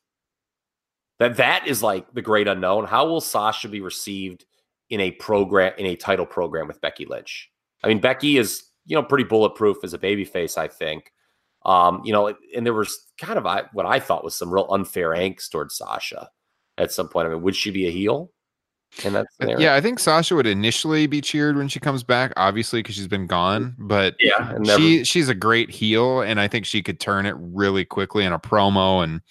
[1.19, 2.85] That that is like the great unknown.
[2.85, 4.45] How will Sasha be received
[4.89, 7.51] in a program in a title program with Becky Lynch?
[7.83, 11.11] I mean, Becky is you know pretty bulletproof as a babyface, I think.
[11.65, 14.67] Um, you know, and there was kind of I, what I thought was some real
[14.69, 16.29] unfair angst towards Sasha
[16.77, 17.27] at some point.
[17.27, 18.31] I mean, would she be a heel?
[19.03, 19.57] in that Uh.
[19.57, 23.07] Yeah, I think Sasha would initially be cheered when she comes back, obviously because she's
[23.07, 23.75] been gone.
[23.79, 27.85] But yeah, she she's a great heel, and I think she could turn it really
[27.85, 29.21] quickly in a promo, and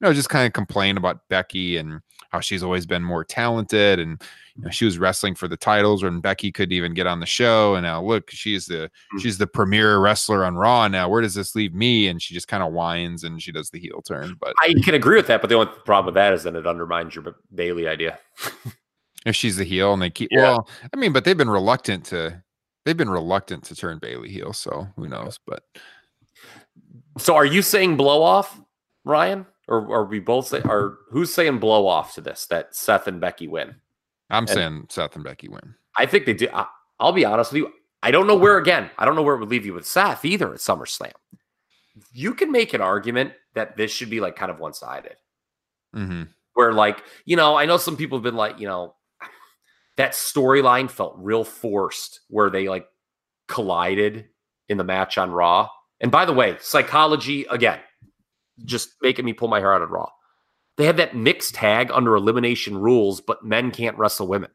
[0.00, 2.00] you know just kind of complain about Becky and
[2.30, 4.22] how she's always been more talented, and
[4.56, 7.26] you know, she was wrestling for the titles when Becky couldn't even get on the
[7.26, 9.20] show, and now look, she's the Mm.
[9.20, 11.08] she's the premier wrestler on Raw now.
[11.08, 12.06] Where does this leave me?
[12.08, 14.36] And she just kind of whines and she does the heel turn.
[14.40, 16.66] But I can agree with that, but the only problem with that is then it
[16.66, 18.18] undermines your Bayley idea.
[19.26, 20.42] if she's the heel and they keep Yeah.
[20.42, 22.42] well, I mean, but they've been reluctant to
[22.84, 25.38] they've been reluctant to turn Bayley heel, so who knows?
[25.46, 25.64] But
[27.18, 28.60] So are you saying blow off,
[29.04, 29.46] Ryan?
[29.70, 33.20] Or are we both say are who's saying blow off to this that Seth and
[33.20, 33.76] Becky win?
[34.28, 35.74] I'm And- saying Seth and Becky win.
[35.96, 36.48] I think they do.
[36.52, 36.66] I,
[36.98, 37.72] I'll be honest with you.
[38.02, 38.90] I don't know where again.
[38.98, 41.12] I don't know where it would leave you with Seth either at SummerSlam.
[42.12, 45.16] You can make an argument that this should be like kind of one sided.
[45.94, 46.24] hmm
[46.54, 48.94] where like you know i know some people have been like you know
[49.96, 52.86] that storyline felt real forced where they like
[53.46, 54.26] collided
[54.68, 55.68] in the match on raw
[56.00, 57.78] and by the way psychology again
[58.64, 60.08] just making me pull my hair out of raw
[60.76, 64.50] they had that mixed tag under elimination rules but men can't wrestle women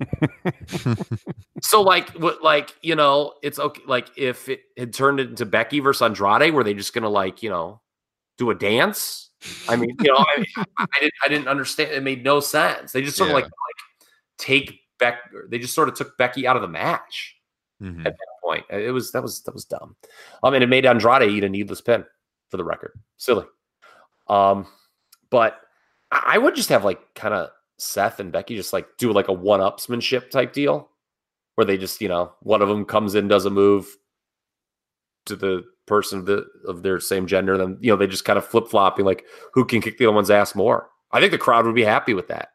[1.62, 5.80] so like what like you know it's okay like if it had turned into becky
[5.80, 7.80] versus andrade were they just gonna like you know
[8.36, 9.28] do a dance
[9.68, 10.44] I mean, you know, I,
[10.78, 11.92] I didn't, I didn't understand.
[11.92, 12.90] It made no sense.
[12.90, 13.52] They just sort of like, like
[14.36, 15.20] take Beck.
[15.48, 17.36] They just sort of took Becky out of the match
[17.80, 18.00] Mhm.
[18.00, 18.64] at that point.
[18.68, 19.94] It was that was that was dumb.
[20.42, 22.04] I mean, it made Andrade eat a needless pin
[22.48, 22.92] for the record.
[23.16, 23.44] Silly.
[24.28, 24.66] Um,
[25.30, 25.60] but
[26.10, 29.32] I would just have like kind of Seth and Becky just like do like a
[29.32, 30.90] one-upsmanship type deal,
[31.54, 33.86] where they just you know one of them comes in does a move
[35.26, 38.38] to the person of, the, of their same gender, then you know they just kind
[38.38, 40.88] of flip flopping like who can kick the other one's ass more.
[41.10, 42.50] I think the crowd would be happy with that.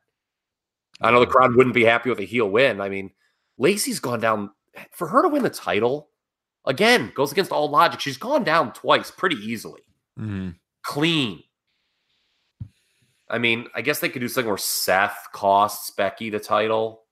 [1.02, 2.80] I know the crowd wouldn't be happy with a heel win.
[2.80, 3.12] I mean,
[3.58, 4.52] Lacey's gone down
[4.92, 6.10] for her to win the title
[6.66, 8.00] again goes against all logic.
[8.00, 9.82] She's gone down twice pretty easily,
[10.20, 10.56] Mhm.
[10.84, 11.44] clean.
[13.30, 17.04] I mean, I guess they could do something where Seth costs Becky the title,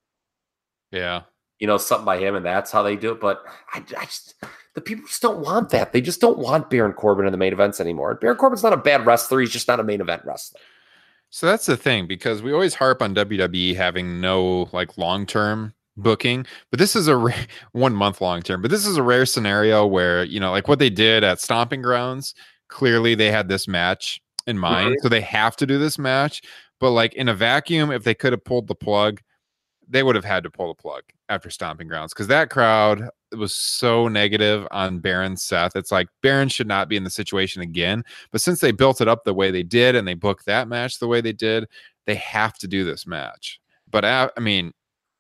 [0.92, 1.22] Yeah.
[1.60, 3.20] you know, something by him, and that's how they do it.
[3.20, 4.36] But I, I just
[4.76, 5.94] the people just don't want that.
[5.94, 8.16] They just don't want Baron Corbin in the main events anymore.
[8.16, 9.40] Baron Corbin's not a bad wrestler.
[9.40, 10.60] He's just not a main event wrestler.
[11.30, 15.74] So that's the thing because we always harp on WWE having no like long term
[15.98, 17.34] booking, but this is a ra-
[17.72, 18.62] one month long term.
[18.62, 21.82] But this is a rare scenario where you know, like what they did at Stomping
[21.82, 22.34] Grounds.
[22.68, 26.42] Clearly, they had this match in mind, so they have to do this match.
[26.80, 29.22] But like in a vacuum, if they could have pulled the plug,
[29.88, 33.54] they would have had to pull the plug after Stomping Grounds because that crowd was
[33.54, 35.76] so negative on Baron Seth.
[35.76, 38.04] It's like Baron should not be in the situation again.
[38.32, 41.00] But since they built it up the way they did and they booked that match
[41.00, 41.68] the way they did,
[42.06, 43.60] they have to do this match.
[43.90, 44.72] But I, I mean,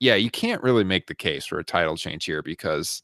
[0.01, 3.03] yeah, you can't really make the case for a title change here because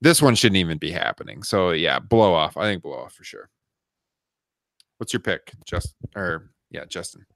[0.00, 1.42] this one shouldn't even be happening.
[1.42, 2.56] So yeah, blow off.
[2.56, 3.50] I think blow off for sure.
[4.96, 7.26] What's your pick, Just or yeah, Justin?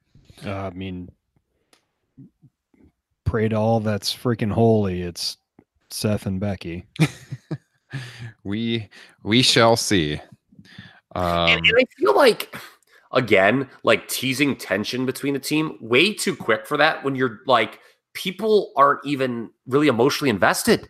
[0.44, 1.10] Uh, I mean,
[3.24, 5.02] pray to all that's freaking holy.
[5.02, 5.36] It's
[5.90, 6.86] Seth and Becky.
[8.44, 8.88] we
[9.22, 10.14] we shall see.
[11.14, 12.56] Um, and, and I feel like
[13.12, 17.80] again, like teasing tension between the team, way too quick for that when you're like
[18.16, 20.88] people aren't even really emotionally invested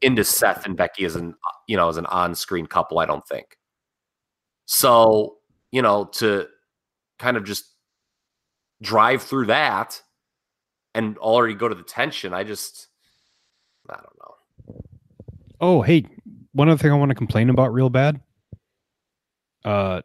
[0.00, 1.34] into Seth and Becky as an
[1.66, 3.58] you know as an on-screen couple, I don't think.
[4.66, 5.38] So,
[5.72, 6.46] you know, to
[7.18, 7.64] kind of just
[8.80, 10.00] drive through that
[10.94, 12.86] and already go to the tension, I just
[13.88, 14.80] I don't know.
[15.60, 16.06] Oh, hey,
[16.52, 18.20] one other thing I want to complain about real bad.
[19.64, 20.02] Uh,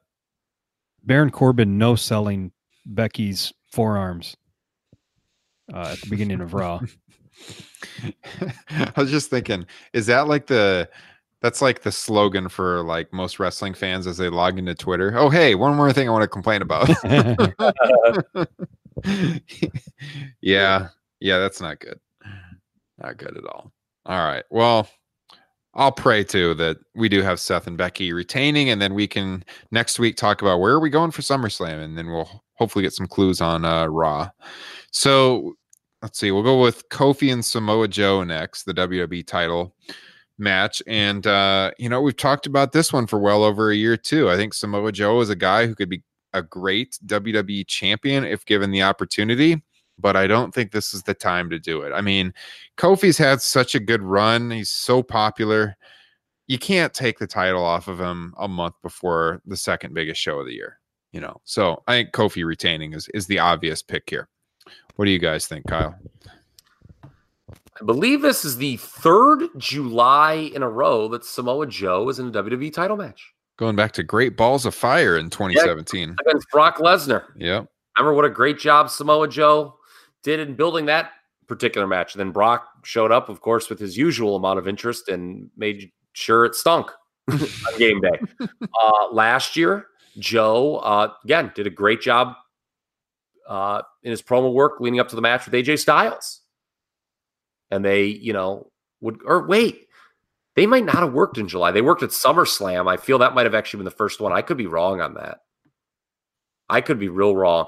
[1.04, 2.52] Baron Corbin no selling
[2.88, 4.36] Becky's forearms
[5.74, 6.82] uh, at the beginning of Raw.
[8.70, 10.90] I was just thinking, is that like the
[11.42, 15.14] that's like the slogan for like most wrestling fans as they log into Twitter?
[15.16, 16.90] Oh, hey, one more thing I want to complain about.
[20.42, 20.88] yeah,
[21.20, 22.00] yeah, that's not good.
[22.98, 23.72] Not good at all.
[24.06, 24.44] All right.
[24.50, 24.88] Well,
[25.74, 29.44] I'll pray too that we do have Seth and Becky retaining, and then we can
[29.72, 32.94] next week talk about where are we going for SummerSlam, and then we'll hopefully get
[32.94, 34.30] some clues on uh, Raw.
[34.96, 35.56] So
[36.02, 36.32] let's see.
[36.32, 39.76] We'll go with Kofi and Samoa Joe next, the WWE title
[40.38, 40.82] match.
[40.88, 44.30] And uh, you know, we've talked about this one for well over a year too.
[44.30, 46.02] I think Samoa Joe is a guy who could be
[46.32, 49.62] a great WWE champion if given the opportunity,
[50.00, 51.92] but I don't think this is the time to do it.
[51.92, 52.34] I mean,
[52.78, 54.50] Kofi's had such a good run.
[54.50, 55.76] He's so popular.
[56.48, 60.40] You can't take the title off of him a month before the second biggest show
[60.40, 60.80] of the year,
[61.12, 61.42] you know.
[61.44, 64.30] So I think Kofi retaining is is the obvious pick here.
[64.96, 65.96] What do you guys think, Kyle?
[67.04, 72.28] I believe this is the third July in a row that Samoa Joe is in
[72.28, 76.16] a WWE title match Going back to Great Balls of Fire in 2017.
[76.26, 77.24] against Brock Lesnar.
[77.38, 77.68] Yep.
[77.98, 79.78] Remember what a great job Samoa Joe
[80.24, 81.12] did in building that
[81.48, 82.14] particular match.
[82.14, 85.92] And then Brock showed up, of course, with his usual amount of interest and made
[86.14, 86.92] sure it stunk
[87.32, 87.40] on
[87.78, 88.20] game day.
[88.50, 92.34] uh, last year, Joe, uh, again, did a great job
[93.48, 96.42] uh, in his promo work leading up to the match with AJ Styles.
[97.72, 98.72] And they, you know,
[99.02, 99.88] would, or wait,
[100.56, 101.72] they might not have worked in July.
[101.72, 102.88] They worked at SummerSlam.
[102.88, 104.32] I feel that might have actually been the first one.
[104.32, 105.40] I could be wrong on that.
[106.70, 107.68] I could be real wrong.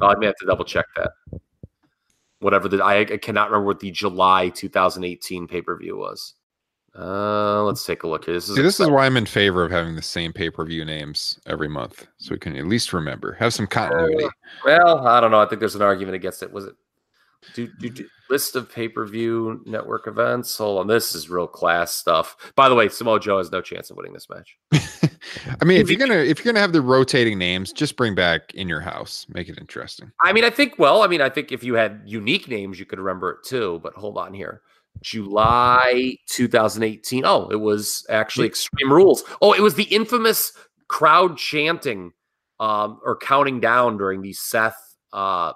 [0.00, 1.12] Oh, I may have to double check that.
[2.40, 6.34] Whatever the I, I cannot remember what the July 2018 pay per view was.
[6.98, 8.34] Uh, let's take a look here.
[8.34, 10.64] This is See, this is why I'm in favor of having the same pay per
[10.64, 14.26] view names every month, so we can at least remember, have some continuity.
[14.64, 15.40] well, I don't know.
[15.40, 16.52] I think there's an argument against it.
[16.52, 16.74] Was it
[17.54, 20.56] do, do, do list of pay per view network events?
[20.58, 22.52] Hold on, this is real class stuff.
[22.54, 24.56] By the way, Samoa Joe has no chance of winning this match.
[25.60, 28.52] I mean, if you're gonna if you're gonna have the rotating names, just bring back
[28.54, 30.10] in your house, make it interesting.
[30.20, 32.86] I mean, I think, well, I mean, I think if you had unique names, you
[32.86, 33.80] could remember it too.
[33.82, 34.62] But hold on here.
[35.02, 37.24] July 2018.
[37.24, 39.24] Oh, it was actually Extreme Rules.
[39.40, 40.52] Oh, it was the infamous
[40.88, 42.12] crowd chanting
[42.58, 45.52] um, or counting down during the Seth uh,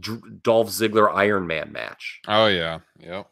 [0.00, 2.20] Dr- Dolph Ziggler Iron Man match.
[2.26, 3.28] Oh yeah, yep.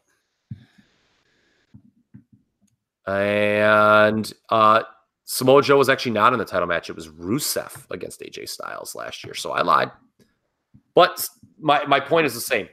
[3.07, 4.83] And uh,
[5.23, 6.89] Samoa Joe was actually not in the title match.
[6.89, 9.33] It was Rusev against AJ Styles last year.
[9.33, 9.91] So I lied.
[10.93, 11.27] But
[11.59, 12.67] my, my point is the same.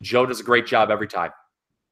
[0.00, 1.30] Joe does a great job every time,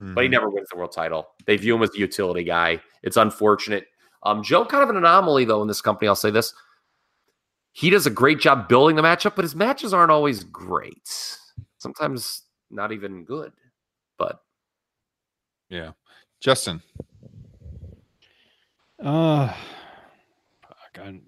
[0.01, 0.33] but he Mhm.
[0.33, 1.29] never wins the world title.
[1.47, 2.83] They view him as the utility guy.
[3.03, 3.87] It's unfortunate.
[4.23, 6.09] Um, Joe, kind of an anomaly, though, in this company.
[6.09, 6.55] I'll say this.
[7.73, 11.39] He does a great job building the matchup, but his matches aren't always great.
[11.79, 13.53] Sometimes not even good.
[14.19, 14.43] But
[15.69, 15.93] yeah.
[16.41, 16.83] Justin,
[19.03, 19.49] Uh,
[20.63, 21.21] fuck, I,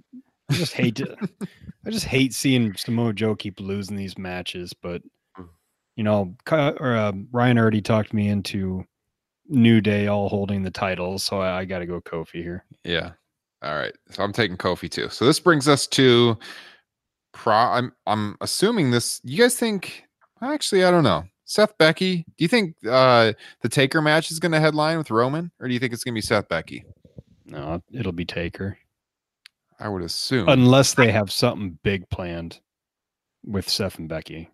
[0.50, 1.16] I just hate to,
[1.86, 4.72] I just hate seeing Samoa Joe keep losing these matches.
[4.72, 5.02] But.
[5.96, 8.84] You know, or uh, Ryan already talked me into
[9.48, 12.64] New Day all holding the titles, so I, I got to go Kofi here.
[12.84, 13.12] yeah.
[13.62, 15.08] All right, so I'm taking Kofi too.
[15.08, 16.36] So this brings us to
[17.32, 17.54] pro.
[17.54, 19.20] I'm I'm assuming this.
[19.22, 20.04] You guys think?
[20.42, 21.22] Actually, I don't know.
[21.44, 22.24] Seth Becky.
[22.36, 25.74] Do you think uh the Taker match is going to headline with Roman, or do
[25.74, 26.84] you think it's going to be Seth Becky?
[27.46, 28.78] No, it'll be Taker
[29.78, 30.48] I would assume.
[30.48, 32.58] unless they have something big planned
[33.44, 34.50] with Seth and Becky.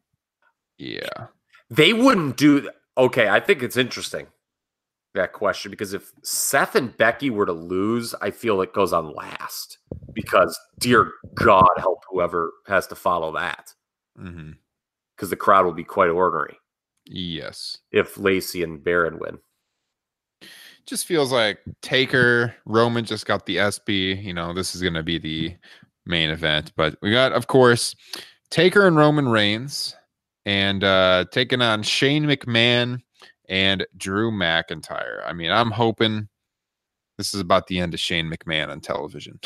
[0.78, 1.26] Yeah.
[1.70, 3.28] They wouldn't do th- okay.
[3.28, 4.26] I think it's interesting
[5.14, 9.14] that question because if Seth and Becky were to lose, I feel it goes on
[9.14, 9.78] last
[10.12, 13.72] because dear God help whoever has to follow that
[14.18, 14.52] mm-hmm.
[15.16, 16.56] because the crowd will be quite ornery
[17.06, 17.78] Yes.
[17.90, 19.38] if Lacey and Baron win.
[20.86, 24.22] just feels like Taker, Roman just got the SB.
[24.22, 25.56] You know, this is going to be the
[26.06, 26.72] main event.
[26.76, 27.94] But we got, of course,
[28.50, 29.94] Taker and Roman Reigns
[30.48, 33.00] and uh taking on Shane McMahon
[33.50, 35.22] and Drew McIntyre.
[35.26, 36.28] I mean, I'm hoping
[37.18, 39.38] this is about the end of Shane McMahon on television,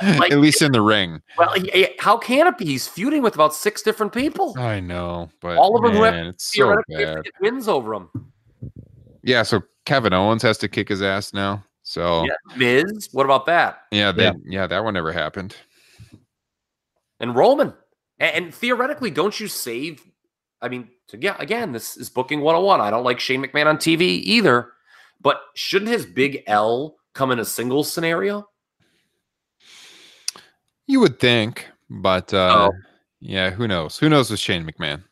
[0.00, 1.20] Like- at least in the ring.
[1.36, 2.64] Well, he- he- how can it be?
[2.66, 4.54] He's feuding with about six different people.
[4.58, 7.22] I know, but All of them who have it's so bad.
[7.40, 8.08] wins over him.
[9.22, 11.64] Yeah, so Kevin Owens has to kick his ass now.
[11.82, 13.08] So Yeah, Miz.
[13.12, 13.80] What about that?
[13.90, 14.32] yeah, they, Yeah.
[14.46, 15.54] yeah, that one never happened.
[17.20, 17.74] and Roman.
[18.18, 20.02] And, and theoretically, don't you save?
[20.64, 22.80] I mean, so yeah, again, this is booking 101.
[22.80, 24.72] I don't like Shane McMahon on TV either,
[25.20, 28.48] but shouldn't his big L come in a single scenario?
[30.86, 32.76] You would think, but uh, Oh.
[33.20, 33.98] yeah, who knows?
[33.98, 35.02] Who knows with Shane McMahon?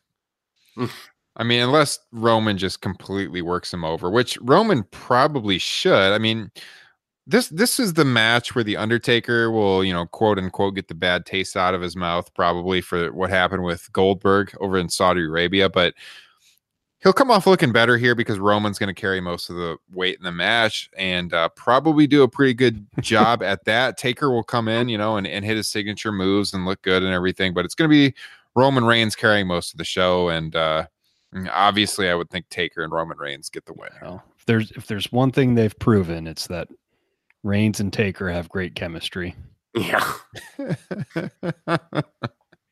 [0.77, 0.89] Mm.
[1.35, 6.13] I mean, unless Roman just completely works him over, which Roman probably should.
[6.13, 6.51] I mean,
[7.25, 10.95] this this is the match where the Undertaker will, you know, quote unquote, get the
[10.95, 15.23] bad taste out of his mouth, probably for what happened with Goldberg over in Saudi
[15.23, 15.69] Arabia.
[15.69, 15.93] But
[17.03, 20.17] he'll come off looking better here because Roman's going to carry most of the weight
[20.17, 23.97] in the match and uh, probably do a pretty good job at that.
[23.97, 27.03] Taker will come in, you know, and, and hit his signature moves and look good
[27.03, 28.15] and everything, but it's going to be
[28.55, 30.29] Roman Reigns carrying most of the show.
[30.29, 30.87] And uh,
[31.51, 33.89] obviously, I would think Taker and Roman Reigns get the win.
[34.01, 36.67] Well, if there's if there's one thing they've proven, it's that
[37.43, 39.35] Reigns and Taker have great chemistry.
[39.75, 40.13] Yeah.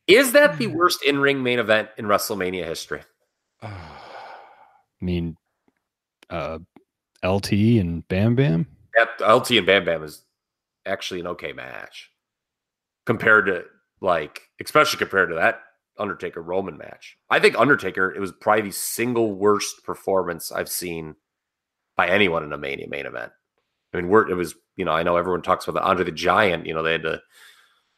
[0.06, 3.02] Is that the worst in ring main event in WrestleMania history?
[3.62, 3.70] I
[5.00, 5.36] mean,
[6.30, 6.58] uh,
[7.24, 8.66] LT and Bam Bam.
[8.96, 10.22] That LT and Bam Bam is
[10.86, 12.10] actually an okay match
[13.06, 13.64] compared to
[14.00, 15.60] like, especially compared to that
[15.98, 17.16] Undertaker Roman match.
[17.30, 21.16] I think Undertaker, it was probably the single worst performance I've seen
[21.96, 23.32] by anyone in a Mania main event.
[23.92, 26.12] I mean, we're, it was, you know, I know everyone talks about the Andre the
[26.12, 27.20] Giant, you know, they had to,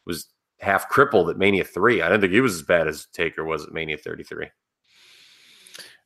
[0.06, 0.26] was
[0.60, 2.02] half crippled at Mania 3.
[2.02, 4.48] I didn't think he was as bad as Taker was at Mania 33.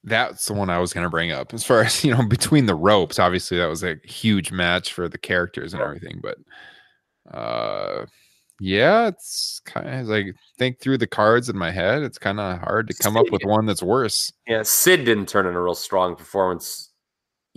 [0.04, 1.52] That's the one I was going to bring up.
[1.52, 5.08] As far as you know, between the ropes, obviously that was a huge match for
[5.08, 6.20] the characters and everything.
[6.22, 6.38] But
[7.36, 8.06] uh,
[8.60, 10.26] yeah, it's kind of like
[10.58, 12.02] think through the cards in my head.
[12.02, 14.32] It's kind of hard to come up with one that's worse.
[14.46, 16.87] Yeah, Sid didn't turn in a real strong performance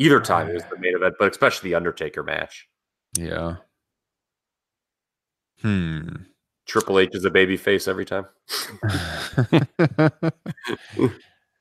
[0.02, 2.68] either time it was the main event, but especially the Undertaker match.
[3.18, 3.58] Yeah.
[5.62, 6.08] Hmm.
[6.66, 8.26] Triple H is a baby face every time.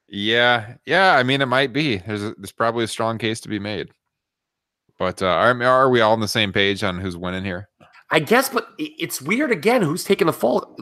[0.09, 1.17] yeah, yeah.
[1.17, 1.99] I mean, it might be.
[1.99, 3.91] There's a, there's probably a strong case to be made.
[4.99, 7.69] But uh, are are we all on the same page on who's winning here?
[8.11, 9.83] I guess, but it's weird again.
[9.83, 10.77] Who's taking the fall?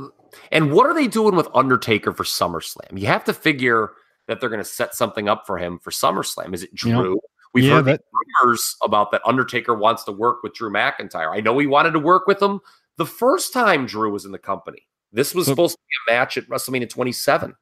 [0.50, 2.98] And what are they doing with Undertaker for SummerSlam?
[2.98, 3.92] You have to figure
[4.26, 6.54] that they're going to set something up for him for SummerSlam.
[6.54, 6.90] Is it Drew?
[6.90, 7.20] You know,
[7.54, 8.02] We've yeah, heard that-
[8.42, 11.34] rumors about that Undertaker wants to work with Drew McIntyre.
[11.34, 12.60] I know he wanted to work with him
[12.96, 14.86] the first time Drew was in the company.
[15.12, 17.54] This was So- supposed to be a match at WrestleMania 27.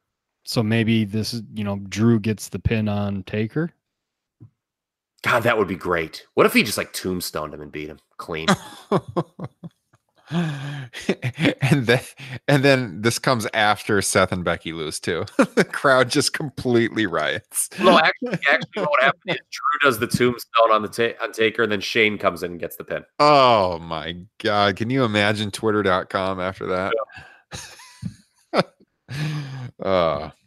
[0.45, 3.73] So maybe this is, you know, Drew gets the pin on Taker.
[5.23, 6.25] God, that would be great.
[6.35, 8.47] What if he just like tombstoned him and beat him clean?
[10.31, 12.01] and then
[12.49, 15.23] and then this comes after Seth and Becky lose too.
[15.37, 17.69] the crowd just completely riots.
[17.79, 21.63] no, actually, actually, what happened is Drew does the tombstone on the ta- on Taker,
[21.63, 23.05] and then Shane comes in and gets the pin.
[23.19, 24.75] Oh my god.
[24.75, 26.93] Can you imagine twitter.com after that?
[29.81, 30.29] uh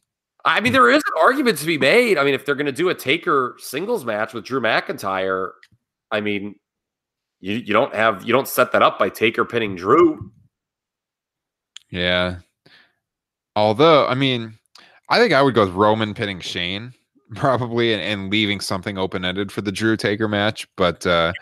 [0.45, 2.19] I mean, there is an argument to be made.
[2.19, 5.51] I mean, if they're going to do a Taker singles match with Drew McIntyre,
[6.11, 6.57] I mean,
[7.41, 10.31] you you don't have you don't set that up by Taker pinning Drew.
[11.91, 12.37] yeah.
[13.57, 14.55] Although, I mean,
[15.09, 16.95] I think I would go with Roman pinning Shane
[17.35, 20.69] probably and, and leaving something open ended for the Drew Taker match.
[20.77, 21.33] But uh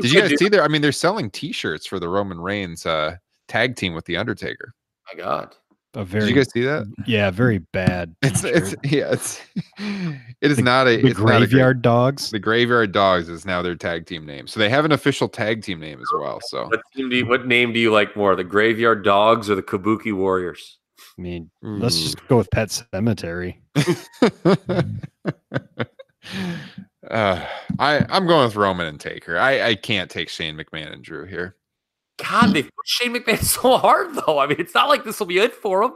[0.00, 0.62] did you guys do- see there?
[0.62, 3.16] I mean, they're selling t-shirts for the Roman Reigns uh
[3.48, 4.74] tag team with the Undertaker.
[5.12, 5.54] My God,
[5.98, 6.86] A very, Did you guys see that?
[7.06, 8.14] yeah, very bad.
[8.22, 9.40] It's it's yeah, it's
[9.78, 12.30] it is The- not a the it's not a great- graveyard dogs.
[12.30, 14.46] the Graveyard Dogs is now their tag team name.
[14.46, 16.38] So they have an official tag team name as well.
[16.48, 19.54] So what, team do you, what name do you like more, the Graveyard Dogs or
[19.54, 20.78] the Kabuki Warriors?
[21.18, 23.62] I mean, let's just go with Pet Cemetery.
[27.10, 27.46] uh,
[27.78, 29.38] I I'm going with Roman and Taker.
[29.38, 31.56] I I can't take Shane McMahon and Drew here.
[32.18, 34.38] God, they put Shane McMahon so hard though.
[34.38, 35.92] I mean, it's not like this will be it for him.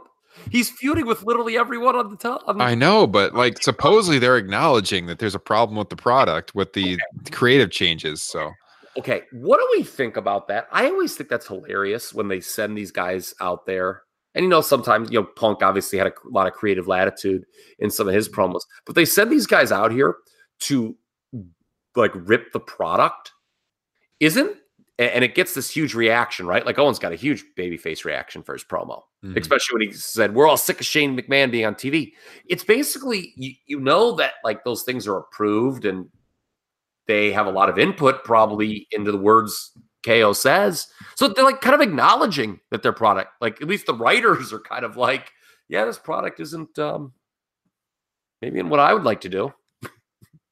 [0.50, 2.46] He's feuding with literally everyone on the top.
[2.46, 6.54] The, I know, but like supposedly they're acknowledging that there's a problem with the product
[6.54, 6.98] with the
[7.30, 8.22] creative changes.
[8.22, 8.52] So
[8.98, 10.66] Okay, what do we think about that?
[10.72, 14.02] I always think that's hilarious when they send these guys out there.
[14.34, 17.44] And you know, sometimes you know, Punk obviously had a lot of creative latitude
[17.78, 18.40] in some of his mm-hmm.
[18.40, 20.16] promos, but they send these guys out here
[20.60, 20.96] to
[21.94, 23.32] like rip the product.
[24.18, 24.56] Isn't
[25.00, 26.64] a- and it gets this huge reaction, right?
[26.64, 29.36] Like Owens got a huge babyface reaction for his promo, Mhm.
[29.36, 32.14] especially when he said, "We're all sick of Shane McMahon being on TV."
[32.46, 36.08] It's basically you, you know that like those things are approved and
[37.06, 39.72] they have a lot of input probably into the words
[40.04, 40.86] KO says.
[41.16, 44.60] So they're like kind of acknowledging that their product, like at least the writers are
[44.60, 45.30] kind of like,
[45.68, 47.12] yeah, this product isn't um
[48.42, 49.52] maybe in what I would like to do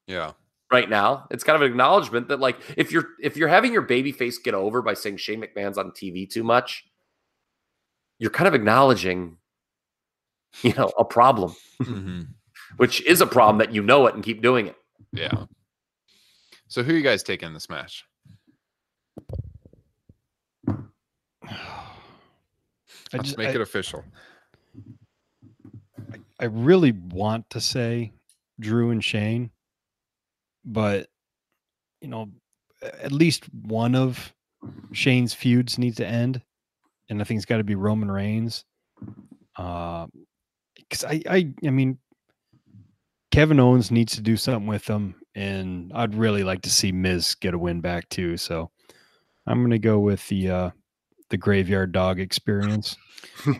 [0.07, 0.31] yeah,
[0.71, 1.27] right now.
[1.31, 4.37] It's kind of an acknowledgement that like if you're if you're having your baby face
[4.37, 6.85] get over by saying Shane McMahon's on TV too much,
[8.19, 9.37] you're kind of acknowledging,
[10.61, 12.27] you know, a problem, Mhm.
[12.77, 14.75] which is a problem that you know it and keep doing it.
[15.11, 15.45] yeah.
[16.67, 18.05] So who are you guys taking in this match?
[23.11, 24.03] I Let's just, make I, it official.
[26.39, 28.11] I really want to say
[28.59, 29.49] Drew and Shane,
[30.65, 31.07] but
[32.01, 32.29] you know,
[32.81, 34.33] at least one of
[34.91, 36.41] Shane's feuds needs to end,
[37.09, 38.65] and I think it's got to be Roman Reigns.
[39.55, 41.97] Because I, I, I mean,
[43.31, 47.35] Kevin Owens needs to do something with them, and I'd really like to see Miz
[47.35, 48.37] get a win back too.
[48.37, 48.71] So
[49.45, 50.69] I'm gonna go with the uh,
[51.29, 52.97] the Graveyard Dog experience.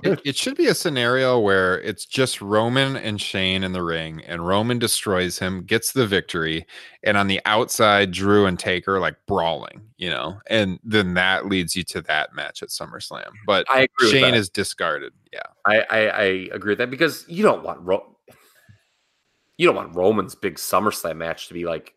[0.03, 4.21] it, it should be a scenario where it's just Roman and Shane in the ring,
[4.25, 6.65] and Roman destroys him, gets the victory,
[7.03, 11.75] and on the outside, Drew and Taker like brawling, you know, and then that leads
[11.75, 13.29] you to that match at SummerSlam.
[13.45, 14.11] But I agree.
[14.11, 15.13] Shane is discarded.
[15.31, 18.17] Yeah, I, I I agree with that because you don't want Ro-
[19.57, 21.93] you don't want Roman's big SummerSlam match to be like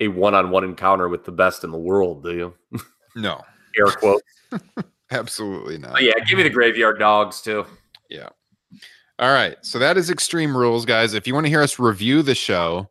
[0.00, 2.54] a one-on-one encounter with the best in the world, do you?
[3.16, 3.42] no,
[3.78, 4.22] Air quote.
[5.10, 5.92] absolutely not.
[5.92, 7.66] But yeah, give me the graveyard dogs too.
[8.10, 8.28] Yeah.
[9.18, 9.56] All right.
[9.62, 11.14] So that is Extreme Rules, guys.
[11.14, 12.90] If you want to hear us review the show,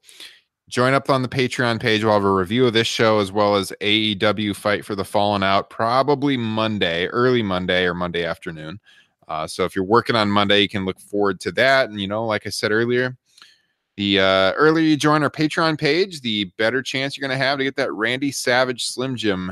[0.67, 2.03] join up on the Patreon page.
[2.03, 5.43] We'll have a review of this show as well as AEW Fight for the Fallen
[5.43, 8.79] Out, probably Monday, early Monday or Monday afternoon.
[9.27, 11.89] Uh, so if you're working on Monday, you can look forward to that.
[11.89, 13.15] And, you know, like I said earlier,
[13.97, 17.57] the uh, earlier you join our Patreon page, the better chance you're going to have
[17.59, 19.51] to get that Randy Savage Slim Jim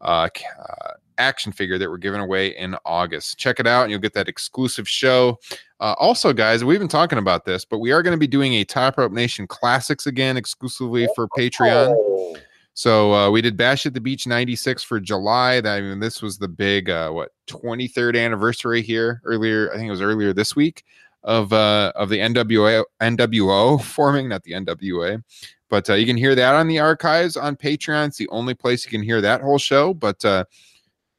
[0.00, 0.28] uh,
[0.58, 3.38] uh, action figure that we're giving away in August.
[3.38, 5.38] Check it out, and you'll get that exclusive show.
[5.80, 8.54] Uh, also, guys, we've been talking about this, but we are going to be doing
[8.54, 11.94] a Top Rope Nation Classics again exclusively for Patreon.
[11.96, 12.36] Oh,
[12.74, 15.60] So uh, we did Bash at the Beach '96 for July.
[15.60, 19.70] That I mean, this was the big uh, what 23rd anniversary here earlier.
[19.72, 20.84] I think it was earlier this week
[21.24, 25.22] of uh, of the NWA NWO forming, not the NWA.
[25.70, 28.08] But uh, you can hear that on the archives on Patreon.
[28.08, 29.92] It's the only place you can hear that whole show.
[29.92, 30.44] But uh,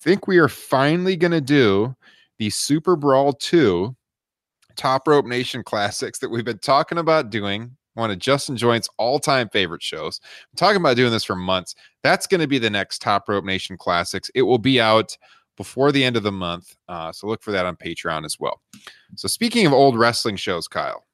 [0.05, 1.95] think we are finally going to do
[2.37, 3.93] the Super Brawl 2
[4.75, 7.75] Top Rope Nation Classics that we've been talking about doing.
[7.95, 10.19] One of Justin Joint's all time favorite shows.
[10.23, 11.73] I'm talking about doing this for months.
[12.03, 14.29] That's going to be the next Top Rope Nation Classics.
[14.35, 15.17] It will be out
[15.57, 16.75] before the end of the month.
[16.87, 18.61] Uh, so look for that on Patreon as well.
[19.15, 21.05] So, speaking of old wrestling shows, Kyle,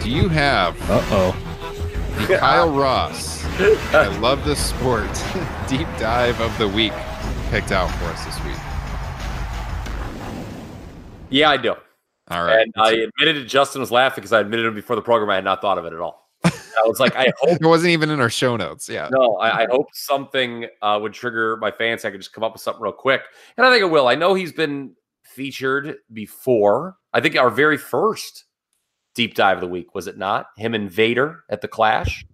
[0.00, 2.26] do you have Uh oh.
[2.26, 3.44] the Kyle Ross?
[3.94, 5.08] I love this sport.
[5.68, 6.92] Deep dive of the week
[7.50, 8.56] picked out for us this week.
[11.30, 11.74] Yeah, I do.
[12.30, 12.60] All right.
[12.60, 13.44] And I admitted it.
[13.46, 15.30] Justin was laughing because I admitted it before the program.
[15.30, 16.28] I had not thought of it at all.
[16.44, 18.88] I was like, I hope it wasn't even in our show notes.
[18.88, 19.08] Yeah.
[19.10, 22.04] no, I, I hope something uh, would trigger my fans.
[22.04, 23.22] I could just come up with something real quick,
[23.56, 24.08] and I think it will.
[24.08, 26.96] I know he's been featured before.
[27.12, 28.44] I think our very first
[29.14, 32.24] deep dive of the week was it not him and Vader at the Clash?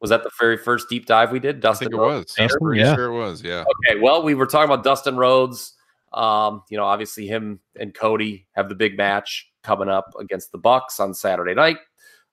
[0.00, 1.60] Was that the very first deep dive we did?
[1.60, 2.36] Dustin, I Dustin think it Rhodes, was.
[2.36, 2.48] Vader?
[2.48, 2.94] Dustin, Pretty yeah.
[2.94, 3.42] sure it was.
[3.42, 3.64] Yeah.
[3.88, 5.74] Okay, well, we were talking about Dustin Rhodes.
[6.12, 10.58] Um, you know, obviously him and Cody have the big match coming up against the
[10.58, 11.76] Bucks on Saturday night.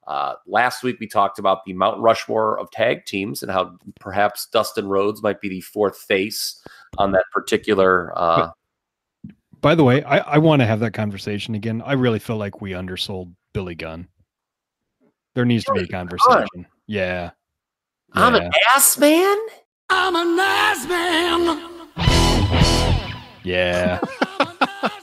[0.07, 4.48] Uh, last week we talked about the Mount Rushmore of tag teams and how perhaps
[4.48, 6.61] Dustin Rhodes might be the fourth face
[6.98, 8.18] on that particular.
[8.18, 8.52] Uh,
[9.60, 11.84] By the way, I, I want to have that conversation again.
[11.85, 14.07] I really feel like we undersold Billy Gunn.
[15.35, 16.65] There needs to be a conversation.
[16.88, 17.31] Yeah.
[18.13, 19.38] I'm an ass man.
[19.89, 21.73] I'm a nice man.
[23.43, 23.99] Yeah.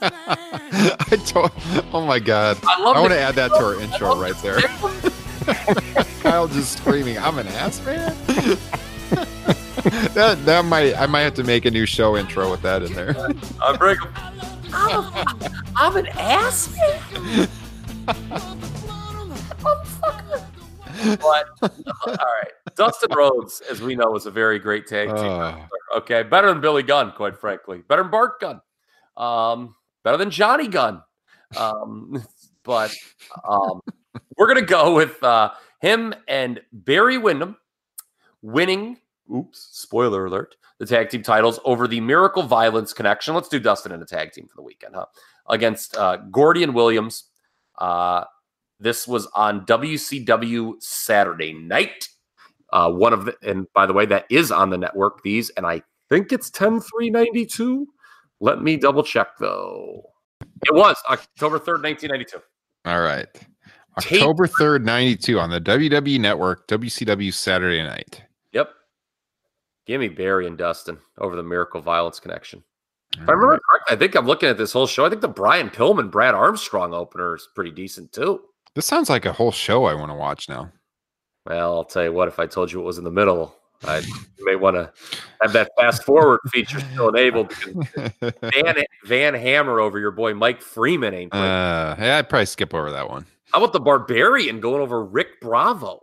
[0.01, 1.51] I told,
[1.93, 2.59] oh my god!
[2.67, 4.61] I love I want to add that to our intro right there.
[6.23, 8.15] Kyle just screaming, "I'm an ass man."
[10.15, 12.93] that that might I might have to make a new show intro with that in
[12.93, 13.15] there.
[13.63, 14.13] I break him.
[14.75, 17.49] I'm, a, I'm an ass man.
[19.63, 20.45] Motherfucker.
[21.21, 25.17] But all right, Dustin Rhodes, as we know, is a very great tag team.
[25.17, 25.67] Oh,
[25.97, 27.83] Okay, better than Billy Gunn, quite frankly.
[27.89, 28.61] Better than Bart Gunn.
[29.17, 31.03] Um, better than Johnny Gunn.
[31.57, 32.25] Um,
[32.65, 32.93] but
[33.49, 33.81] um,
[34.37, 37.57] we're gonna go with uh, him and Barry Windham
[38.43, 38.99] winning.
[39.35, 40.57] Oops, spoiler alert!
[40.79, 43.35] The tag team titles over the Miracle Violence Connection.
[43.35, 45.07] Let's do Dustin in a tag team for the weekend, huh?
[45.49, 47.25] Against uh, Gordy and Williams.
[47.79, 48.25] Uh,
[48.81, 52.09] this was on WCW Saturday night.
[52.73, 55.23] Uh, one of the, and by the way, that is on the network.
[55.23, 57.87] These, and I think it's 10 392.
[58.41, 60.03] Let me double check though.
[60.67, 62.39] It was October 3rd, 1992.
[62.87, 63.29] all right.
[63.97, 68.25] October third, ninety two on the WWE Network, WCW Saturday Night.
[68.53, 68.71] Yep.
[69.87, 72.65] Give me Barry and Dustin over the Miracle Violence Connection.
[73.13, 75.05] If I remember correctly, I think I'm looking at this whole show.
[75.05, 78.41] I think the Brian Pillman, Brad Armstrong opener is pretty decent too.
[78.75, 80.71] This sounds like a whole show I want to watch now.
[81.47, 83.99] Well, I'll tell you what, if I told you it was in the middle, I
[84.39, 84.93] you may want to
[85.43, 87.53] have that fast forward feature still enabled
[88.43, 91.33] Van, Van Hammer over your boy Mike Freeman ain't.
[91.33, 91.47] playing.
[91.47, 93.27] uh, yeah, I'd probably skip over that one.
[93.53, 96.01] How about the Barbarian going over Rick Bravo?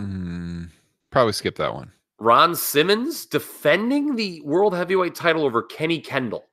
[0.00, 0.68] Mm,
[1.10, 1.90] probably skip that one.
[2.20, 6.44] Ron Simmons defending the World Heavyweight title over Kenny Kendall.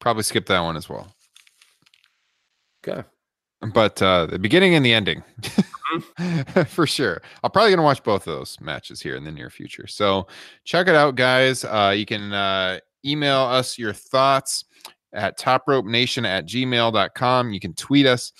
[0.00, 1.14] Probably skip that one as well.
[2.84, 3.04] Okay.
[3.72, 5.22] But uh, the beginning and the ending,
[6.66, 7.22] for sure.
[7.44, 9.86] I'm probably gonna watch both of those matches here in the near future.
[9.86, 10.26] So
[10.64, 11.64] check it out, guys.
[11.64, 14.64] Uh, you can uh, email us your thoughts
[15.14, 17.52] at topropenation at gmail.com.
[17.52, 18.32] You can tweet us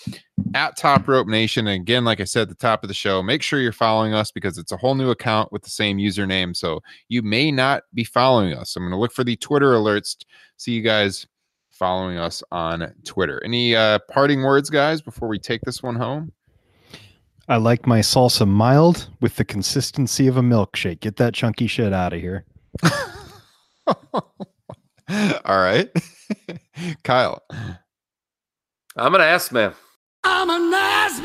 [0.55, 1.66] at Top Rope Nation.
[1.66, 4.15] And again, like I said at the top of the show, make sure you're following
[4.15, 6.57] us because it's a whole new account with the same username.
[6.57, 8.74] So you may not be following us.
[8.74, 10.16] I'm going to look for the Twitter alerts.
[10.57, 11.27] See you guys
[11.83, 13.43] following us on Twitter.
[13.45, 16.31] Any uh, parting words, guys, before we take this one home?
[17.49, 21.01] I like my salsa mild with the consistency of a milkshake.
[21.01, 22.45] Get that chunky shit out of here.
[23.89, 24.23] All
[25.45, 25.91] right.
[27.03, 27.43] Kyle.
[28.97, 29.75] I'm an ass man.
[30.23, 31.21] I'm an ass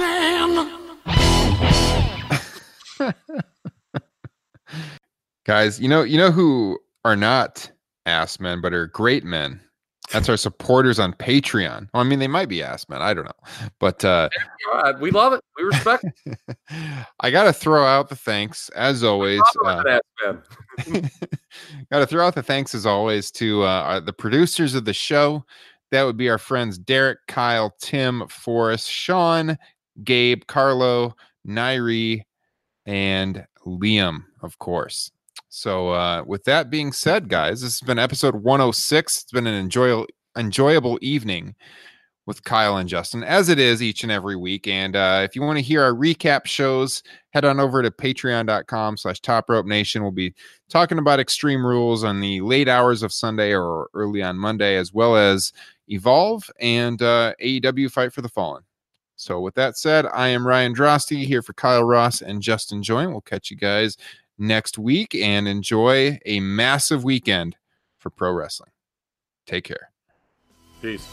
[3.00, 3.14] man.
[5.46, 7.70] Guys, you know, you know who are not
[8.08, 9.62] ass men, but are great men.
[10.12, 11.90] That's our supporters on Patreon.
[11.94, 13.02] Well, I mean, they might be ass men.
[13.02, 14.30] I don't know, but uh,
[15.02, 15.44] we love it.
[15.58, 16.58] We respect it.
[17.20, 19.42] I got to throw out the thanks as always.
[19.66, 21.12] Uh, Compliment that, man.
[21.92, 25.44] got to throw out the thanks as always to uh, the producers of the show.
[25.92, 29.58] That would be our friends Derek, Kyle, Tim, Forrest, Sean,
[30.04, 31.16] Gabe, Carlo,
[31.46, 32.22] Nairi,
[32.86, 35.12] and Liam, of course.
[35.50, 39.24] So, uh, with that being said, guys, this has been episode 106.
[39.24, 40.08] It's been an enjoyable,
[40.38, 41.56] enjoyable evening
[42.26, 44.68] with Kyle and Justin, as it is each and every week.
[44.68, 48.98] And uh, if you want to hear our recap shows, head on over to patreon.com
[48.98, 50.04] slash top rope nation.
[50.04, 50.36] We'll be
[50.70, 54.94] talking about extreme rules on the late hours of Sunday or early on Monday, as
[54.94, 55.54] well as
[55.88, 58.64] Evolve and uh, AEW Fight for the Fallen.
[59.16, 63.10] So, with that said, I am Ryan Drosty here for Kyle Ross and Justin Joint.
[63.10, 63.98] We'll catch you guys
[64.38, 67.56] next week and enjoy a massive weekend
[67.98, 68.72] for pro wrestling.
[69.46, 69.92] Take care.
[70.82, 71.08] Peace.